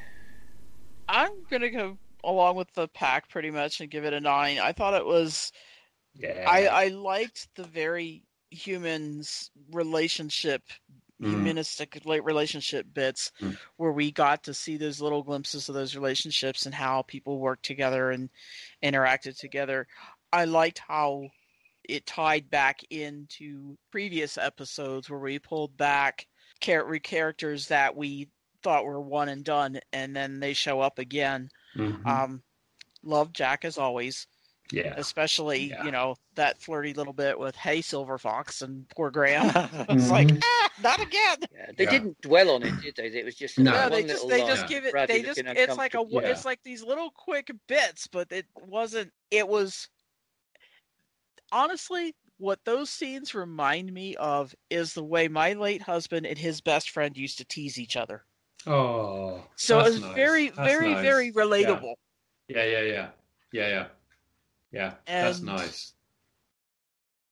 I'm 1.07 1.31
gonna 1.49 1.69
go 1.69 1.97
along 2.23 2.55
with 2.55 2.71
the 2.73 2.87
pack 2.89 3.29
pretty 3.29 3.51
much 3.51 3.81
and 3.81 3.89
give 3.91 4.05
it 4.05 4.13
a 4.13 4.19
nine. 4.19 4.57
I 4.59 4.71
thought 4.71 4.93
it 4.93 5.05
was 5.05 5.51
yeah. 6.15 6.45
I, 6.47 6.67
I 6.67 6.87
liked 6.89 7.47
the 7.55 7.63
very 7.63 8.23
humans 8.51 9.49
relationship. 9.71 10.61
Humanistic 11.29 11.99
like, 12.05 12.23
relationship 12.25 12.85
bits 12.93 13.31
Mm. 13.39 13.57
where 13.77 13.91
we 13.91 14.11
got 14.11 14.43
to 14.43 14.53
see 14.53 14.77
those 14.77 15.01
little 15.01 15.23
glimpses 15.23 15.69
of 15.69 15.75
those 15.75 15.95
relationships 15.95 16.65
and 16.65 16.75
how 16.75 17.01
people 17.03 17.39
worked 17.39 17.63
together 17.65 18.11
and 18.11 18.29
interacted 18.83 19.37
together 19.37 19.87
i 20.31 20.45
liked 20.45 20.79
how 20.79 21.27
it 21.83 22.05
tied 22.05 22.49
back 22.49 22.81
into 22.89 23.77
previous 23.91 24.37
episodes 24.37 25.09
where 25.09 25.19
we 25.19 25.37
pulled 25.39 25.75
back 25.77 26.27
char- 26.61 26.99
characters 26.99 27.67
that 27.67 27.95
we 27.95 28.29
thought 28.63 28.85
were 28.85 29.01
one 29.01 29.27
and 29.29 29.43
done 29.43 29.79
and 29.91 30.15
then 30.15 30.39
they 30.39 30.53
show 30.53 30.79
up 30.79 30.97
again 30.99 31.49
Mhm. 31.75 32.05
um 32.05 32.43
love 33.03 33.33
jack 33.33 33.65
as 33.65 33.77
always 33.77 34.27
yeah. 34.73 34.93
especially 34.97 35.69
Yeah. 35.69 35.83
you 35.85 35.91
know 35.91 36.15
that 36.35 36.59
flirty 36.61 36.93
little 36.93 37.13
bit 37.13 37.37
with 37.37 37.55
"Hey 37.55 37.81
Silver 37.81 38.17
Fox" 38.17 38.61
and 38.61 38.87
poor 38.89 39.11
Graham. 39.11 39.45
it's 39.89 40.09
like 40.09 40.27
Mhm. 40.27 40.41
ah, 40.43 40.69
not 40.81 40.99
again. 41.01 41.37
Yeah, 41.53 41.71
they 41.77 41.83
Yeah. 41.85 41.89
didn't 41.91 42.21
dwell 42.21 42.49
on 42.51 42.63
it, 42.63 42.73
did 42.81 42.95
they? 42.95 43.07
It 43.07 43.23
was 43.25 43.35
just 43.35 43.57
No. 43.59 43.71
No, 43.71 43.89
they 43.89 44.03
just 44.03 44.27
they 44.27 44.41
line. 44.41 44.47
just 44.55 44.67
give 44.67 44.85
it. 44.85 44.91
Bradley 44.91 45.17
they 45.19 45.23
just 45.23 45.39
it's 45.39 45.77
like 45.77 45.93
a 45.93 45.99
uncomfortable. 45.99 46.31
it's 46.31 46.45
like 46.45 46.59
these 46.63 46.83
little 46.83 47.11
quick 47.11 47.51
bits, 47.67 48.07
but 48.07 48.31
it 48.31 48.45
wasn't. 48.67 49.11
It 49.31 49.47
was 49.47 49.87
honestly 51.51 52.15
what 52.37 52.59
those 52.65 52.89
scenes 52.89 53.35
remind 53.35 53.93
me 53.93 54.15
of 54.15 54.53
is 54.69 54.93
the 54.93 55.03
way 55.03 55.27
my 55.27 55.53
late 55.53 55.81
husband 55.81 56.25
and 56.25 56.37
his 56.37 56.59
best 56.61 56.89
friend 56.89 57.15
used 57.15 57.37
to 57.37 57.45
tease 57.45 57.79
each 57.79 57.95
other. 57.95 58.23
Oh, 58.65 59.43
So 59.55 59.79
it 59.79 59.83
was 59.83 60.01
nice. 60.01 60.15
very 60.15 60.49
That's 60.49 60.59
very 60.71 60.93
nice. 60.93 61.01
very 61.03 61.31
relatable. 61.31 61.93
Yeah, 62.47 62.63
yeah, 62.65 62.81
yeah, 62.81 62.81
yeah, 62.81 63.09
yeah, 63.51 63.67
yeah. 63.69 63.85
Yeah, 64.73 64.95
that's 65.07 65.43
nice. 65.43 65.95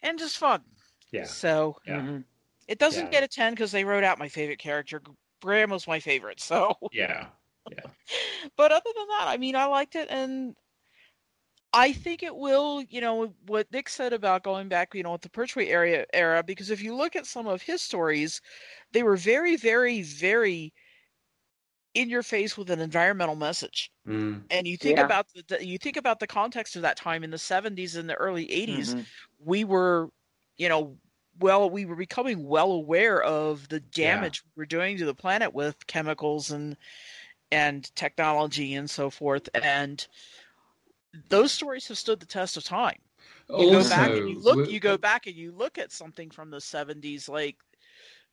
and 0.03 0.19
just 0.19 0.37
fun. 0.37 0.63
Yeah, 1.11 1.25
So 1.25 1.77
yeah. 1.85 2.01
Mhm. 2.01 2.25
it 2.67 2.79
doesn't 2.79 3.05
Yeah. 3.05 3.11
get 3.11 3.23
a 3.23 3.27
ten 3.27 3.53
because 3.53 3.71
they 3.71 3.85
wrote 3.85 4.03
out 4.03 4.19
my 4.19 4.29
favorite 4.29 4.59
character. 4.59 5.01
Graham 5.41 5.71
was 5.71 5.87
my 5.87 5.99
favorite. 5.99 6.41
So 6.41 6.75
yeah. 6.91 7.31
Yeah. 7.69 7.91
but 8.57 8.71
other 8.71 8.91
than 8.95 9.07
that, 9.09 9.27
I 9.27 9.37
mean, 9.37 9.55
I 9.55 9.65
liked 9.65 9.95
it, 9.95 10.09
and 10.11 10.55
I 11.73 11.93
think 11.93 12.23
it 12.23 12.35
will. 12.35 12.81
You 12.81 13.01
know 13.01 13.35
what 13.47 13.71
Nick 13.71 13.89
said 13.89 14.13
about 14.13 14.43
going 14.43 14.69
back, 14.69 14.93
you 14.95 15.03
know, 15.03 15.13
with 15.13 15.21
the 15.21 15.29
Pertwee 15.29 15.69
area 15.69 16.05
era, 16.13 16.43
because 16.43 16.69
if 16.71 16.81
you 16.83 16.95
look 16.95 17.15
at 17.15 17.27
some 17.27 17.47
of 17.47 17.61
his 17.63 17.81
stories, 17.81 18.41
they 18.91 19.03
were 19.03 19.17
very, 19.17 19.55
very, 19.57 20.01
very 20.01 20.73
in 21.93 22.09
your 22.09 22.23
face 22.23 22.57
with 22.57 22.69
an 22.69 22.79
environmental 22.79 23.35
message. 23.35 23.91
Mm. 24.07 24.43
And 24.49 24.67
you 24.67 24.77
think 24.77 24.97
Yeah. 24.97 25.05
about 25.05 25.27
the, 25.33 25.43
the 25.47 25.65
you 25.65 25.77
think 25.77 25.97
about 25.97 26.19
the 26.19 26.27
context 26.27 26.75
of 26.75 26.81
that 26.83 26.97
time 26.97 27.23
in 27.23 27.31
the 27.31 27.37
70s 27.37 27.95
and 27.95 28.09
the 28.09 28.15
early 28.15 28.51
80s, 28.51 28.95
Mhm. 28.95 29.07
we 29.39 29.63
were, 29.63 30.09
you 30.57 30.69
know, 30.69 30.99
well, 31.39 31.69
we 31.69 31.85
were 31.85 31.95
becoming 31.95 32.47
well 32.47 32.71
aware 32.71 33.21
of 33.23 33.69
the 33.69 33.79
damage 33.79 34.43
yeah. 34.43 34.51
we 34.55 34.63
are 34.63 34.67
doing 34.67 34.97
to 34.97 35.05
the 35.05 35.15
planet 35.15 35.53
with 35.53 35.87
chemicals 35.87 36.51
and 36.51 36.77
and 37.51 37.95
technology 37.95 38.75
and 38.75 38.89
so 38.89 39.09
forth, 39.09 39.49
and 39.55 40.07
those 41.29 41.51
stories 41.51 41.87
have 41.87 41.97
stood 41.97 42.19
the 42.19 42.25
test 42.25 42.57
of 42.57 42.63
time. 42.63 43.01
You 43.55 43.65
also, 43.65 43.79
go 43.83 43.83
back 43.89 44.15
and 44.15 44.27
you 44.29 44.39
look. 44.39 44.67
You 44.67 44.79
go 44.79 44.97
back 44.97 45.27
and 45.27 45.35
you 45.35 45.51
look 45.51 45.77
at 45.77 45.91
something 45.91 46.29
from 46.31 46.49
the 46.49 46.61
'70s, 46.61 47.27
like 47.27 47.57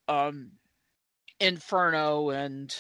um, 0.09 0.53
Inferno 1.41 2.31
and 2.31 2.77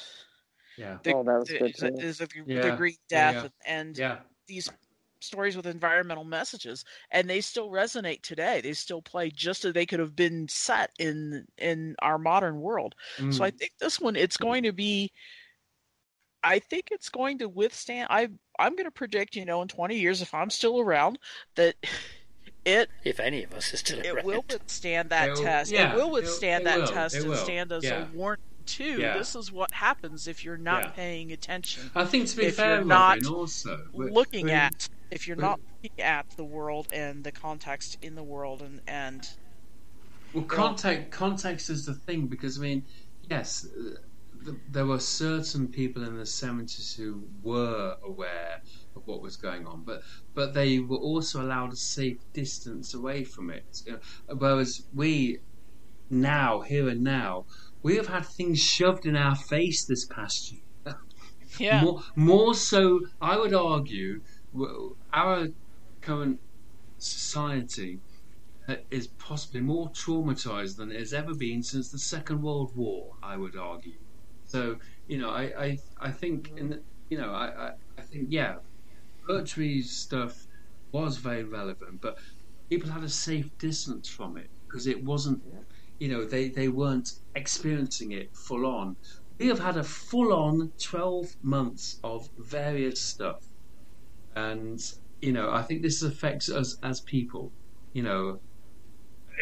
yeah, 0.78 0.98
the, 1.02 1.14
oh, 1.14 1.22
that 1.24 1.38
was 1.40 1.48
good 1.48 1.74
the, 1.78 1.90
the, 1.90 2.28
the, 2.46 2.54
yeah. 2.54 2.62
the 2.62 2.76
Green 2.76 2.96
Death 3.08 3.34
yeah, 3.34 3.42
yeah. 3.42 3.48
and 3.66 3.98
yeah. 3.98 4.16
these 4.46 4.70
stories 5.20 5.56
with 5.56 5.66
environmental 5.66 6.24
messages, 6.24 6.84
and 7.10 7.28
they 7.28 7.40
still 7.40 7.70
resonate 7.70 8.22
today. 8.22 8.60
They 8.60 8.72
still 8.72 9.02
play 9.02 9.30
just 9.30 9.64
as 9.64 9.72
they 9.72 9.86
could 9.86 10.00
have 10.00 10.16
been 10.16 10.48
set 10.48 10.90
in 10.98 11.46
in 11.58 11.96
our 12.00 12.18
modern 12.18 12.60
world. 12.60 12.94
Mm. 13.18 13.34
So 13.34 13.44
I 13.44 13.50
think 13.50 13.72
this 13.80 14.00
one, 14.00 14.16
it's 14.16 14.36
going 14.36 14.62
to 14.64 14.72
be. 14.72 15.12
I 16.44 16.60
think 16.60 16.88
it's 16.92 17.08
going 17.08 17.38
to 17.38 17.48
withstand. 17.48 18.08
I 18.10 18.28
I'm 18.58 18.74
going 18.74 18.84
to 18.84 18.90
predict, 18.90 19.36
you 19.36 19.44
know, 19.44 19.60
in 19.62 19.68
20 19.68 19.98
years, 19.98 20.22
if 20.22 20.32
I'm 20.32 20.50
still 20.50 20.80
around, 20.80 21.18
that 21.56 21.74
it 22.64 22.88
if 23.04 23.20
any 23.20 23.44
of 23.44 23.52
us 23.54 23.72
is 23.72 23.80
still 23.80 23.98
it 23.98 24.06
around. 24.06 24.26
will 24.26 24.44
withstand 24.48 25.10
that 25.10 25.30
will, 25.30 25.42
test. 25.42 25.72
Yeah, 25.72 25.92
it 25.92 25.96
will 25.96 26.10
withstand 26.10 26.62
it, 26.62 26.68
it 26.68 26.70
that 26.70 26.80
will, 26.80 26.88
test 26.88 27.16
and 27.16 27.36
stand 27.36 27.72
as 27.72 27.84
yeah. 27.84 28.06
a 28.06 28.16
warning 28.16 28.42
too. 28.68 29.00
Yeah. 29.00 29.18
This 29.18 29.34
is 29.34 29.50
what 29.50 29.72
happens 29.72 30.28
if 30.28 30.44
you're 30.44 30.56
not 30.56 30.84
yeah. 30.84 30.90
paying 30.90 31.32
attention. 31.32 31.90
I 31.94 32.04
think 32.04 32.28
to 32.28 32.36
be 32.36 32.46
if 32.46 32.56
fair, 32.56 32.76
you're 32.76 32.84
not 32.84 33.26
also 33.26 33.80
looking 33.92 34.50
at 34.50 34.88
if 35.10 35.26
you're 35.26 35.36
not 35.36 35.60
looking 35.82 36.00
at 36.00 36.30
the 36.36 36.44
world 36.44 36.88
and 36.92 37.24
the 37.24 37.32
context 37.32 37.98
in 38.02 38.14
the 38.14 38.22
world 38.22 38.62
and 38.62 38.80
and 38.86 39.28
well, 40.32 40.44
context 40.44 41.10
context 41.10 41.70
is 41.70 41.86
the 41.86 41.94
thing 41.94 42.26
because 42.26 42.58
I 42.58 42.62
mean, 42.62 42.84
yes, 43.28 43.66
there 44.70 44.86
were 44.86 45.00
certain 45.00 45.68
people 45.68 46.04
in 46.04 46.16
the 46.16 46.22
70s 46.22 46.94
who 46.96 47.24
were 47.42 47.96
aware 48.04 48.62
of 48.94 49.06
what 49.06 49.20
was 49.20 49.36
going 49.36 49.66
on, 49.66 49.82
but 49.82 50.02
but 50.34 50.54
they 50.54 50.78
were 50.78 50.96
also 50.96 51.42
allowed 51.42 51.72
a 51.72 51.76
safe 51.76 52.18
distance 52.32 52.94
away 52.94 53.24
from 53.24 53.50
it. 53.50 53.82
Whereas 54.28 54.84
we 54.94 55.40
now, 56.10 56.60
here 56.60 56.88
and 56.88 57.02
now, 57.02 57.44
we 57.82 57.96
have 57.96 58.08
had 58.08 58.26
things 58.26 58.58
shoved 58.60 59.06
in 59.06 59.16
our 59.16 59.36
face 59.36 59.84
this 59.84 60.04
past 60.06 60.52
year. 60.52 60.62
Yeah. 61.58 61.82
more, 61.82 62.02
more 62.14 62.54
so, 62.54 63.00
I 63.20 63.36
would 63.38 63.54
argue, 63.54 64.20
our 65.12 65.48
current 66.02 66.40
society 66.98 68.00
uh, 68.68 68.76
is 68.90 69.06
possibly 69.06 69.60
more 69.60 69.90
traumatized 69.90 70.76
than 70.76 70.92
it 70.92 70.98
has 70.98 71.12
ever 71.14 71.34
been 71.34 71.62
since 71.62 71.90
the 71.90 71.98
Second 71.98 72.42
World 72.42 72.76
War. 72.76 73.16
I 73.22 73.36
would 73.36 73.56
argue. 73.56 73.98
So 74.44 74.78
you 75.06 75.18
know, 75.18 75.30
I 75.30 75.42
I, 75.64 75.78
I 75.98 76.10
think 76.10 76.52
in 76.56 76.70
the, 76.70 76.82
you 77.08 77.18
know 77.18 77.32
I, 77.32 77.68
I, 77.68 77.72
I 77.98 78.02
think 78.02 78.26
yeah, 78.30 78.56
Pertwee 79.26 79.82
stuff 79.82 80.46
was 80.92 81.16
very 81.18 81.44
relevant, 81.44 82.00
but 82.00 82.18
people 82.68 82.90
had 82.90 83.04
a 83.04 83.08
safe 83.08 83.56
distance 83.58 84.08
from 84.08 84.36
it 84.36 84.50
because 84.66 84.86
it 84.86 85.02
wasn't 85.02 85.42
you 85.98 86.08
know 86.08 86.24
they 86.24 86.48
they 86.48 86.68
weren't 86.68 87.12
experiencing 87.34 88.12
it 88.12 88.34
full 88.36 88.66
on. 88.66 88.96
We 89.38 89.48
have 89.48 89.60
had 89.60 89.76
a 89.76 89.84
full 89.84 90.32
on 90.32 90.72
twelve 90.78 91.36
months 91.42 92.00
of 92.02 92.28
various 92.38 93.00
stuff, 93.00 93.44
and 94.34 94.80
you 95.20 95.32
know 95.32 95.50
I 95.50 95.62
think 95.62 95.82
this 95.82 96.02
affects 96.02 96.48
us 96.50 96.78
as 96.82 97.00
people. 97.00 97.52
You 97.92 98.02
know, 98.02 98.40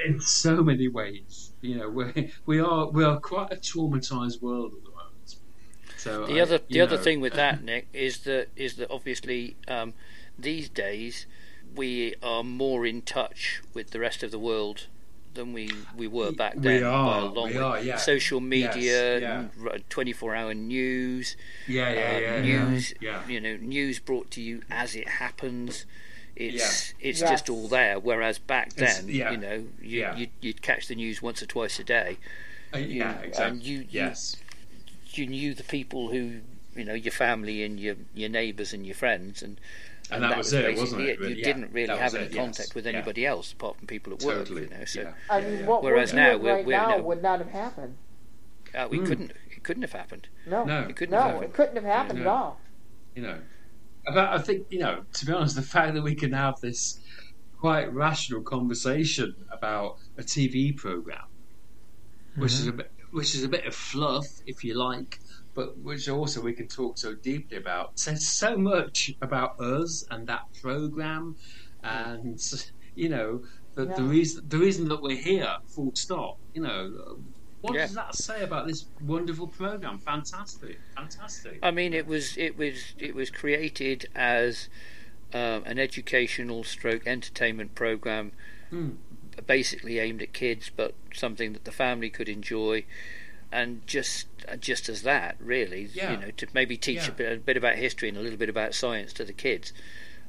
in 0.04 0.20
so 0.20 0.62
many 0.62 0.88
ways. 0.88 1.52
You 1.60 1.78
know, 1.78 1.88
we 1.88 2.32
we 2.46 2.60
are 2.60 2.88
we 2.88 3.04
are 3.04 3.18
quite 3.18 3.52
a 3.52 3.56
traumatized 3.56 4.42
world 4.42 4.74
at 4.74 4.84
the 4.84 4.90
moment. 4.90 5.36
so 5.96 6.26
the 6.26 6.38
I, 6.38 6.42
other 6.42 6.60
the 6.68 6.78
know. 6.78 6.84
other 6.84 6.98
thing 6.98 7.20
with 7.20 7.32
that, 7.42 7.62
Nick, 7.62 7.88
is 7.92 8.20
that 8.20 8.48
is 8.56 8.76
that 8.76 8.90
obviously 8.90 9.56
um, 9.68 9.94
these 10.38 10.68
days 10.68 11.26
we 11.74 12.14
are 12.22 12.42
more 12.42 12.86
in 12.86 13.02
touch 13.02 13.62
with 13.74 13.90
the 13.90 14.00
rest 14.00 14.22
of 14.22 14.30
the 14.30 14.38
world 14.38 14.86
than 15.36 15.52
we, 15.52 15.70
we 15.96 16.08
were 16.08 16.32
back 16.32 16.54
then. 16.54 16.80
We 16.80 16.82
are. 16.82 17.20
By 17.20 17.26
a 17.26 17.30
long 17.30 17.48
we 17.50 17.56
are. 17.58 17.80
Yeah. 17.80 17.96
Social 17.96 18.40
media, 18.40 19.48
twenty 19.88 20.12
four 20.12 20.34
hour 20.34 20.54
news. 20.54 21.36
Yeah, 21.68 21.90
yeah, 21.92 22.16
uh, 22.16 22.20
yeah. 22.20 22.42
News. 22.42 22.94
Yeah. 23.00 23.26
You 23.28 23.40
know, 23.40 23.56
news 23.56 23.98
brought 23.98 24.30
to 24.32 24.40
you 24.40 24.62
as 24.70 24.96
it 24.96 25.08
happens. 25.08 25.86
It's 26.34 26.92
yeah. 27.00 27.08
it's 27.08 27.20
yes. 27.20 27.30
just 27.30 27.48
all 27.48 27.68
there. 27.68 27.98
Whereas 27.98 28.38
back 28.38 28.74
then, 28.74 29.08
yeah. 29.08 29.30
you 29.30 29.36
know, 29.36 29.64
you, 29.80 30.00
yeah. 30.00 30.16
you'd, 30.16 30.30
you'd, 30.40 30.62
catch 30.62 30.88
the 30.88 30.94
news 30.94 31.22
once 31.22 31.42
or 31.42 31.46
twice 31.46 31.78
a 31.78 31.84
day. 31.84 32.18
Uh, 32.74 32.78
yeah, 32.78 33.20
exactly. 33.20 33.44
And 33.44 33.62
you, 33.62 33.78
you 33.78 33.86
yes 33.90 34.36
you 35.16 35.26
knew 35.26 35.54
the 35.54 35.64
people 35.64 36.10
who 36.10 36.40
you 36.74 36.84
know 36.84 36.94
your 36.94 37.12
family 37.12 37.62
and 37.62 37.80
your 37.80 37.96
your 38.14 38.28
neighbours 38.28 38.72
and 38.72 38.86
your 38.86 38.94
friends 38.94 39.42
and 39.42 39.60
and, 40.10 40.22
and 40.22 40.24
that, 40.24 40.30
that, 40.30 40.38
was, 40.38 40.52
was 40.52 40.54
it, 40.54 40.78
wasn't 40.78 41.02
it? 41.02 41.20
You 41.20 41.28
yeah, 41.28 41.44
didn't 41.44 41.72
really 41.72 41.96
have 41.96 42.14
any 42.14 42.26
it, 42.26 42.34
contact 42.34 42.68
yes. 42.68 42.74
with 42.74 42.86
anybody 42.86 43.22
yeah. 43.22 43.30
else 43.30 43.52
apart 43.52 43.76
from 43.76 43.86
people 43.86 44.12
at 44.12 44.22
work. 44.22 44.38
Totally. 44.38 44.62
You 44.62 44.70
know, 44.70 44.84
so 44.84 45.00
yeah. 45.02 45.12
I 45.28 45.40
mean, 45.40 45.66
what 45.66 45.82
whereas 45.82 46.12
we're 46.12 46.18
now 46.20 46.36
we're, 46.36 46.54
right 46.54 46.66
we're, 46.66 46.76
now 46.76 46.96
no, 46.96 47.02
would 47.02 47.22
not 47.22 47.38
have 47.40 47.50
happened. 47.50 47.96
Uh, 48.74 48.86
we 48.90 48.98
mm. 48.98 49.06
couldn't. 49.06 49.32
It 49.50 49.62
couldn't 49.64 49.82
have 49.82 49.92
happened. 49.92 50.28
No, 50.46 50.64
no, 50.64 50.82
it 50.82 50.96
couldn't 50.96 51.12
no, 51.12 51.18
have 51.18 51.26
happened. 51.26 51.44
it 51.44 51.52
couldn't 51.54 51.76
have 51.76 51.84
happened 51.84 52.20
at 52.20 52.26
all. 52.26 52.60
You 53.14 53.22
know, 53.22 53.38
about 54.06 54.38
I 54.38 54.42
think 54.42 54.66
you 54.70 54.78
know. 54.78 55.02
To 55.12 55.26
be 55.26 55.32
honest, 55.32 55.56
the 55.56 55.62
fact 55.62 55.94
that 55.94 56.02
we 56.02 56.14
can 56.14 56.32
have 56.32 56.60
this 56.60 57.00
quite 57.58 57.92
rational 57.92 58.42
conversation 58.42 59.34
about 59.50 59.98
a 60.18 60.22
TV 60.22 60.76
program, 60.76 61.18
mm-hmm. 61.18 62.42
which 62.42 62.52
is 62.52 62.66
a 62.68 62.72
bit, 62.72 62.92
which 63.10 63.34
is 63.34 63.42
a 63.42 63.48
bit 63.48 63.66
of 63.66 63.74
fluff, 63.74 64.26
if 64.46 64.62
you 64.62 64.74
like, 64.74 65.18
but 65.56 65.76
which 65.78 66.08
also 66.08 66.40
we 66.42 66.52
can 66.52 66.68
talk 66.68 66.98
so 66.98 67.14
deeply 67.14 67.56
about 67.56 67.98
says 67.98 68.24
so 68.24 68.56
much 68.56 69.12
about 69.22 69.58
us 69.58 70.04
and 70.10 70.26
that 70.28 70.42
program, 70.62 71.34
and 71.82 72.40
you 72.94 73.08
know 73.08 73.42
the, 73.74 73.86
yeah. 73.86 73.94
the 73.94 74.02
reason 74.02 74.44
the 74.48 74.58
reason 74.58 74.88
that 74.88 75.02
we're 75.02 75.16
here. 75.16 75.56
Full 75.66 75.90
stop. 75.94 76.38
You 76.54 76.62
know. 76.62 77.18
What 77.62 77.74
yeah. 77.74 77.86
does 77.86 77.94
that 77.94 78.14
say 78.14 78.44
about 78.44 78.68
this 78.68 78.84
wonderful 79.00 79.48
program? 79.48 79.98
Fantastic, 79.98 80.78
fantastic. 80.94 81.58
I 81.62 81.72
mean, 81.72 81.94
it 81.94 82.06
was 82.06 82.36
it 82.36 82.56
was 82.56 82.94
it 82.98 83.14
was 83.14 83.30
created 83.30 84.06
as 84.14 84.68
um, 85.32 85.64
an 85.64 85.78
educational 85.78 86.62
stroke 86.62 87.06
entertainment 87.06 87.74
program, 87.74 88.32
mm. 88.70 88.94
basically 89.46 89.98
aimed 89.98 90.22
at 90.22 90.32
kids, 90.32 90.70
but 90.76 90.94
something 91.12 91.54
that 91.54 91.64
the 91.64 91.72
family 91.72 92.10
could 92.10 92.28
enjoy 92.28 92.84
and 93.52 93.86
just 93.86 94.26
just 94.60 94.88
as 94.88 95.02
that, 95.02 95.36
really, 95.40 95.88
yeah. 95.92 96.12
you 96.12 96.16
know, 96.18 96.30
to 96.36 96.46
maybe 96.52 96.76
teach 96.76 97.06
yeah. 97.06 97.08
a, 97.08 97.12
bit, 97.12 97.32
a, 97.32 97.40
bit, 97.40 97.56
about 97.56 97.76
history 97.76 98.08
and 98.08 98.16
a 98.16 98.20
little 98.20 98.38
bit 98.38 98.48
about 98.48 98.74
science 98.74 99.12
to 99.14 99.24
the 99.24 99.32
kids, 99.32 99.72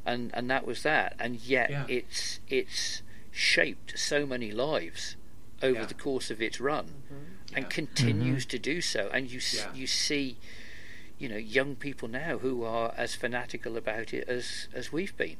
and 0.05 0.31
and 0.33 0.49
that 0.49 0.65
was 0.65 0.83
that. 0.83 1.15
And 1.19 1.39
yet, 1.41 1.69
yeah. 1.69 1.85
it's 1.87 2.39
it's 2.47 3.01
shaped 3.31 3.97
so 3.97 4.25
many 4.25 4.51
lives 4.51 5.15
over 5.61 5.85
the 5.85 5.93
course 5.93 6.31
of 6.31 6.41
its 6.41 6.59
run, 6.59 6.85
mm-hmm. 6.85 7.55
and 7.55 7.69
continues 7.69 8.43
mm-hmm. 8.43 8.49
to 8.49 8.59
do 8.59 8.81
so. 8.81 9.09
And 9.13 9.31
you 9.31 9.39
you 9.73 9.87
see, 9.87 10.37
you 11.17 11.29
know, 11.29 11.37
young 11.37 11.75
people 11.75 12.07
now 12.07 12.39
who 12.39 12.63
are 12.63 12.93
as 12.97 13.15
fanatical 13.15 13.77
about 13.77 14.13
it 14.13 14.27
as 14.27 14.67
as 14.73 14.91
we've 14.91 15.15
been. 15.17 15.37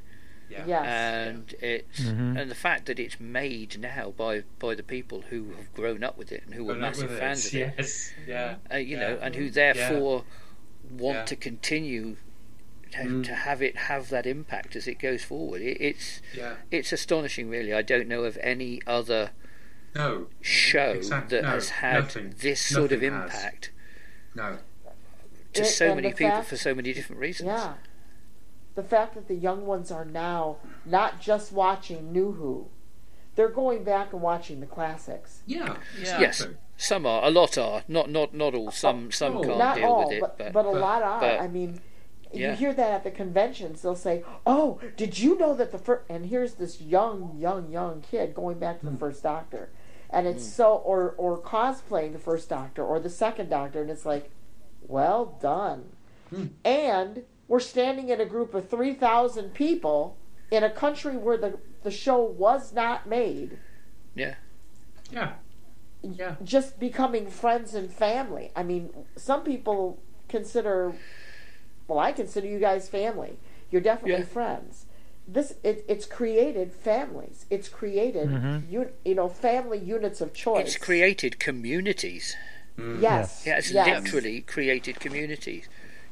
Yeah. 0.50 0.64
Yes. 0.66 0.86
And 0.86 1.56
it's 1.62 2.00
mm-hmm. 2.02 2.38
and 2.38 2.50
the 2.50 2.56
fact 2.56 2.86
that 2.86 3.00
it's 3.00 3.20
made 3.20 3.80
now 3.80 4.14
by 4.16 4.44
by 4.60 4.76
the 4.76 4.84
people 4.84 5.24
who 5.30 5.52
have 5.58 5.74
grown 5.74 6.04
up 6.04 6.18
with 6.18 6.32
it 6.32 6.44
and 6.46 6.54
who 6.54 6.66
grown 6.66 6.78
are 6.78 6.82
massive 6.82 7.12
fans 7.18 7.46
it. 7.48 7.54
of 7.54 7.60
it. 7.60 7.74
Yes. 7.78 8.12
Yeah. 8.26 8.56
Uh, 8.72 8.78
you 8.78 8.98
yeah. 8.98 9.00
know, 9.00 9.20
and 9.22 9.36
who 9.36 9.50
therefore 9.50 10.24
want 10.90 11.28
to 11.28 11.36
continue 11.36 12.16
to, 12.92 12.98
mm. 13.00 13.24
to, 13.26 13.34
have 13.34 13.62
it 13.62 13.76
have 13.76 14.10
that 14.10 14.26
impact 14.26 14.76
as 14.76 14.88
it 14.88 15.00
goes 15.00 15.24
forward. 15.24 15.62
It, 15.62 15.78
it's 15.82 16.22
it's 16.72 16.92
astonishing, 16.92 17.50
really. 17.50 17.74
I 17.74 17.82
don't 17.82 18.08
know 18.08 18.24
of 18.24 18.38
any 18.42 18.82
other 18.88 19.32
no 19.96 20.28
show 20.42 20.92
exactly. 20.92 21.38
that 21.38 21.44
no, 21.44 21.50
has 21.50 21.70
had 21.70 22.04
nothing. 22.04 22.36
this 22.40 22.62
sort 22.62 22.92
nothing 22.92 22.98
of 23.10 23.14
impact. 23.14 23.72
Has. 24.36 24.36
No. 24.36 24.58
To 25.54 25.62
It- 25.62 25.66
so 25.66 25.96
many 25.96 26.10
people 26.12 26.30
fact- 26.30 26.48
for 26.48 26.58
so 26.58 26.76
many 26.76 26.94
different 26.94 27.20
reasons. 27.20 27.48
Yeah. 27.48 27.74
The 28.78 28.84
fact 28.84 29.16
that 29.16 29.28
the 29.28 29.34
young 29.34 29.66
ones 29.66 29.92
are 29.92 30.06
now 30.06 30.58
not 30.86 31.20
just 31.20 31.52
watching 31.52 32.12
New 32.12 32.34
Who, 32.34 32.68
they're 33.34 33.50
going 33.50 33.84
back 33.84 34.14
and 34.14 34.22
watching 34.22 34.60
the 34.60 34.68
classics. 34.68 35.42
Yeah. 35.48 35.78
Yeah. 36.00 36.20
Yes, 36.22 36.46
some 36.78 37.08
are. 37.08 37.26
A 37.26 37.32
lot 37.32 37.58
are. 37.58 37.84
Not 37.88 38.12
not 38.12 38.36
not 38.36 38.54
all. 38.54 38.70
Some 38.70 39.08
oh. 39.08 39.10
some 39.10 39.38
Oh, 39.38 39.44
can't 39.44 39.58
not 39.58 39.76
deal 39.78 39.86
all, 39.86 40.04
with 40.04 40.18
it. 40.18 40.22
but, 40.22 40.38
but, 40.38 40.54
but 40.54 40.66
a 40.68 40.70
lot 40.70 41.02
are. 41.02 41.20
but- 41.20 41.42
I 41.42 41.48
mean, 41.48 41.82
Yeah. 42.32 42.52
you 42.52 42.58
hear 42.58 42.74
that 42.76 42.92
at 42.92 43.04
the 43.04 43.10
conventions. 43.10 43.82
They'll 43.82 43.96
say, 43.96 44.24
"Oh, 44.46 44.80
did 44.96 45.18
you 45.18 45.36
know 45.40 45.56
that 45.56 45.72
the 45.72 45.80
first?" 45.80 46.04
And 46.08 46.28
here's 46.28 46.54
this 46.54 46.80
young, 46.80 47.36
young, 47.36 47.72
young 47.72 48.02
kid 48.02 48.36
going 48.36 48.60
back 48.60 48.82
to 48.82 48.86
the 48.86 48.92
hmm. 48.92 48.98
first 48.98 49.24
Doctor, 49.24 49.72
and 50.12 50.28
it's 50.28 50.46
hmm. 50.46 50.52
so 50.52 50.76
or 50.76 51.16
or 51.18 51.42
cosplaying 51.42 52.14
the 52.14 52.20
first 52.20 52.48
Doctor 52.48 52.86
or 52.86 53.00
the 53.00 53.10
second 53.10 53.50
Doctor, 53.50 53.82
and 53.82 53.90
it's 53.90 54.06
like, 54.06 54.30
well 54.88 55.36
done. 55.42 55.94
Hmm. 56.30 56.48
And 56.64 57.24
we're 57.48 57.60
standing 57.60 58.10
in 58.10 58.20
a 58.22 58.26
group 58.26 58.54
of 58.54 58.70
three 58.70 58.94
thousand 58.94 59.54
people 59.54 60.18
in 60.52 60.64
a 60.64 60.70
country 60.70 61.18
where 61.18 61.38
the 61.38 61.58
the 61.84 61.92
show 61.92 62.22
was 62.22 62.74
not 62.74 63.08
made. 63.08 63.58
yeah. 64.16 64.36
Yeah. 65.12 65.34
Yeah. 66.04 66.36
just 66.44 66.80
becoming 66.80 67.28
friends 67.30 67.74
and 67.74 67.92
family. 67.92 68.52
I 68.56 68.64
mean, 68.64 68.90
some 69.16 69.44
people 69.44 70.00
consider, 70.30 70.94
well, 71.88 72.00
I 72.00 72.12
consider 72.12 72.48
you 72.48 72.60
guys 72.60 72.88
family. 72.88 73.40
You're 73.72 73.82
definitely 73.82 74.24
Yeah. 74.26 74.34
friends. 74.40 74.86
This 75.28 75.56
it, 75.64 75.84
it's 75.88 76.06
created 76.06 76.72
families. 76.72 77.46
It's 77.50 77.68
created 77.68 78.30
mm-hmm. 78.30 78.72
you, 78.72 78.90
you 79.04 79.16
know 79.16 79.28
family 79.28 79.80
units 79.80 80.22
of 80.22 80.34
choice. 80.34 80.68
It's 80.68 80.78
created 80.78 81.40
communities. 81.40 82.36
Mm. 82.78 83.02
yes, 83.02 83.44
Yeah, 83.46 83.58
it's 83.58 83.72
yes. 83.72 84.04
literally 84.04 84.42
created 84.42 85.00
communities. 85.00 85.68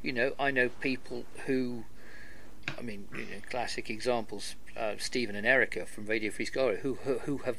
You 0.05 0.13
know, 0.13 0.33
I 0.39 0.51
know 0.51 0.69
people 0.69 1.25
who, 1.47 1.85
I 2.77 2.83
mean, 2.83 3.07
you 3.11 3.21
know, 3.25 3.41
classic 3.49 3.89
examples: 3.89 4.55
uh, 4.77 4.93
Stephen 4.99 5.35
and 5.35 5.47
Erica 5.47 5.87
from 5.87 6.05
Radio 6.05 6.29
Free 6.29 6.45
Skaro, 6.45 6.77
who, 6.79 6.93
who 7.05 7.17
who 7.19 7.37
have 7.39 7.57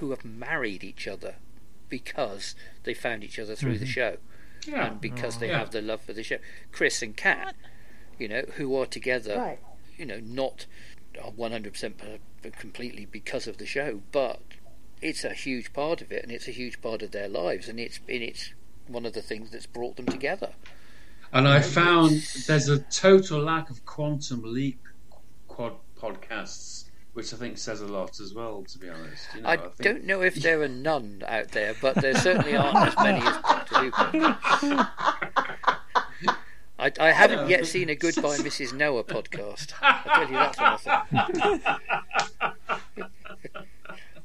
who 0.00 0.10
have 0.10 0.24
married 0.24 0.82
each 0.82 1.06
other 1.06 1.36
because 1.88 2.56
they 2.82 2.94
found 2.94 3.22
each 3.22 3.38
other 3.38 3.54
through 3.54 3.78
the 3.78 3.86
show, 3.86 4.16
Yeah. 4.66 4.86
and 4.88 5.00
because 5.00 5.38
they 5.38 5.48
Yeah. 5.50 5.58
have 5.60 5.70
the 5.70 5.80
love 5.80 6.00
for 6.02 6.12
the 6.12 6.24
show. 6.24 6.38
Chris 6.72 7.00
and 7.00 7.16
Kat, 7.16 7.54
you 8.18 8.26
know, 8.28 8.42
who 8.56 8.74
are 8.76 8.84
together, 8.86 9.36
Right. 9.38 9.58
you 9.96 10.04
know, 10.04 10.18
not 10.20 10.66
one 11.36 11.52
hundred 11.52 11.74
percent 11.74 12.00
completely 12.58 13.04
because 13.06 13.46
of 13.46 13.58
the 13.58 13.66
show, 13.66 14.02
but 14.10 14.40
it's 15.00 15.22
a 15.22 15.32
huge 15.32 15.72
part 15.72 16.02
of 16.02 16.10
it, 16.10 16.24
and 16.24 16.32
it's 16.32 16.48
a 16.48 16.52
huge 16.52 16.82
part 16.82 17.02
of 17.02 17.12
their 17.12 17.28
lives, 17.28 17.68
and 17.68 17.78
it's 17.78 18.00
and 18.08 18.22
it's 18.24 18.52
one 18.88 19.06
of 19.06 19.12
the 19.12 19.22
things 19.22 19.52
that's 19.52 19.66
brought 19.66 19.94
them 19.96 20.06
together. 20.06 20.54
And 21.32 21.46
I 21.46 21.60
found 21.60 22.22
there's 22.46 22.68
a 22.68 22.78
total 22.78 23.40
lack 23.40 23.70
of 23.70 23.84
quantum 23.84 24.42
leap 24.44 24.80
quad 25.46 25.74
podcasts, 26.00 26.84
which 27.12 27.34
I 27.34 27.36
think 27.36 27.58
says 27.58 27.80
a 27.80 27.86
lot 27.86 28.18
as 28.20 28.32
well. 28.34 28.64
To 28.64 28.78
be 28.78 28.88
honest, 28.88 29.26
you 29.34 29.42
know, 29.42 29.48
I 29.48 29.56
think- 29.56 29.76
don't 29.80 30.04
know 30.04 30.22
if 30.22 30.36
there 30.36 30.62
are 30.62 30.68
none 30.68 31.22
out 31.26 31.48
there, 31.48 31.74
but 31.82 31.96
there 31.96 32.14
certainly 32.16 32.56
aren't 32.56 32.88
as 32.88 32.96
many 32.96 33.18
as 33.18 33.36
Doctor 33.42 33.90
Who. 33.90 34.78
I, 36.80 36.92
I 37.00 37.10
haven't 37.10 37.48
yet 37.48 37.66
seen 37.66 37.90
a 37.90 37.96
Goodbye 37.96 38.36
Mrs. 38.38 38.72
Noah 38.72 39.02
podcast. 39.02 39.72
I'll 39.82 40.02
tell 40.04 40.28
you 40.28 40.36
that 40.36 40.54
for 40.54 41.02
nothing. 41.12 41.60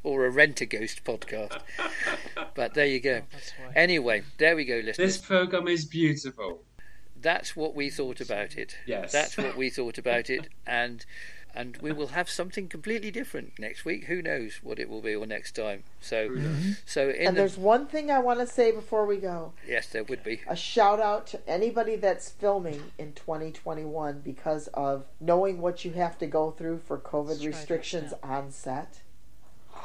or 0.04 0.26
a 0.26 0.30
Rent 0.30 0.62
a 0.62 0.66
Ghost 0.68 1.04
podcast. 1.04 1.60
But 2.54 2.76
there 2.76 2.86
you 2.86 2.99
go. 2.99 3.22
Oh, 3.34 3.72
anyway, 3.76 4.22
there 4.38 4.56
we 4.56 4.66
go, 4.66 4.76
listeners. 4.76 4.97
This 4.97 5.18
program 5.18 5.68
is 5.68 5.86
beautiful. 5.86 6.62
That's 7.24 7.55
what 7.55 7.74
we 7.74 7.89
thought 7.89 8.21
about 8.21 8.57
it. 8.57 8.78
Yes. 8.86 9.11
That's 9.11 9.38
what 9.38 9.57
we 9.57 9.69
thought 9.69 9.97
about 9.97 10.30
it, 10.30 10.49
and 10.67 11.05
and 11.55 11.78
we 11.78 11.91
will 11.91 12.07
have 12.07 12.30
something 12.30 12.67
completely 12.67 13.11
different 13.11 13.59
next 13.59 13.86
week. 13.86 14.05
Who 14.05 14.21
knows 14.21 14.59
what 14.63 14.80
it 14.80 14.89
will 14.89 15.01
be 15.01 15.13
or 15.15 15.26
next 15.26 15.55
time? 15.55 15.84
So, 16.01 16.30
mm-hmm. 16.30 16.71
so 16.86 17.09
in 17.09 17.28
And 17.28 17.38
the 17.38 17.41
there's 17.41 17.57
one 17.57 17.86
thing 17.86 18.09
I 18.09 18.19
want 18.19 18.39
to 18.39 18.47
say 18.47 18.71
before 18.71 19.05
we 19.05 19.17
go. 19.17 19.53
yes, 19.67 19.88
there 19.88 20.03
would 20.03 20.24
be. 20.24 20.41
A 20.47 20.55
shout 20.55 20.99
out 20.99 21.28
to 21.28 21.47
anybody 21.47 21.95
that's 21.95 22.30
filming 22.30 22.91
in 22.97 23.13
2021 23.13 24.21
because 24.21 24.67
of 24.74 25.05
knowing 25.19 25.61
what 25.61 25.86
you 25.86 25.91
have 25.91 26.17
to 26.19 26.28
go 26.28 26.51
through 26.51 26.80
for 26.80 26.97
COVID 26.97 27.28
Let's 27.28 27.45
restrictions 27.45 28.13
on 28.24 28.51
set. 28.51 29.01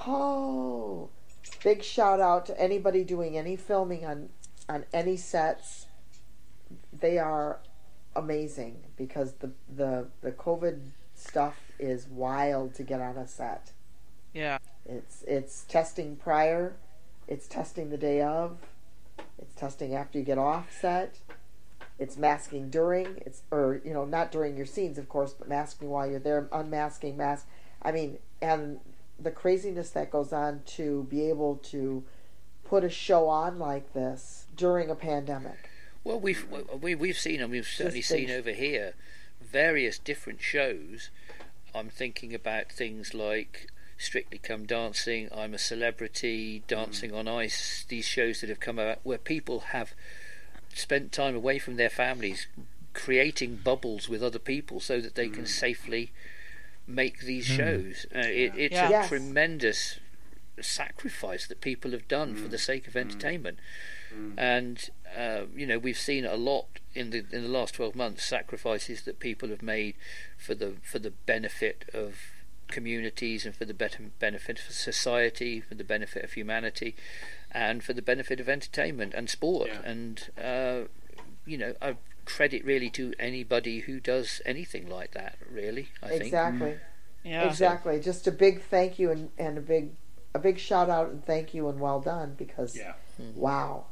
Oh, 0.06 1.10
big 1.62 1.82
shout 1.82 2.20
out 2.20 2.46
to 2.46 2.58
anybody 2.58 3.04
doing 3.04 3.36
any 3.36 3.56
filming 3.56 4.06
on 4.06 4.30
on 4.68 4.84
any 4.92 5.16
sets. 5.16 5.86
They 7.00 7.18
are 7.18 7.60
amazing 8.16 8.82
because 8.96 9.34
the 9.34 9.52
the 9.74 10.08
the 10.20 10.32
COVID 10.32 10.80
stuff 11.14 11.56
is 11.78 12.06
wild 12.08 12.74
to 12.74 12.82
get 12.82 13.00
on 13.00 13.16
a 13.16 13.26
set. 13.26 13.72
Yeah. 14.32 14.58
It's 14.86 15.22
it's 15.26 15.64
testing 15.64 16.16
prior, 16.16 16.76
it's 17.26 17.46
testing 17.46 17.90
the 17.90 17.96
day 17.96 18.22
of, 18.22 18.58
it's 19.38 19.54
testing 19.54 19.94
after 19.94 20.18
you 20.18 20.24
get 20.24 20.38
off 20.38 20.72
set, 20.80 21.18
it's 21.98 22.16
masking 22.16 22.70
during, 22.70 23.20
it's 23.26 23.42
or 23.50 23.80
you 23.84 23.92
know 23.92 24.04
not 24.04 24.32
during 24.32 24.56
your 24.56 24.66
scenes 24.66 24.98
of 24.98 25.08
course, 25.08 25.32
but 25.32 25.48
masking 25.48 25.90
while 25.90 26.08
you're 26.08 26.20
there, 26.20 26.48
unmasking, 26.52 27.16
mask. 27.16 27.46
I 27.82 27.92
mean, 27.92 28.18
and 28.40 28.80
the 29.18 29.30
craziness 29.30 29.90
that 29.90 30.10
goes 30.10 30.32
on 30.32 30.62
to 30.64 31.04
be 31.10 31.28
able 31.28 31.56
to 31.56 32.04
put 32.64 32.84
a 32.84 32.90
show 32.90 33.28
on 33.28 33.58
like 33.58 33.92
this 33.92 34.46
during 34.56 34.90
a 34.90 34.94
pandemic. 34.94 35.67
Well, 36.08 36.20
we've 36.20 36.46
we, 36.80 36.94
we've 36.94 37.18
seen 37.18 37.42
and 37.42 37.50
we've 37.50 37.66
certainly 37.66 38.00
Just 38.00 38.08
seen 38.08 38.28
big- 38.28 38.38
over 38.38 38.52
here 38.52 38.94
various 39.42 39.98
different 39.98 40.40
shows. 40.40 41.10
I'm 41.74 41.90
thinking 41.90 42.34
about 42.34 42.72
things 42.72 43.12
like 43.12 43.66
Strictly 43.98 44.38
Come 44.38 44.64
Dancing, 44.64 45.28
I'm 45.36 45.52
a 45.52 45.58
Celebrity, 45.58 46.62
Dancing 46.66 47.10
mm. 47.10 47.18
on 47.18 47.28
Ice. 47.28 47.84
These 47.86 48.06
shows 48.06 48.40
that 48.40 48.48
have 48.48 48.58
come 48.58 48.78
out 48.78 49.00
where 49.02 49.18
people 49.18 49.60
have 49.60 49.92
spent 50.72 51.12
time 51.12 51.36
away 51.36 51.58
from 51.58 51.76
their 51.76 51.90
families, 51.90 52.46
creating 52.94 53.56
bubbles 53.56 54.08
with 54.08 54.22
other 54.22 54.38
people 54.38 54.80
so 54.80 55.02
that 55.02 55.14
they 55.14 55.28
can 55.28 55.44
mm. 55.44 55.48
safely 55.48 56.10
make 56.86 57.20
these 57.20 57.48
hmm. 57.48 57.56
shows. 57.56 58.06
Uh, 58.16 58.20
it, 58.20 58.54
it's 58.56 58.72
Yeah. 58.72 58.88
a 58.88 58.90
Yes. 58.90 59.08
tremendous 59.08 59.98
sacrifice 60.58 61.46
that 61.46 61.60
people 61.60 61.90
have 61.90 62.08
done 62.08 62.34
for 62.34 62.48
the 62.48 62.56
mm. 62.56 62.60
sake 62.60 62.88
of 62.88 62.96
entertainment. 62.96 63.58
And 64.36 64.88
uh, 65.16 65.42
you 65.54 65.66
know 65.66 65.78
we've 65.78 65.98
seen 65.98 66.24
a 66.24 66.36
lot 66.36 66.66
in 66.94 67.10
the 67.10 67.24
in 67.32 67.42
the 67.42 67.48
last 67.48 67.74
twelve 67.74 67.94
months 67.94 68.24
sacrifices 68.24 69.02
that 69.02 69.18
people 69.18 69.48
have 69.48 69.62
made 69.62 69.94
for 70.36 70.54
the 70.54 70.74
for 70.82 70.98
the 70.98 71.10
benefit 71.10 71.84
of 71.94 72.16
communities 72.68 73.46
and 73.46 73.54
for 73.54 73.64
the 73.64 73.74
better 73.74 74.02
benefit 74.18 74.58
of 74.58 74.74
society, 74.74 75.60
for 75.60 75.74
the 75.74 75.84
benefit 75.84 76.22
of 76.22 76.32
humanity, 76.32 76.94
and 77.50 77.82
for 77.82 77.92
the 77.92 78.02
benefit 78.02 78.40
of 78.40 78.48
entertainment 78.48 79.14
and 79.14 79.30
sport. 79.30 79.68
Yeah. 79.68 79.90
And 79.90 80.30
uh, 80.42 80.88
you 81.46 81.58
know, 81.58 81.74
I 81.80 81.96
credit 82.24 82.62
really 82.64 82.90
to 82.90 83.14
anybody 83.18 83.80
who 83.80 84.00
does 84.00 84.42
anything 84.44 84.88
like 84.88 85.12
that. 85.12 85.38
Really, 85.50 85.88
I 86.02 86.08
think. 86.08 86.22
Exactly. 86.24 86.76
Yeah. 87.24 87.48
Exactly. 87.48 88.00
Just 88.00 88.26
a 88.26 88.32
big 88.32 88.62
thank 88.62 88.98
you 88.98 89.10
and, 89.10 89.30
and 89.38 89.58
a 89.58 89.62
big 89.62 89.90
a 90.34 90.38
big 90.38 90.58
shout 90.58 90.90
out 90.90 91.08
and 91.08 91.24
thank 91.24 91.54
you 91.54 91.68
and 91.68 91.80
well 91.80 92.00
done 92.00 92.34
because 92.36 92.76
Yeah. 92.76 92.92
wow. 93.34 93.86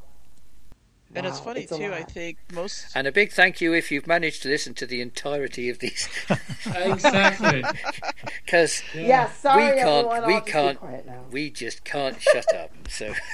And 1.16 1.26
it's 1.26 1.40
funny 1.40 1.62
it's 1.62 1.72
a 1.72 1.78
too. 1.78 1.92
I 1.92 2.02
think 2.02 2.38
most 2.52 2.86
And 2.94 3.06
a 3.06 3.12
big 3.12 3.32
thank 3.32 3.60
you 3.60 3.72
if 3.72 3.90
you've 3.90 4.06
managed 4.06 4.42
to 4.42 4.48
listen 4.48 4.74
to 4.74 4.86
the 4.86 5.00
entirety 5.00 5.68
of 5.70 5.78
these, 5.80 6.08
Exactly. 6.74 7.64
because 8.44 8.82
Yeah, 8.94 9.30
sorry 9.32 9.64
we 9.64 9.80
can't, 9.80 10.06
everyone. 10.06 10.26
we 10.26 10.34
I'll 10.34 10.40
just 10.40 10.52
can't, 10.52 10.78
quiet 10.78 11.06
now. 11.06 11.24
we 11.30 11.50
just 11.50 11.84
can't 11.84 12.20
shut 12.20 12.54
up. 12.54 12.70
So. 12.88 13.12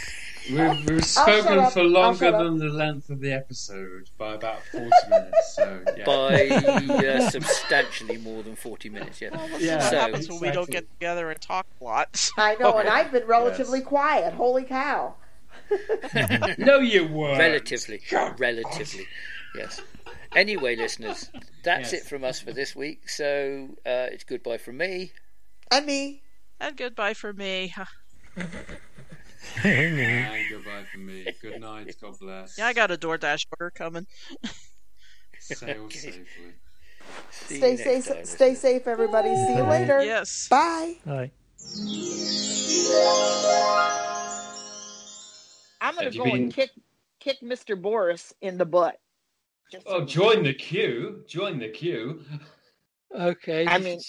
We've, 0.50 0.90
we've 0.90 1.04
spoken 1.04 1.70
for 1.70 1.84
longer 1.84 2.32
than 2.32 2.58
the 2.58 2.64
length 2.64 3.10
of 3.10 3.20
the 3.20 3.32
episode 3.32 4.10
by 4.18 4.34
about 4.34 4.60
40 4.72 4.90
minutes. 5.08 5.54
So, 5.54 5.84
yeah. 5.96 6.04
by 6.04 6.48
uh, 6.48 7.30
substantially 7.30 8.16
more 8.16 8.42
than 8.42 8.56
40 8.56 8.88
minutes, 8.88 9.20
yeah. 9.20 9.38
Yeah, 9.60 9.78
So- 9.88 10.00
happens 10.00 10.28
when 10.28 10.40
we 10.40 10.50
don't 10.50 10.68
get 10.68 10.90
together 10.98 11.30
and 11.30 11.40
talk 11.40 11.64
a 11.80 11.84
lot. 11.84 12.28
I 12.36 12.56
know, 12.56 12.76
and 12.78 12.88
I've 12.88 13.12
been 13.12 13.24
relatively 13.28 13.82
quiet. 13.82 14.34
Holy 14.34 14.64
cow. 14.64 15.14
No, 16.58 16.78
you 16.78 17.06
weren't. 17.06 17.38
Relatively. 17.38 18.00
God. 18.10 18.38
Relatively. 18.38 19.06
Yes. 19.54 19.80
Anyway, 20.34 20.76
listeners, 20.76 21.30
that's 21.62 21.92
Yes. 21.92 22.02
it 22.02 22.08
from 22.08 22.24
us 22.24 22.40
for 22.40 22.52
this 22.52 22.74
week. 22.74 23.08
So 23.08 23.68
uh, 23.84 24.08
it's 24.12 24.24
goodbye 24.24 24.58
from 24.58 24.78
me. 24.78 25.12
And 25.70 25.86
me. 25.86 26.22
and 26.60 26.76
goodbye 26.76 27.14
for 27.14 27.32
me. 27.32 27.74
And 29.64 30.48
goodbye 30.48 30.84
from 30.92 31.06
me. 31.06 31.26
Good 31.42 31.60
night. 31.60 31.94
God 32.00 32.18
bless. 32.18 32.56
Yeah, 32.58 32.66
I 32.66 32.72
got 32.72 32.90
a 32.90 32.96
DoorDash 32.96 33.46
order 33.58 33.70
coming. 33.70 34.06
Sail 35.38 35.68
Okay. 35.84 35.98
safely. 35.98 36.24
See 37.30 37.56
Stay 37.58 37.70
next 37.76 37.82
safe 37.84 38.06
time, 38.08 38.24
stay 38.24 38.54
safe 38.54 38.86
everybody. 38.86 39.34
See 39.34 39.56
you 39.56 39.64
later. 39.64 40.02
Yes. 40.02 40.48
Bye. 40.48 40.94
Hi. 41.04 41.30
I'm 46.06 46.12
gonna 46.12 46.24
Have 46.24 46.26
you 46.26 46.30
go 46.32 46.36
and 46.36 46.54
kick 46.54 46.70
kick 47.20 47.40
Mr. 47.40 47.80
Boris 47.80 48.34
in 48.40 48.58
the 48.58 48.64
butt. 48.66 48.98
Just 49.70 49.86
Oh, 49.86 50.00
so- 50.00 50.04
join 50.06 50.42
the 50.42 50.54
queue. 50.54 51.24
Join 51.26 51.58
the 51.58 51.68
queue. 51.68 52.22
Okay. 53.18 53.66
I 53.66 53.78
mean- 53.78 54.00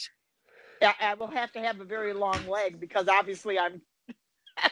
I, 0.81 0.93
I 0.99 1.13
will 1.13 1.27
have 1.27 1.51
to 1.53 1.59
have 1.59 1.79
a 1.79 1.85
very 1.85 2.13
long 2.13 2.45
leg 2.47 2.79
because 2.79 3.07
obviously 3.07 3.57
I'm 3.57 3.81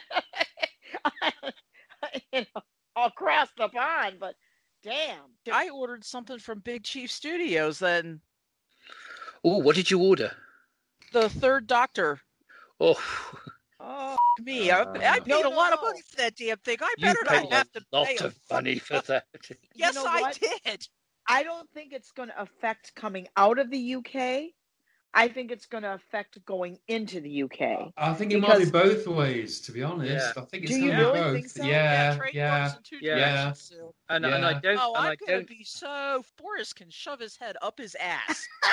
you 2.32 2.40
know, 2.40 2.62
all 2.96 3.10
crossed 3.10 3.60
up 3.60 3.74
on, 3.74 4.14
but 4.20 4.34
damn. 4.82 5.20
I 5.50 5.70
ordered 5.70 6.04
something 6.04 6.38
from 6.38 6.58
Big 6.60 6.84
Chief 6.84 7.10
Studios. 7.10 7.78
Then 7.78 8.20
oh, 9.44 9.58
what 9.58 9.76
did 9.76 9.90
you 9.90 10.00
order? 10.02 10.32
the 11.12 11.28
Third 11.28 11.66
Doctor. 11.66 12.20
Oh, 12.80 13.00
Oh 13.84 14.16
me! 14.40 14.70
I, 14.70 14.80
I 14.80 14.84
Uh, 14.84 15.00
paid 15.20 15.26
No, 15.26 15.48
a 15.48 15.48
lot 15.50 15.72
of 15.72 15.82
money 15.82 16.02
for 16.02 16.16
that 16.16 16.36
damn 16.36 16.56
thing. 16.58 16.76
I 16.80 16.94
you 16.98 17.06
better 17.06 17.20
not 17.24 17.34
have 17.34 17.44
a 17.44 17.46
to 17.80 17.84
lot 17.92 18.06
pay. 18.06 18.16
a 18.16 18.22
lot 18.22 18.26
of 18.26 18.40
money 18.50 18.78
for 18.78 19.00
that. 19.08 19.26
Yes, 19.74 19.94
know 19.94 20.04
I 20.06 20.20
what? 20.20 20.38
did. 20.64 20.86
I 21.28 21.42
don't 21.42 21.68
think 21.70 21.92
it's 21.92 22.10
going 22.12 22.28
to 22.28 22.40
affect 22.40 22.94
coming 22.94 23.28
out 23.36 23.58
of 23.58 23.70
the 23.70 23.94
UK, 23.94 24.50
I 25.14 25.28
think 25.28 25.50
it's 25.50 25.66
going 25.66 25.82
to 25.82 25.94
affect 25.94 26.42
going 26.46 26.78
into 26.88 27.20
the 27.20 27.42
UK. 27.44 27.92
I 27.96 28.14
think 28.14 28.32
it 28.32 28.40
might 28.40 28.58
be 28.58 28.70
both 28.70 29.06
ways, 29.06 29.60
to 29.62 29.72
be 29.72 29.82
honest. 29.82 30.10
Yeah. 30.36 30.42
I 30.42 30.46
think 30.46 30.64
it's 30.64 30.78
going 30.78 30.90
to 30.90 30.96
be 30.96 31.02
really 31.02 31.20
both. 31.20 31.34
think 31.34 31.48
so? 31.50 31.64
Yeah, 31.64 32.16
trade 32.16 32.34
yeah. 32.34 32.68
goes 32.68 32.76
in 32.92 32.98
Yeah. 33.02 33.44
directions, 33.44 33.60
Sue. 33.60 33.94
And, 34.08 34.24
and 34.24 34.44
I 34.44 34.60
don't. 34.60 34.78
Oh, 34.80 34.94
and 34.94 35.06
I'm 35.06 35.12
I 35.12 35.16
gonna 35.16 35.42
be 35.44 35.64
so 35.64 36.22
Forrest 36.38 36.76
can 36.76 36.90
shove 36.90 37.20
his 37.20 37.36
head 37.36 37.56
up 37.60 37.78
his 37.78 37.94
ass. 37.96 38.46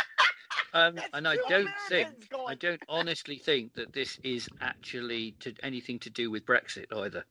Um, 0.74 1.00
and 1.14 1.28
I 1.28 1.38
don't 1.48 1.70
think. 1.88 2.30
going- 2.30 2.48
I 2.48 2.56
don't 2.56 2.82
honestly 2.88 3.38
think 3.38 3.74
that 3.74 3.94
this 3.94 4.20
is 4.24 4.48
actually 4.62 5.32
to 5.40 5.54
anything 5.64 6.00
to 6.00 6.10
do 6.10 6.30
with 6.32 6.46
Brexit 6.46 6.86
either. 6.96 7.26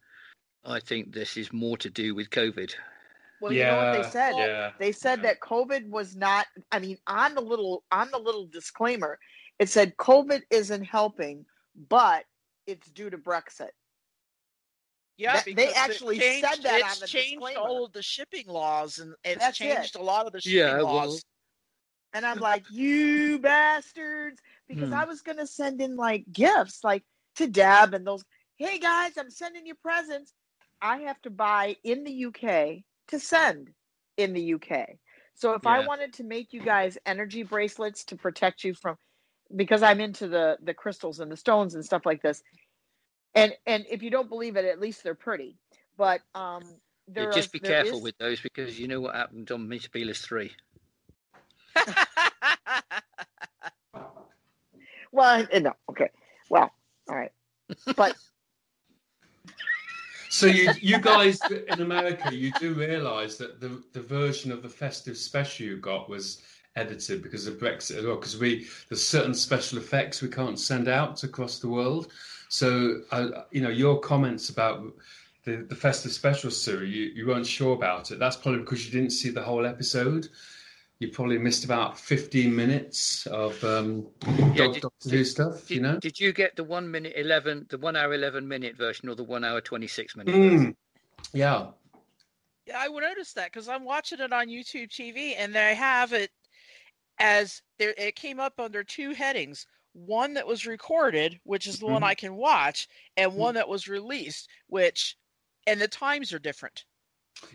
I 0.65 0.81
think 0.81 1.13
this 1.13 1.37
is 1.37 1.53
more 1.53 1.77
to 1.79 1.91
do 1.91 2.15
with 2.15 2.31
COVID. 2.31 2.75
Well, 3.41 3.53
you 3.53 3.63
know 3.63 3.77
what 3.77 4.03
they 4.03 4.11
said? 4.11 4.35
yeah, 4.37 4.73
They 4.79 4.91
said 4.93 5.19
yeah. 5.21 5.23
that 5.29 5.41
COVID 5.41 5.89
was 5.89 6.17
not. 6.17 6.47
I 6.73 6.81
mean, 6.81 6.99
on 7.07 7.35
the 7.35 7.41
little 7.41 7.85
on 7.93 8.11
the 8.11 8.19
little 8.19 8.47
disclaimer, 8.47 9.19
it 9.61 9.69
said 9.69 9.97
COVID 9.97 10.43
isn't 10.51 10.85
helping, 10.85 11.47
but 11.89 12.25
it's 12.67 12.89
due 12.91 13.09
to 13.11 13.19
Brexit. 13.19 13.71
Yeah, 15.17 15.41
That- 15.43 15.55
they 15.57 15.73
actually 15.73 16.19
changed, 16.19 16.49
said 16.49 16.63
that 16.65 16.81
it's 16.81 16.95
on 16.95 17.01
the 17.01 17.07
changed 17.07 17.31
disclaimer. 17.41 17.61
all 17.61 17.85
of 17.85 17.93
the 17.93 18.03
shipping 18.03 18.47
laws, 18.47 18.99
and 18.99 19.15
it's 19.25 19.41
That's 19.41 19.59
changed 19.59 19.97
it. 19.97 20.01
a 20.01 20.03
lot 20.03 20.27
of 20.27 20.33
the 20.33 20.41
shipping 20.41 20.59
Yeah, 20.59 20.77
well- 20.77 20.85
laws. 20.95 21.25
And 22.15 22.25
I'm 22.27 22.39
like, 22.41 22.65
you 22.71 23.39
bastards, 23.39 24.41
because 24.69 24.89
Hmm. 24.89 24.95
I 24.95 25.05
was 25.05 25.21
gonna 25.23 25.47
send 25.47 25.81
in 25.81 25.97
like 25.97 26.25
gifts, 26.33 26.83
like 26.85 27.05
to 27.37 27.47
Deb 27.47 27.95
and 27.95 28.07
those. 28.07 28.25
Hey 28.57 28.79
guys, 28.79 29.13
I'm 29.17 29.31
sending 29.31 29.67
you 29.67 29.75
presents. 29.75 30.33
I 30.81 30.99
have 31.03 31.21
to 31.23 31.31
buy 31.31 31.77
in 31.85 32.05
the 32.05 32.25
UK 32.27 32.85
to 33.09 33.21
send 33.21 33.71
in 34.17 34.33
the 34.33 34.55
UK. 34.55 34.97
So 35.35 35.53
if 35.55 35.67
I 35.67 35.79
wanted 35.87 36.13
to 36.15 36.25
make 36.25 36.53
you 36.53 36.61
guys 36.61 36.99
energy 37.07 37.45
bracelets 37.45 38.05
to 38.07 38.17
protect 38.17 38.65
you 38.65 38.75
from, 38.75 38.97
because 39.55 39.83
I'm 39.83 40.01
into 40.01 40.27
the 40.29 40.59
the 40.63 40.75
crystals 40.75 41.21
and 41.21 41.31
the 41.31 41.37
stones 41.37 41.75
and 41.75 41.85
stuff 41.85 42.05
like 42.05 42.23
this, 42.23 42.43
and 43.35 43.55
and 43.67 43.87
if 43.89 44.03
you 44.03 44.11
don't 44.11 44.29
believe 44.29 44.57
it, 44.57 44.65
at 44.65 44.81
least 44.81 45.05
they're 45.05 45.15
pretty. 45.15 45.57
But 45.97 46.21
um, 46.35 46.65
Yeah, 47.15 47.31
just 47.31 47.49
are- 47.49 47.53
be 47.53 47.59
there 47.61 47.83
careful 47.83 47.99
is- 47.99 48.05
with 48.05 48.19
those 48.19 48.41
because 48.41 48.79
you 48.81 48.89
know 48.89 49.01
what 49.01 49.15
happened 49.15 49.51
on 49.53 49.69
Metebelis 49.69 50.19
three. 50.21 50.57
Well, 55.11 55.47
no, 55.61 55.73
okay. 55.91 56.11
Well, 56.51 56.71
all 57.09 57.17
right. 57.17 57.33
But 57.97 58.15
So 60.31 60.47
you, 60.47 60.71
you 60.81 60.99
guys 60.99 61.41
in 61.51 61.81
America, 61.81 62.35
you 62.35 62.53
do 62.53 62.75
realise 62.75 63.37
that 63.39 63.61
the 63.61 63.83
the 63.93 64.03
version 64.03 64.53
of 64.53 64.63
the 64.63 64.69
festive 64.69 65.17
special 65.17 65.67
you 65.67 65.79
got 65.79 66.09
was 66.09 66.43
edited 66.77 67.23
because 67.23 67.47
of 67.47 67.59
Brexit 67.59 67.97
as 67.97 68.05
well. 68.05 68.17
Because 68.17 68.39
we 68.39 68.67
there's 68.89 69.05
certain 69.05 69.35
special 69.35 69.79
effects 69.79 70.21
we 70.21 70.29
can't 70.29 70.59
send 70.59 70.87
out 70.87 71.25
across 71.25 71.59
the 71.59 71.69
world. 71.69 72.13
So 72.49 73.01
uh, 73.11 73.45
you 73.51 73.63
know 73.63 73.71
your 73.71 74.01
comments 74.01 74.51
about 74.51 74.85
the 75.45 75.57
the 75.69 75.75
festive 75.75 76.13
special, 76.13 76.51
Sue, 76.51 76.85
you 76.85 77.05
you 77.15 77.27
weren't 77.27 77.47
sure 77.47 77.75
about 77.75 78.11
it. 78.11 78.19
That's 78.19 78.37
probably 78.37 78.61
because 78.61 78.85
you 78.85 78.93
didn't 78.93 79.13
see 79.13 79.31
the 79.31 79.43
whole 79.43 79.65
episode. 79.65 80.29
You 81.01 81.09
probably 81.13 81.39
missed 81.39 81.65
about 81.65 81.97
15 81.99 82.55
minutes 82.55 83.27
of 83.29 83.63
um, 83.63 84.09
Yeah, 84.27 84.33
Doc- 84.67 84.73
did- 84.75 84.83
Doctor 84.83 85.09
Who 85.11 85.25
stuff. 85.25 85.67
Did, 85.69 85.75
you 85.77 85.81
know. 85.81 85.99
did 86.01 86.19
you 86.19 86.33
get 86.33 86.57
the 86.57 86.65
one 86.65 86.91
minute 86.91 87.13
eleven, 87.15 87.67
the 87.71 87.79
one 87.79 87.95
hour 87.95 88.13
eleven 88.15 88.49
minute 88.49 88.77
version, 88.77 89.09
or 89.09 89.15
the 89.15 89.23
one 89.23 89.45
hour 89.45 89.61
twenty 89.61 89.87
six 89.87 90.17
minute 90.17 90.35
version? 90.35 90.73
Mm. 90.73 90.77
Yeah. 91.33 91.67
Yeah, 92.67 92.79
I 92.81 92.89
would 92.89 93.03
notice 93.05 93.33
that 93.35 93.53
because 93.53 93.69
I'm 93.69 93.85
watching 93.85 94.19
it 94.19 94.33
on 94.33 94.49
YouTube 94.49 94.91
TV, 94.91 95.35
and 95.39 95.55
they 95.55 95.75
have 95.77 96.13
it 96.13 96.31
as 97.21 97.63
there. 97.79 97.95
It 97.97 98.17
came 98.17 98.41
up 98.41 98.59
under 98.59 98.83
two 98.83 99.13
headings: 99.13 99.67
one 99.93 100.35
that 100.35 100.49
was 100.49 100.67
recorded, 100.67 101.39
which 101.45 101.69
is 101.69 101.79
the 101.79 101.87
one 101.87 102.03
Mhm. 102.03 102.07
I 102.07 102.15
can 102.17 102.35
watch, 102.35 102.89
and 103.17 103.37
one 103.37 103.55
that 103.55 103.69
was 103.69 103.87
released, 103.87 104.49
which, 104.67 105.17
and 105.69 105.81
the 105.81 105.87
times 105.89 106.33
are 106.33 106.41
different. 106.41 106.85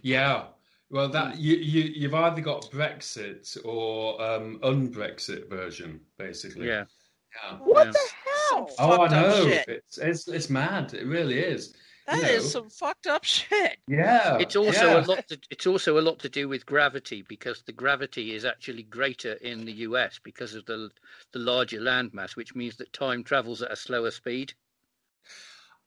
Yeah. 0.01 0.45
Well, 0.93 1.09
that 1.09 1.39
you, 1.39 1.55
you 1.55 1.91
you've 1.95 2.13
either 2.13 2.39
got 2.39 2.69
Brexit 2.69 3.57
or 3.65 4.21
um, 4.21 4.59
un-Brexit 4.61 5.49
version, 5.49 5.99
basically. 6.19 6.67
Yeah. 6.67 6.85
Yeah. 7.33 7.57
what 7.63 7.87
Yeah. 7.87 7.91
the 7.93 7.99
hell? 8.25 8.69
Some 8.69 8.91
Oh, 8.91 9.01
I 9.01 9.07
know. 9.09 9.47
It's, 9.67 9.97
it's 9.97 10.27
it's 10.27 10.49
mad. 10.51 10.93
It 10.93 11.07
really 11.07 11.39
is. 11.39 11.73
That 12.05 12.17
you 12.17 12.23
is 12.25 12.43
know. 12.43 12.61
some 12.61 12.69
fucked 12.69 13.07
up 13.07 13.23
shit. 13.23 13.77
Yeah. 13.87 14.37
It's 14.37 14.55
also 14.55 14.85
yeah. 14.85 15.03
a 15.03 15.07
lot. 15.07 15.27
To, 15.29 15.39
it's 15.49 15.65
also 15.65 15.97
a 15.97 16.01
lot 16.01 16.19
to 16.19 16.29
do 16.29 16.47
with 16.47 16.63
gravity 16.67 17.23
because 17.27 17.63
the 17.65 17.71
gravity 17.71 18.35
is 18.35 18.45
actually 18.45 18.83
greater 18.83 19.33
in 19.33 19.65
the 19.65 19.73
US 19.87 20.19
because 20.23 20.53
of 20.53 20.67
the 20.67 20.91
the 21.31 21.39
larger 21.39 21.79
landmass, 21.79 22.35
which 22.35 22.53
means 22.53 22.75
that 22.77 22.93
time 22.93 23.23
travels 23.23 23.63
at 23.63 23.71
a 23.71 23.75
slower 23.75 24.11
speed. 24.11 24.53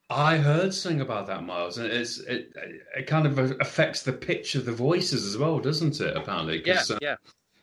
I 0.09 0.37
heard 0.37 0.73
something 0.73 1.01
about 1.01 1.27
that, 1.27 1.43
Miles, 1.45 1.79
and 1.79 1.87
it's 1.91 2.19
it 2.19 2.53
it 2.97 3.07
kind 3.07 3.27
of 3.27 3.39
affects 3.61 4.03
the 4.03 4.13
pitch 4.13 4.55
of 4.55 4.65
the 4.65 4.73
voices 4.73 5.27
as 5.27 5.37
well, 5.37 5.59
doesn't 5.59 6.01
it? 6.01 6.17
Apparently, 6.17 6.63
Yeah, 6.65 6.83
uh, 6.91 6.99
yeah. 7.03 7.17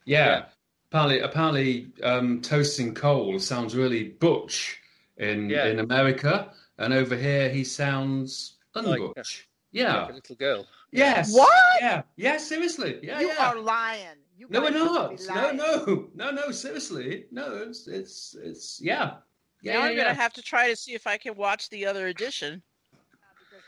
yeah. 0.05 0.25
Yeah. 0.25 0.45
Apparently, 0.91 1.19
apparently, 1.21 1.87
um, 2.03 2.41
Tosin 2.41 2.95
Cole 2.95 3.39
sounds 3.39 3.75
really 3.75 4.03
butch 4.09 4.79
in 5.17 5.49
Yeah. 5.49 5.67
in 5.67 5.79
America, 5.79 6.51
and 6.77 6.93
over 6.93 7.15
here 7.15 7.49
he 7.49 7.63
sounds 7.63 8.57
Like, 8.75 8.99
unbutch. 8.99 9.47
yeah. 9.71 10.01
Like 10.01 10.09
a 10.11 10.13
little 10.13 10.35
girl. 10.35 10.67
Yes. 10.91 11.33
What? 11.33 11.49
Yeah. 11.79 12.01
Yeah. 12.17 12.37
Seriously. 12.37 12.99
Yeah. 13.01 13.21
you 13.21 13.27
yeah. 13.27 13.51
are 13.51 13.59
lying. 13.59 14.17
You 14.37 14.47
No, 14.49 14.61
we're 14.61 14.71
not. 14.71 15.19
No, 15.27 15.51
no, 15.51 16.09
no, 16.13 16.31
no. 16.31 16.51
Seriously, 16.51 17.25
no. 17.31 17.63
It's 17.69 17.87
it's 17.87 18.35
it's 18.43 18.81
yeah. 18.81 19.17
Yeah. 19.63 19.73
now 19.73 19.79
yeah, 19.85 19.89
I'm 19.91 19.97
gonna 19.97 20.13
have 20.13 20.33
to 20.33 20.41
try 20.41 20.69
to 20.69 20.75
see 20.75 20.93
if 20.93 21.07
I 21.07 21.17
can 21.17 21.35
watch 21.35 21.69
the 21.69 21.85
other 21.85 22.07
edition. 22.07 22.61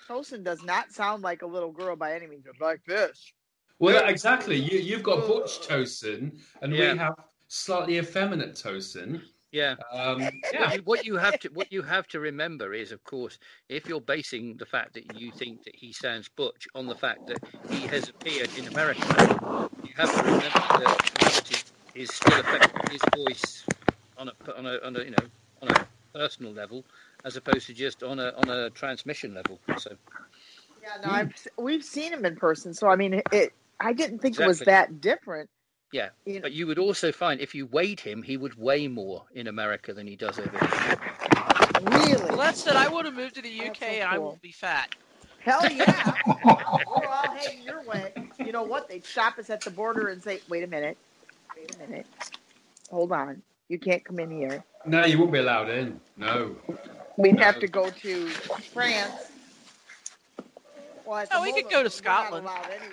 Tosin 0.08 0.43
does 0.43 0.62
not 0.64 0.91
sound 0.91 1.24
like 1.24 1.41
a 1.41 1.48
little 1.48 1.72
girl 1.72 1.96
by 1.96 2.14
any 2.14 2.28
means. 2.28 2.46
Like 2.60 2.82
this. 2.86 3.32
Well, 3.80 4.08
exactly. 4.08 4.56
You 4.58 4.80
you've 4.80 5.04
got 5.04 5.26
butch 5.28 5.68
Tosin, 5.68 6.39
and 6.62 6.74
Yeah. 6.74 6.93
we 6.93 6.98
have 7.00 7.16
slightly 7.48 7.98
effeminate 7.98 8.56
Tosin. 8.56 9.22
Yeah. 9.52 9.76
Um, 9.91 10.22
What 10.22 10.34
yeah. 10.54 10.74
you, 10.74 10.82
what 10.84 11.06
you 11.06 11.16
have 11.16 11.39
to 11.39 11.50
what 11.50 11.72
you 11.72 11.82
have 11.82 12.08
to 12.10 12.20
remember 12.20 12.74
is, 12.74 12.91
of 12.91 13.04
course, 13.06 13.39
if 13.70 13.88
you're 13.88 14.02
basing 14.02 14.58
the 14.58 14.66
fact 14.66 14.93
that 14.96 15.20
you 15.20 15.32
think 15.32 15.64
that 15.64 15.76
he 15.76 15.93
sounds 15.93 16.28
butch 16.30 16.68
on 16.76 16.88
the 16.88 16.96
fact 16.96 17.26
that 17.28 17.39
he 17.70 17.88
has 17.88 18.10
appeared 18.10 18.50
in 18.58 18.68
America, 18.68 19.70
you 19.84 19.93
have 19.96 20.12
to 20.14 20.22
remember 20.24 20.50
that 20.50 21.12
gravity 21.20 21.64
is 21.96 22.10
still 22.14 22.39
affecting 22.41 22.91
his 22.91 23.02
voice 23.16 23.66
on 24.18 24.28
a 24.30 24.34
on 24.58 24.66
a, 24.66 24.78
on 24.86 24.96
a 24.98 25.04
you 25.04 25.12
know 25.12 25.26
on 25.68 25.78
a 25.78 25.88
personal 26.18 26.53
level, 26.53 26.86
as 27.26 27.36
opposed 27.38 27.68
to 27.68 27.74
just 27.74 28.03
on 28.03 28.20
a 28.20 28.34
on 28.38 28.49
a 28.49 28.70
transmission 28.72 29.34
level. 29.34 29.59
So 29.78 29.95
Yeah, 30.82 30.97
no, 31.03 31.09
I've, 31.09 31.34
we've 31.57 31.84
seen 31.84 32.13
him 32.13 32.26
in 32.26 32.36
person, 32.36 32.74
so 32.74 32.88
I 32.88 32.95
mean, 32.95 33.16
it. 33.16 33.28
it 33.32 33.53
I 33.80 33.93
didn't 33.93 34.20
think 34.20 34.39
it 34.39 34.45
was 34.45 34.61
that 34.63 35.01
different. 35.01 35.49
yeah, 35.91 36.09
You 36.26 36.36
know, 36.41 36.41
but 36.43 36.53
you 36.53 36.68
would 36.68 36.80
also 36.80 37.11
find 37.11 37.41
if 37.41 37.55
you 37.55 37.66
weighed 37.68 37.99
him, 37.99 38.24
he 38.24 38.38
would 38.38 38.55
weigh 38.55 38.88
more 38.88 39.26
in 39.34 39.47
America 39.47 39.93
than 39.93 40.07
he 40.07 40.16
does 40.16 40.39
over 40.39 40.57
here. 40.57 40.78
really? 41.80 42.32
Well, 42.32 42.38
that's 42.38 42.66
it. 42.68 42.76
I 42.76 42.88
would 42.88 43.05
have 43.05 43.16
moved 43.16 43.36
to 43.36 43.41
the 43.41 43.68
UK, 43.68 43.80
That's 43.80 43.80
so 43.80 43.88
and 43.88 44.09
I 44.09 44.18
cool. 44.18 44.20
won't 44.20 44.41
be 44.41 44.51
fat. 44.51 44.89
Hell 45.39 45.70
yeah! 45.72 46.16
Oh, 46.43 46.84
We're 46.95 47.09
all 47.09 47.36
heading 47.36 47.63
your 47.63 47.84
way. 47.84 48.16
You 48.41 48.51
know 48.53 48.63
what? 48.63 48.88
They'd 48.89 49.05
stop 49.05 49.38
us 49.39 49.49
at 49.49 49.63
the 49.63 49.72
border 49.72 50.09
and 50.09 50.22
say, 50.24 50.41
"Wait 50.47 50.63
a 50.63 50.68
minute, 50.68 50.97
wait 51.55 51.72
a 51.72 51.78
minute, 51.78 52.07
hold 52.89 53.11
on. 53.11 53.43
You 53.70 53.80
can't 53.80 54.03
come 54.05 54.20
in 54.20 54.32
here. 54.32 54.63
No, 54.86 55.05
you 55.05 55.18
won't 55.20 55.32
be 55.32 55.39
allowed 55.39 55.70
in. 55.70 55.99
No. 56.18 56.55
We'd 57.18 57.36
No. 57.36 57.43
have 57.43 57.59
to 57.59 57.68
go 57.68 57.89
to 57.89 58.28
France." 58.28 59.32
Well, 61.05 61.26
No, 61.32 61.38
the 61.38 61.43
we 61.43 61.53
could 61.61 61.72
go 61.72 61.84
to 61.84 61.89
Scotland. 61.89 62.47
any- 62.72 62.86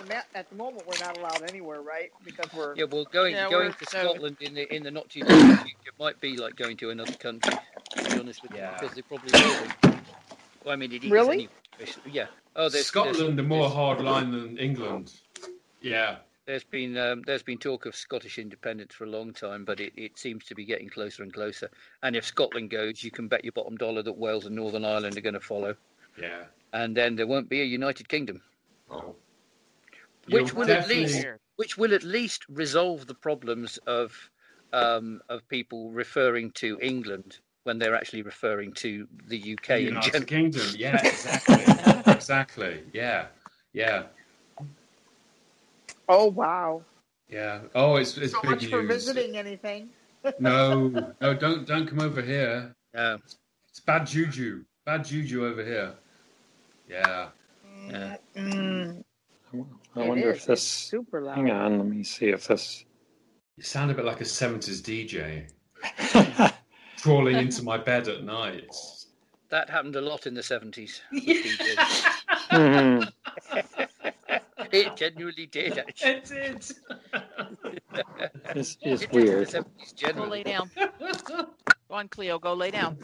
in 0.00 0.08
the 0.08 0.16
at 0.36 0.48
the 0.50 0.54
moment, 0.56 0.86
we're 0.86 0.98
not 0.98 1.16
allowed 1.16 1.42
anywhere, 1.48 1.80
right? 1.80 2.10
Because 2.24 2.52
we're 2.52 2.74
Yeah, 2.76 2.84
well, 2.84 3.04
going 3.06 3.34
Yeah, 3.34 3.48
going 3.48 3.68
we're- 3.68 3.86
to 3.86 3.96
no. 3.96 4.10
Scotland 4.10 4.36
in 4.40 4.54
the 4.54 4.74
in 4.74 4.82
the 4.82 4.90
not 4.90 5.08
too 5.08 5.20
distant 5.20 5.60
future 5.62 5.92
might 5.98 6.20
be 6.20 6.36
like 6.36 6.56
going 6.56 6.76
to 6.78 6.90
another 6.90 7.12
country. 7.14 7.54
To 7.96 8.04
be 8.04 8.20
honest 8.20 8.42
with 8.42 8.52
Yeah. 8.52 8.72
you, 8.74 8.80
because 8.80 8.94
they 8.96 9.02
probably 9.02 9.30
will 9.32 9.64
be. 9.92 9.98
Well, 10.64 10.72
I 10.72 10.76
mean, 10.76 10.92
it 10.92 11.04
is 11.04 11.10
Really? 11.10 11.48
anyway. 11.78 11.92
Yeah. 12.06 12.26
Oh, 12.56 12.68
there's 12.68 12.86
Scotland 12.86 13.16
there's, 13.18 13.38
are 13.38 13.42
more 13.42 13.60
there's- 13.60 13.74
hard 13.74 14.00
line 14.00 14.32
than 14.32 14.58
England. 14.58 15.12
Yeah. 15.80 16.16
There's 16.48 16.64
been 16.64 16.96
um, 16.96 17.22
there's 17.26 17.42
been 17.42 17.58
talk 17.58 17.84
of 17.84 17.94
Scottish 17.94 18.38
independence 18.38 18.94
for 18.94 19.04
a 19.04 19.08
long 19.10 19.34
time, 19.34 19.66
but 19.66 19.80
it, 19.80 19.92
it 19.96 20.18
seems 20.18 20.46
to 20.46 20.54
be 20.54 20.64
getting 20.64 20.88
closer 20.88 21.22
and 21.22 21.30
closer. 21.30 21.68
And 22.02 22.16
if 22.16 22.24
Scotland 22.24 22.70
goes, 22.70 23.04
you 23.04 23.10
can 23.10 23.28
bet 23.28 23.44
your 23.44 23.52
bottom 23.52 23.76
dollar 23.76 24.02
that 24.02 24.16
Wales 24.16 24.46
and 24.46 24.56
Northern 24.56 24.82
Ireland 24.82 25.18
are 25.18 25.20
going 25.20 25.34
to 25.34 25.40
follow, 25.40 25.74
Yeah. 26.18 26.44
and 26.72 26.96
then 26.96 27.16
there 27.16 27.26
won't 27.26 27.50
be 27.50 27.60
a 27.60 27.64
United 27.64 28.08
Kingdom, 28.08 28.40
Oh. 28.90 29.14
Which 30.30 30.48
You'll 30.48 30.56
will 30.60 30.70
at 30.70 30.88
least- 30.88 31.26
which 31.56 31.76
will 31.76 31.92
at 31.92 32.02
least 32.02 32.46
resolve 32.48 33.06
the 33.06 33.14
problems 33.14 33.76
of 33.86 34.30
um, 34.72 35.20
of 35.28 35.46
people 35.50 35.90
referring 35.90 36.50
to 36.52 36.78
England 36.80 37.40
when 37.64 37.78
they're 37.78 37.94
actually 37.94 38.22
referring 38.22 38.72
to 38.72 39.06
the 39.26 39.52
UK 39.52 39.70
in 39.80 39.84
United. 39.88 40.26
Kingdom. 40.26 40.66
Yeah, 40.74 40.98
exactly. 41.06 41.64
exactly. 42.10 42.82
Yeah. 42.94 43.26
Yeah. 43.74 44.04
Oh 46.08 46.26
wow, 46.26 46.82
Yeah. 47.28 47.60
Oh, 47.74 47.96
it's 47.96 48.16
it's 48.16 48.32
so 48.32 48.40
big 48.42 48.50
much 48.50 48.66
for 48.66 48.82
visiting 48.82 49.36
anything. 49.36 49.90
No, 50.40 50.88
no, 51.20 51.32
don't 51.32 51.66
don't 51.66 51.86
come 51.86 52.00
over 52.00 52.20
here. 52.20 52.74
Yeah. 52.92 53.18
It's 53.68 53.80
bad 53.80 54.04
juju. 54.04 54.64
Bad 54.84 55.04
juju 55.04 55.46
over 55.46 55.64
here. 55.64 55.94
Yeah. 56.88 57.28
Yeah. 57.88 58.16
Mm, 58.36 59.04
I 59.54 60.00
wonder 60.00 60.30
is. 60.30 60.38
if 60.38 60.46
this. 60.46 60.60
It's 60.60 60.62
super 60.62 61.22
loud. 61.22 61.36
Hang 61.36 61.50
on, 61.52 61.78
let 61.78 61.86
me 61.86 62.02
see 62.02 62.30
if 62.30 62.48
this. 62.48 62.84
You 63.56 63.62
sound 63.62 63.90
a 63.90 63.94
bit 63.94 64.04
like 64.04 64.20
a 64.20 64.24
70s 64.24 64.82
DJ 64.82 65.48
crawling 67.02 67.36
into 67.36 67.62
my 67.62 67.78
bed 67.78 68.08
at 68.08 68.24
night. 68.24 68.74
That 69.50 69.70
happened 69.70 69.96
a 69.96 70.00
lot 70.00 70.26
in 70.26 70.34
the 70.34 70.42
70s. 70.42 71.00
It 74.72 74.96
genuinely 74.96 75.46
did, 75.46 75.78
actually. 75.78 76.10
It 76.10 76.24
did. 76.24 76.64
This 78.54 78.76
It 78.82 78.90
is 78.90 79.00
did 79.00 79.10
in 79.10 79.16
weird. 79.16 79.48
70s 79.48 80.14
go 80.16 80.24
lay 80.24 80.42
down. 80.42 80.70
Go 80.76 81.46
on, 81.90 82.08
Cleo. 82.08 82.38
Go 82.38 82.54
lay 82.54 82.70
down. 82.70 82.98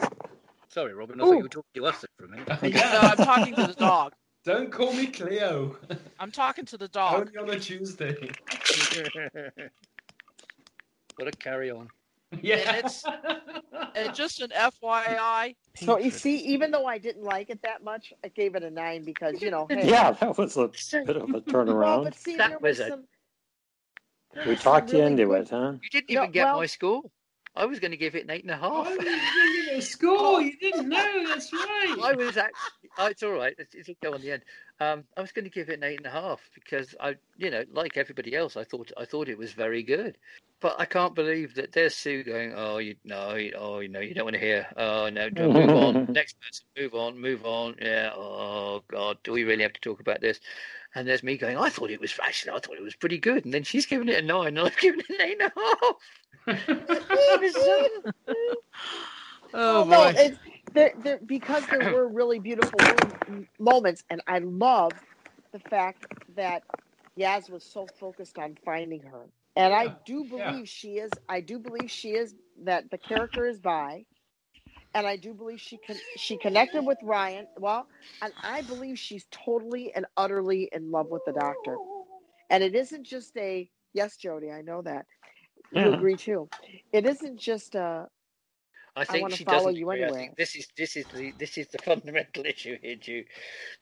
Sorry, 0.69 0.93
Robin, 0.93 1.19
I 1.21 1.23
thought 1.23 1.37
you 1.37 1.43
were 1.43 1.49
talking 1.49 1.69
to 1.75 1.85
us 1.85 2.05
for 2.17 2.25
a 2.25 2.27
minute. 2.27 2.47
No, 2.73 2.99
I'm 3.01 3.17
talking 3.17 3.55
to 3.55 3.67
the 3.67 3.73
dog. 3.73 4.13
Don't 4.43 4.71
call 4.71 4.93
me 4.93 5.07
Cleo. 5.07 5.77
I'm 6.19 6.31
talking 6.31 6.65
to 6.65 6.77
the 6.77 6.87
dog. 6.87 7.29
Only 7.35 7.37
on 7.37 7.49
a 7.55 7.59
Tuesday. 7.59 8.29
what 11.15 11.27
a 11.27 11.31
carry 11.31 11.71
on. 11.71 11.89
Yeah. 12.41 12.75
it's- 12.77 13.03
And 13.95 14.13
just 14.13 14.41
an 14.41 14.49
FYI, 14.51 15.55
So 15.75 15.97
you 15.99 16.11
see, 16.11 16.37
even 16.37 16.71
though 16.71 16.85
I 16.85 16.97
didn't 16.97 17.23
like 17.23 17.49
it 17.49 17.61
that 17.63 17.83
much, 17.83 18.13
I 18.23 18.27
gave 18.29 18.55
it 18.55 18.63
a 18.63 18.69
nine 18.69 19.03
because 19.03 19.41
you 19.41 19.51
know. 19.51 19.67
Hey, 19.69 19.87
Yeah, 19.89 20.11
that 20.11 20.37
was 20.37 20.57
a 20.57 20.67
bit 20.67 21.15
of 21.17 21.29
a 21.29 21.41
turnaround. 21.51 22.05
but 22.05 22.15
see, 22.15 22.35
That 22.35 22.61
was 22.61 22.77
was 22.77 22.79
a- 22.79 22.89
some. 22.89 23.03
there 24.33 24.43
We 24.45 24.51
was 24.51 24.59
some 24.61 24.73
talked 24.73 24.91
you 24.91 24.99
really 24.99 25.11
into 25.11 25.25
good- 25.27 25.41
it, 25.41 25.49
huh? 25.49 25.73
You 25.81 25.89
didn't 25.91 26.09
No, 26.11 26.21
even 26.23 26.31
get 26.31 26.43
well- 26.45 26.57
my 26.59 26.65
score. 26.65 27.01
I 27.57 27.65
was 27.65 27.79
going 27.79 27.91
to 27.91 27.97
give 27.97 28.15
it 28.15 28.25
an 28.25 28.31
eight 28.31 28.41
and 28.43 28.51
a 28.51 28.57
half. 28.57 28.85
Oh, 28.85 28.89
you 28.91 28.97
didn't 28.99 29.65
get 29.67 29.77
a 29.77 29.81
score. 29.81 30.41
You 30.41 30.57
didn't 30.59 30.89
know. 30.89 31.23
That's 31.25 31.53
right. 31.53 31.95
I 32.03 32.11
was 32.11 32.35
actually, 32.35 32.84
oh, 32.97 33.07
it's 33.07 33.23
all 33.23 33.31
right. 33.31 33.55
It's, 33.57 33.75
it'll 33.75 33.95
go 34.01 34.13
on 34.13 34.21
the 34.21 34.31
end. 34.31 34.43
Um, 34.79 35.03
I 35.15 35.21
was 35.21 35.31
going 35.31 35.45
to 35.45 35.51
give 35.51 35.69
it 35.69 35.77
an 35.77 35.83
eight 35.83 35.97
and 35.97 36.05
a 36.05 36.11
half 36.11 36.41
because 36.53 36.95
I, 36.99 37.15
you 37.37 37.49
know, 37.49 37.63
like 37.71 37.97
everybody 37.97 38.35
else, 38.35 38.57
I 38.57 38.63
thought 38.63 38.91
I 38.97 39.05
thought 39.05 39.29
it 39.29 39.37
was 39.37 39.53
very 39.53 39.83
good. 39.83 40.17
But 40.61 40.79
I 40.79 40.85
can't 40.85 41.13
believe 41.13 41.53
that 41.55 41.73
there's 41.73 41.95
Sue 41.95 42.23
going, 42.23 42.53
oh, 42.55 42.77
you 42.77 42.95
no, 43.03 43.35
you, 43.35 43.53
oh, 43.57 43.81
no, 43.81 43.99
you 43.99 44.13
don't 44.13 44.25
want 44.25 44.35
to 44.35 44.39
hear. 44.39 44.67
Oh 44.77 45.09
no, 45.09 45.29
move 45.29 45.69
on. 45.69 46.05
Next 46.09 46.37
person, 46.41 46.65
move 46.77 46.93
on, 46.93 47.19
move 47.19 47.45
on. 47.45 47.75
Yeah. 47.81 48.11
Oh 48.15 48.83
God, 48.89 49.17
do 49.23 49.31
we 49.31 49.43
really 49.43 49.63
have 49.63 49.73
to 49.73 49.81
talk 49.81 49.99
about 49.99 50.21
this? 50.21 50.39
And 50.95 51.07
there's 51.07 51.23
me 51.23 51.37
going, 51.37 51.57
I 51.57 51.69
thought 51.69 51.91
it 51.91 51.99
was 51.99 52.17
actually, 52.21 52.53
I 52.53 52.59
thought 52.59 52.77
it 52.77 52.83
was 52.83 52.95
pretty 52.95 53.17
good. 53.17 53.43
And 53.43 53.53
then 53.53 53.63
she's 53.63 53.85
giving 53.85 54.07
it 54.07 54.23
a 54.23 54.25
nine, 54.25 54.57
and 54.57 54.59
I've 54.59 54.77
given 54.77 55.01
it 55.01 55.09
an 55.09 55.21
eight 55.21 55.41
and 55.41 55.51
a 55.51 55.53
half. 55.59 55.95
oh 59.53 59.83
no, 59.83 60.13
boy, 60.13 60.37
there, 60.75 60.93
there 61.03 61.19
because 61.25 61.63
there 61.67 61.81
were 61.93 62.07
really 62.07 62.39
beautiful 62.39 62.79
moments, 63.59 64.03
and 64.09 64.21
I 64.27 64.39
love 64.39 64.93
the 65.53 65.59
fact 65.59 66.05
that 66.35 66.63
Yaz 67.19 67.49
was 67.49 67.65
so 67.65 67.87
focused 67.99 68.39
on 68.39 68.57
finding 68.65 69.03
her, 69.03 69.29
and 69.55 69.73
I 69.73 69.95
do 70.05 70.25
believe 70.25 70.39
yeah. 70.39 70.65
she 70.65 70.89
is. 70.99 71.11
I 71.29 71.41
do 71.41 71.59
believe 71.59 71.91
she 71.91 72.11
is 72.11 72.35
that 72.63 72.91
the 72.91 72.99
character 72.99 73.47
is 73.47 73.59
by, 73.59 74.05
and 74.93 75.07
I 75.07 75.17
do 75.17 75.33
believe 75.33 75.61
she 75.61 75.77
con- 75.87 75.97
she 76.17 76.37
connected 76.37 76.85
with 76.85 76.99
Ryan. 77.03 77.47
Well, 77.57 77.87
and 78.21 78.33
I 78.43 78.61
believe 78.61 78.99
she's 78.99 79.27
totally 79.31 79.93
and 79.95 80.05
utterly 80.17 80.69
in 80.73 80.91
love 80.91 81.07
with 81.11 81.23
the 81.25 81.33
doctor, 81.33 81.77
and 82.51 82.63
it 82.63 82.75
isn't 82.75 83.05
just 83.05 83.35
a 83.37 83.69
yes, 83.93 84.17
Jodie. 84.17 84.53
I 84.53 84.61
know 84.61 84.81
that. 84.83 85.05
You 85.71 85.91
Yeah. 85.91 85.95
agree 85.97 86.17
too. 86.17 86.49
It 86.93 87.05
isn't 87.05 87.37
just 87.39 87.75
a 87.75 88.07
I 88.97 89.03
think 89.05 89.21
wanna 89.23 89.35
she 89.35 89.43
follow 89.43 89.57
doesn't. 89.65 89.75
you 89.75 89.89
agree. 89.91 90.01
I 90.01 90.05
anywhere. 90.05 90.19
think 90.21 90.37
this 90.37 90.55
is 90.55 90.67
this 90.77 90.95
is 90.95 91.05
the 91.13 91.33
this 91.37 91.57
is 91.57 91.67
the 91.67 91.77
fundamental 91.83 92.45
issue 92.45 92.77
here, 92.81 92.95
Ju, 92.95 93.23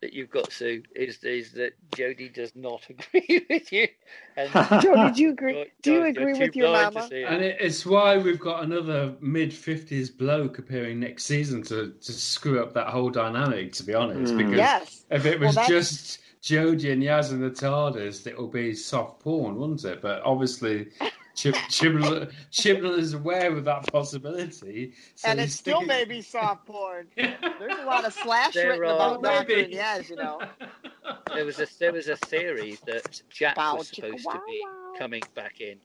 that 0.01 0.13
you've 0.13 0.29
got, 0.31 0.51
Sue, 0.51 0.83
is 0.95 1.23
is 1.23 1.51
that 1.53 1.73
Jodie 1.91 2.33
does 2.33 2.55
not 2.55 2.81
agree 2.89 3.45
with 3.49 3.71
you. 3.71 3.87
And 4.35 4.49
Joe, 4.81 5.07
did 5.07 5.17
you 5.19 5.29
agree? 5.31 5.53
you're- 5.53 5.71
Do 5.83 5.93
you 5.93 6.03
agree 6.05 6.33
with 6.33 6.55
your 6.55 6.71
mama? 6.71 7.07
it. 7.11 7.23
And 7.27 7.43
it's 7.43 7.85
why 7.85 8.17
we've 8.17 8.39
got 8.39 8.63
another 8.63 9.13
mid 9.21 9.51
50s 9.51 10.15
bloke 10.17 10.57
appearing 10.59 10.99
next 10.99 11.25
season 11.25 11.61
to, 11.63 11.91
to 12.01 12.11
screw 12.11 12.61
up 12.63 12.73
that 12.73 12.87
whole 12.87 13.09
dynamic, 13.09 13.73
to 13.73 13.83
be 13.83 13.93
honest. 13.93 14.33
Mm. 14.33 14.37
Because 14.37 14.57
Yes. 14.57 15.05
if 15.11 15.25
it 15.25 15.39
was 15.39 15.55
that's- 15.55 15.69
just 15.89 16.19
Jodie 16.41 16.91
and 16.91 17.01
Yaz 17.03 17.31
and 17.31 17.41
the 17.41 17.51
TARDIS, 17.51 18.27
it 18.27 18.37
will 18.37 18.47
be 18.49 18.73
soft 18.73 19.19
porn, 19.21 19.55
wouldn't 19.55 19.85
it? 19.85 20.01
But 20.01 20.21
obviously, 20.25 20.87
Chib- 21.35 21.53
Chibnall, 21.69 22.31
Chibnall 22.51 22.97
is 22.99 23.13
aware 23.13 23.55
of 23.55 23.65
that 23.65 23.91
possibility. 23.91 24.93
So 25.15 25.29
and 25.29 25.39
it 25.39 25.49
still 25.49 25.77
sticking- 25.77 25.87
may 25.87 26.05
be 26.05 26.21
soft 26.21 26.65
porn. 26.67 27.07
There's 27.15 27.79
a 27.79 27.85
lot 27.85 28.05
of 28.05 28.13
slash 28.23 28.53
There 28.53 28.69
written 28.69 28.85
are- 28.85 28.93
about 29.15 29.23
Doctor 29.23 29.47
Maybe. 29.55 29.63
and 29.63 29.73
Yes, 29.73 30.09
you 30.09 30.15
know. 30.15 30.41
there 31.33 31.45
was 31.45 31.59
a 31.59 31.67
there 31.79 31.91
was 31.91 32.07
a 32.07 32.15
theory 32.17 32.77
that 32.85 33.21
Jack 33.29 33.55
Bow, 33.55 33.77
was 33.77 33.89
chicka, 33.89 33.95
supposed 34.07 34.25
wow, 34.25 34.33
to 34.33 34.39
be 34.47 34.61
wow. 34.63 34.93
coming 34.97 35.23
back 35.33 35.59
in 35.59 35.77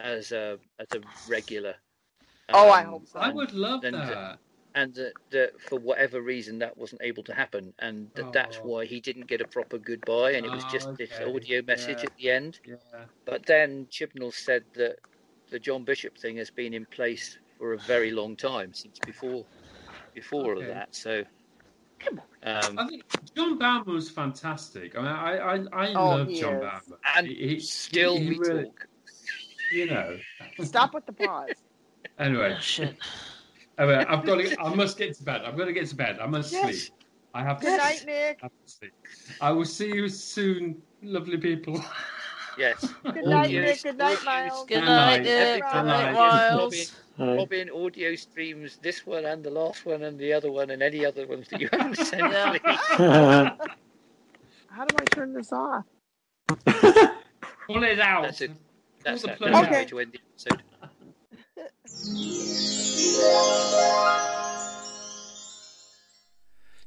as 0.00 0.32
a 0.32 0.58
as 0.80 0.88
a 0.94 1.00
regular. 1.30 1.74
Oh, 2.50 2.68
I 2.70 2.80
Um, 2.82 2.86
hope 2.90 3.06
so. 3.06 3.18
I 3.20 3.28
would 3.30 3.52
love 3.52 3.84
And, 3.84 3.94
uh, 3.94 4.06
that. 4.06 4.38
And 4.78 4.94
that, 4.94 5.12
that 5.30 5.50
for 5.68 5.78
whatever 5.78 6.20
reason 6.22 6.58
that 6.60 6.76
wasn't 6.82 7.00
able 7.02 7.22
to 7.24 7.34
happen, 7.34 7.64
and 7.80 8.10
that 8.14 8.32
that's 8.32 8.58
Oh. 8.58 8.66
why 8.70 8.84
he 8.86 8.98
didn't 9.00 9.26
get 9.32 9.40
a 9.40 9.48
proper 9.56 9.78
goodbye, 9.78 10.32
and 10.36 10.46
it 10.46 10.52
was 10.52 10.64
Oh, 10.66 10.72
just 10.76 10.88
this 10.96 11.12
audio 11.20 11.62
message 11.62 11.98
Yeah. 11.98 12.04
at 12.08 12.16
the 12.16 12.30
end. 12.30 12.52
Yeah. 12.64 12.76
But 13.24 13.40
then 13.46 13.86
Chibnall 13.90 14.32
said 14.32 14.64
that 14.74 14.96
the 15.50 15.58
John 15.58 15.82
Bishop 15.84 16.16
thing 16.16 16.36
has 16.36 16.50
been 16.50 16.72
in 16.74 16.84
place 16.86 17.38
for 17.58 17.72
a 17.74 17.78
very 17.78 18.10
long 18.20 18.36
time 18.36 18.72
since 18.72 18.98
before 19.00 19.44
before 20.14 20.44
all 20.54 20.60
of 20.60 20.66
that. 20.68 20.94
So, 20.94 21.24
I 22.44 22.50
um, 22.52 22.88
think 22.88 23.02
John 23.36 23.58
Bauer 23.58 23.84
was 23.84 24.08
fantastic. 24.10 24.96
I 24.96 24.98
mean, 25.00 25.08
I 25.10 25.32
I, 25.38 25.54
I 25.72 25.94
Oh, 25.94 26.08
love 26.16 26.28
he 26.28 26.40
John 26.40 26.54
is. 26.56 26.60
Bauer. 26.62 26.98
and 27.16 27.26
He- 27.26 27.48
he- 27.48 27.60
still 27.60 28.16
he 28.16 28.28
we 28.30 28.38
really- 28.38 28.64
talk. 28.64 28.86
You 29.72 29.86
know. 29.86 30.18
Stop 30.62 30.94
with 30.94 31.06
the 31.06 31.12
pause. 31.12 31.50
Anyway, 32.18 32.52
Oh, 32.56 32.60
shit. 32.60 32.82
anyway, 32.88 32.98
I've 33.78 34.24
got 34.24 34.36
to. 34.36 34.60
I 34.60 34.74
must 34.82 34.96
get 34.98 35.14
to 35.16 35.22
bed. 35.22 35.42
I've 35.44 35.56
got 35.56 35.66
to 35.66 35.72
get 35.72 35.86
to 35.88 35.94
bed. 35.96 36.18
I 36.20 36.26
must 36.26 36.52
Yes. 36.52 36.62
sleep. 36.78 36.92
I 37.34 37.42
have 37.42 37.60
to 37.60 37.66
Good 37.66 37.80
sleep. 37.80 37.82
night, 37.82 38.06
Nick. 38.06 38.38
I 38.42 38.44
have 38.46 38.52
to 38.64 38.70
sleep. 38.70 38.92
I 39.40 39.50
will 39.52 39.64
see 39.64 39.88
you 39.94 40.08
soon, 40.08 40.80
lovely 41.02 41.36
people. 41.36 41.82
Yes. 42.58 42.84
Good 43.04 43.24
night, 43.26 43.50
Nick. 43.50 43.82
Good 43.82 43.98
night, 43.98 44.16
audio- 44.18 44.24
Miles. 44.24 44.64
Good 44.66 44.74
Good 44.80 44.84
night, 44.84 45.16
night. 45.18 45.22
Nick. 45.22 45.62
Good 45.62 45.72
Good 45.72 45.84
night. 45.84 46.12
night, 46.12 46.14
Miles. 46.14 46.92
Robin, 47.18 47.68
Hi. 47.68 47.74
Audio 47.84 48.14
streams 48.14 48.78
this 48.80 49.04
one 49.06 49.24
and 49.26 49.42
the 49.44 49.50
last 49.50 49.84
one 49.84 50.02
and 50.04 50.18
the 50.18 50.32
other 50.32 50.50
one 50.52 50.70
and 50.70 50.82
any 50.82 51.04
other 51.04 51.26
ones 51.26 51.48
that 51.48 51.60
you 51.60 51.68
haven't 51.72 51.96
sent. 51.96 52.32
Yeah. 52.32 52.58
please. 52.58 53.68
How 54.68 54.84
do 54.84 54.96
I 55.00 55.04
turn 55.06 55.32
this 55.34 55.52
off? 55.52 55.84
Pull 57.66 57.82
it 57.82 57.98
out. 58.00 58.22
That's 58.22 58.40
it. 58.40 58.52
That's, 59.04 59.22
the 59.22 59.28
that, 59.28 59.38
plug 59.38 59.52
that's 59.52 59.66
out. 59.68 59.74
how 59.74 59.84
to 59.84 59.98
end 60.00 60.12
the 60.12 60.20
episode. 60.32 60.62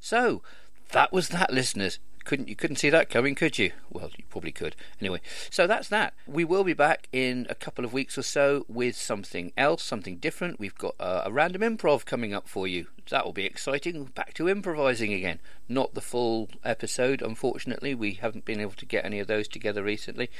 So 0.00 0.42
that 0.90 1.12
was 1.12 1.30
that, 1.30 1.52
listeners. 1.52 1.98
Couldn't 2.24 2.48
you 2.48 2.56
couldn't 2.56 2.76
see 2.76 2.90
that 2.90 3.10
coming, 3.10 3.34
could 3.34 3.58
you? 3.58 3.72
Well, 3.90 4.10
you 4.16 4.24
probably 4.28 4.52
could. 4.52 4.76
Anyway, 5.00 5.20
so 5.50 5.66
that's 5.66 5.88
that. 5.88 6.14
We 6.26 6.44
will 6.44 6.64
be 6.64 6.72
back 6.72 7.08
in 7.12 7.46
a 7.50 7.54
couple 7.54 7.84
of 7.84 7.92
weeks 7.92 8.16
or 8.16 8.22
so 8.22 8.64
with 8.68 8.96
something 8.96 9.52
else, 9.56 9.82
something 9.82 10.16
different. 10.16 10.60
We've 10.60 10.76
got 10.76 10.94
uh, 11.00 11.22
a 11.24 11.32
random 11.32 11.62
improv 11.62 12.04
coming 12.04 12.32
up 12.32 12.48
for 12.48 12.66
you. 12.66 12.86
That 13.10 13.24
will 13.24 13.32
be 13.32 13.44
exciting. 13.44 14.04
Back 14.04 14.34
to 14.34 14.48
improvising 14.48 15.12
again. 15.12 15.40
Not 15.68 15.94
the 15.94 16.00
full 16.00 16.48
episode, 16.64 17.20
unfortunately. 17.20 17.94
We 17.94 18.14
haven't 18.14 18.44
been 18.44 18.60
able 18.60 18.72
to 18.72 18.86
get 18.86 19.04
any 19.04 19.18
of 19.18 19.26
those 19.26 19.48
together 19.48 19.82
recently, 19.82 20.30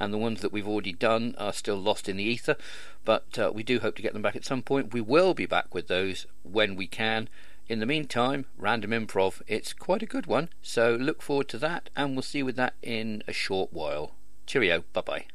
and 0.00 0.12
the 0.12 0.18
ones 0.18 0.40
that 0.40 0.52
we've 0.52 0.66
already 0.66 0.92
done 0.92 1.34
are 1.38 1.52
still 1.52 1.76
lost 1.76 2.08
in 2.08 2.16
the 2.16 2.24
ether. 2.24 2.56
But 3.04 3.38
uh, 3.38 3.52
we 3.54 3.62
do 3.62 3.80
hope 3.80 3.96
to 3.96 4.02
get 4.02 4.14
them 4.14 4.22
back 4.22 4.36
at 4.36 4.44
some 4.44 4.62
point. 4.62 4.94
We 4.94 5.00
will 5.00 5.34
be 5.34 5.46
back 5.46 5.74
with 5.74 5.88
those 5.88 6.26
when 6.42 6.74
we 6.76 6.86
can. 6.86 7.28
In 7.68 7.80
the 7.80 7.86
meantime, 7.86 8.46
random 8.56 8.92
improv, 8.92 9.42
it's 9.48 9.72
quite 9.72 10.00
a 10.00 10.06
good 10.06 10.26
one, 10.26 10.50
so 10.62 10.94
look 10.94 11.20
forward 11.20 11.48
to 11.48 11.58
that, 11.58 11.90
and 11.96 12.14
we'll 12.14 12.22
see 12.22 12.38
you 12.38 12.44
with 12.44 12.54
that 12.54 12.74
in 12.80 13.24
a 13.26 13.32
short 13.32 13.72
while. 13.72 14.12
Cheerio, 14.46 14.84
bye 14.92 15.00
bye. 15.00 15.26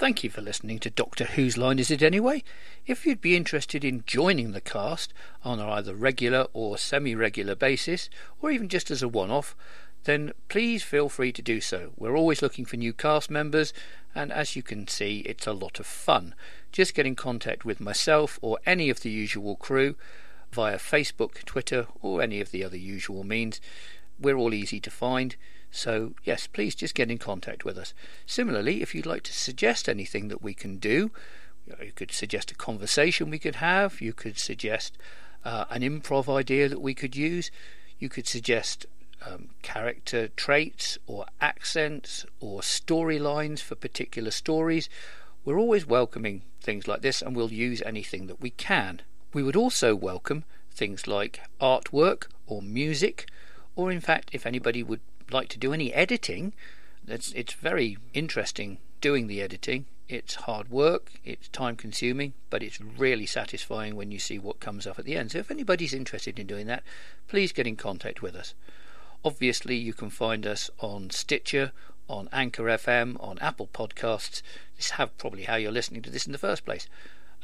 Thank 0.00 0.24
you 0.24 0.30
for 0.30 0.40
listening 0.40 0.78
to 0.78 0.88
Doctor 0.88 1.24
Whose 1.24 1.58
Line 1.58 1.78
Is 1.78 1.90
It 1.90 2.02
Anyway? 2.02 2.42
If 2.86 3.04
you'd 3.04 3.20
be 3.20 3.36
interested 3.36 3.84
in 3.84 4.02
joining 4.06 4.52
the 4.52 4.60
cast 4.62 5.12
on 5.44 5.60
either 5.60 5.94
regular 5.94 6.46
or 6.54 6.78
semi 6.78 7.14
regular 7.14 7.54
basis, 7.54 8.08
or 8.40 8.50
even 8.50 8.70
just 8.70 8.90
as 8.90 9.02
a 9.02 9.08
one 9.08 9.30
off, 9.30 9.54
then 10.04 10.32
please 10.48 10.82
feel 10.82 11.10
free 11.10 11.32
to 11.32 11.42
do 11.42 11.60
so. 11.60 11.92
We're 11.98 12.16
always 12.16 12.40
looking 12.40 12.64
for 12.64 12.78
new 12.78 12.94
cast 12.94 13.30
members, 13.30 13.74
and 14.14 14.32
as 14.32 14.56
you 14.56 14.62
can 14.62 14.88
see, 14.88 15.18
it's 15.26 15.46
a 15.46 15.52
lot 15.52 15.78
of 15.78 15.84
fun. 15.84 16.34
Just 16.72 16.94
get 16.94 17.04
in 17.04 17.14
contact 17.14 17.66
with 17.66 17.78
myself 17.78 18.38
or 18.40 18.58
any 18.64 18.88
of 18.88 19.00
the 19.00 19.10
usual 19.10 19.54
crew 19.54 19.96
via 20.50 20.78
Facebook, 20.78 21.44
Twitter, 21.44 21.88
or 22.00 22.22
any 22.22 22.40
of 22.40 22.52
the 22.52 22.64
other 22.64 22.78
usual 22.78 23.22
means. 23.22 23.60
We're 24.18 24.38
all 24.38 24.54
easy 24.54 24.80
to 24.80 24.90
find. 24.90 25.36
So, 25.70 26.14
yes, 26.24 26.46
please 26.46 26.74
just 26.74 26.94
get 26.94 27.10
in 27.10 27.18
contact 27.18 27.64
with 27.64 27.78
us. 27.78 27.94
Similarly, 28.26 28.82
if 28.82 28.94
you'd 28.94 29.06
like 29.06 29.22
to 29.24 29.32
suggest 29.32 29.88
anything 29.88 30.28
that 30.28 30.42
we 30.42 30.52
can 30.54 30.78
do, 30.78 31.10
you 31.82 31.92
could 31.92 32.10
suggest 32.10 32.50
a 32.50 32.54
conversation 32.54 33.30
we 33.30 33.38
could 33.38 33.56
have, 33.56 34.00
you 34.00 34.12
could 34.12 34.38
suggest 34.38 34.98
uh, 35.44 35.64
an 35.70 35.82
improv 35.82 36.28
idea 36.28 36.68
that 36.68 36.80
we 36.80 36.94
could 36.94 37.14
use, 37.14 37.50
you 37.98 38.08
could 38.08 38.26
suggest 38.26 38.86
um, 39.24 39.50
character 39.62 40.28
traits 40.28 40.98
or 41.06 41.26
accents 41.40 42.26
or 42.40 42.60
storylines 42.60 43.60
for 43.60 43.74
particular 43.74 44.30
stories. 44.30 44.88
We're 45.44 45.58
always 45.58 45.86
welcoming 45.86 46.42
things 46.60 46.88
like 46.88 47.02
this 47.02 47.22
and 47.22 47.36
we'll 47.36 47.52
use 47.52 47.82
anything 47.82 48.26
that 48.26 48.40
we 48.40 48.50
can. 48.50 49.02
We 49.32 49.42
would 49.42 49.56
also 49.56 49.94
welcome 49.94 50.44
things 50.70 51.06
like 51.06 51.40
artwork 51.60 52.26
or 52.46 52.62
music, 52.62 53.28
or 53.76 53.92
in 53.92 54.00
fact, 54.00 54.30
if 54.32 54.46
anybody 54.46 54.82
would 54.82 55.00
like 55.32 55.48
to 55.50 55.58
do 55.58 55.72
any 55.72 55.92
editing, 55.92 56.52
it's, 57.06 57.32
it's 57.32 57.54
very 57.54 57.98
interesting 58.14 58.78
doing 59.00 59.26
the 59.26 59.42
editing. 59.42 59.86
It's 60.08 60.34
hard 60.34 60.70
work, 60.70 61.12
it's 61.24 61.48
time 61.48 61.76
consuming, 61.76 62.34
but 62.50 62.62
it's 62.62 62.80
really 62.80 63.26
satisfying 63.26 63.94
when 63.94 64.10
you 64.10 64.18
see 64.18 64.38
what 64.38 64.58
comes 64.58 64.86
up 64.86 64.98
at 64.98 65.04
the 65.04 65.16
end. 65.16 65.32
So 65.32 65.38
if 65.38 65.50
anybody's 65.50 65.94
interested 65.94 66.38
in 66.38 66.48
doing 66.48 66.66
that, 66.66 66.82
please 67.28 67.52
get 67.52 67.66
in 67.66 67.76
contact 67.76 68.20
with 68.20 68.34
us. 68.34 68.54
Obviously, 69.24 69.76
you 69.76 69.92
can 69.92 70.10
find 70.10 70.46
us 70.46 70.68
on 70.80 71.10
Stitcher, 71.10 71.72
on 72.08 72.28
Anchor 72.32 72.64
FM, 72.64 73.22
on 73.22 73.38
Apple 73.38 73.68
Podcasts. 73.72 74.42
This 74.76 74.86
is 74.86 75.08
probably 75.16 75.44
how 75.44 75.54
you're 75.54 75.70
listening 75.70 76.02
to 76.02 76.10
this 76.10 76.26
in 76.26 76.32
the 76.32 76.38
first 76.38 76.64
place. 76.64 76.88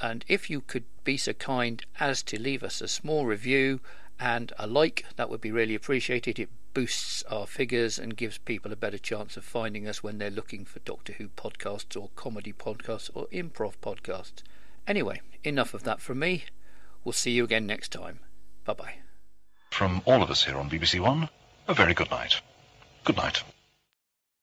And 0.01 0.25
if 0.27 0.51
you 0.51 0.61
could 0.61 0.85
be 1.05 1.17
so 1.17 1.35
kind 1.35 1.85
as 2.01 2.23
to 2.25 2.41
leave 2.41 2.65
us 2.65 2.81
a 2.81 2.89
small 2.89 3.27
review 3.27 3.81
and 4.19 4.53
a 4.59 4.67
like, 4.67 5.05
that 5.17 5.31
would 5.31 5.41
be 5.41 5.51
really 5.51 5.75
appreciated. 5.75 6.39
It 6.39 6.51
boosts 6.75 7.23
our 7.31 7.47
figures 7.47 7.99
and 7.99 8.17
gives 8.17 8.39
people 8.39 8.73
a 8.73 8.77
better 8.77 8.99
chance 8.99 9.37
of 9.37 9.45
finding 9.45 9.89
us 9.89 10.03
when 10.03 10.19
they're 10.19 10.31
looking 10.31 10.65
for 10.65 10.79
Doctor 10.81 11.15
Who 11.15 11.29
podcasts 11.29 12.01
or 12.01 12.11
comedy 12.17 12.53
podcasts 12.53 13.11
or 13.15 13.27
improv 13.29 13.75
podcasts. 13.83 14.43
Anyway, 14.87 15.21
enough 15.43 15.75
of 15.75 15.85
that 15.85 16.01
from 16.01 16.19
me. 16.19 16.45
We'll 17.05 17.13
see 17.13 17.33
you 17.33 17.45
again 17.45 17.67
next 17.67 17.93
time. 17.93 18.21
Bye 18.65 18.75
bye. 18.75 18.95
From 19.71 20.03
all 20.05 20.23
of 20.23 20.31
us 20.31 20.45
here 20.45 20.57
on 20.57 20.71
BBC 20.71 21.01
One, 21.01 21.29
a 21.69 21.75
very 21.75 21.95
good 21.95 22.11
night. 22.11 22.41
Good 23.05 23.17
night. 23.17 23.43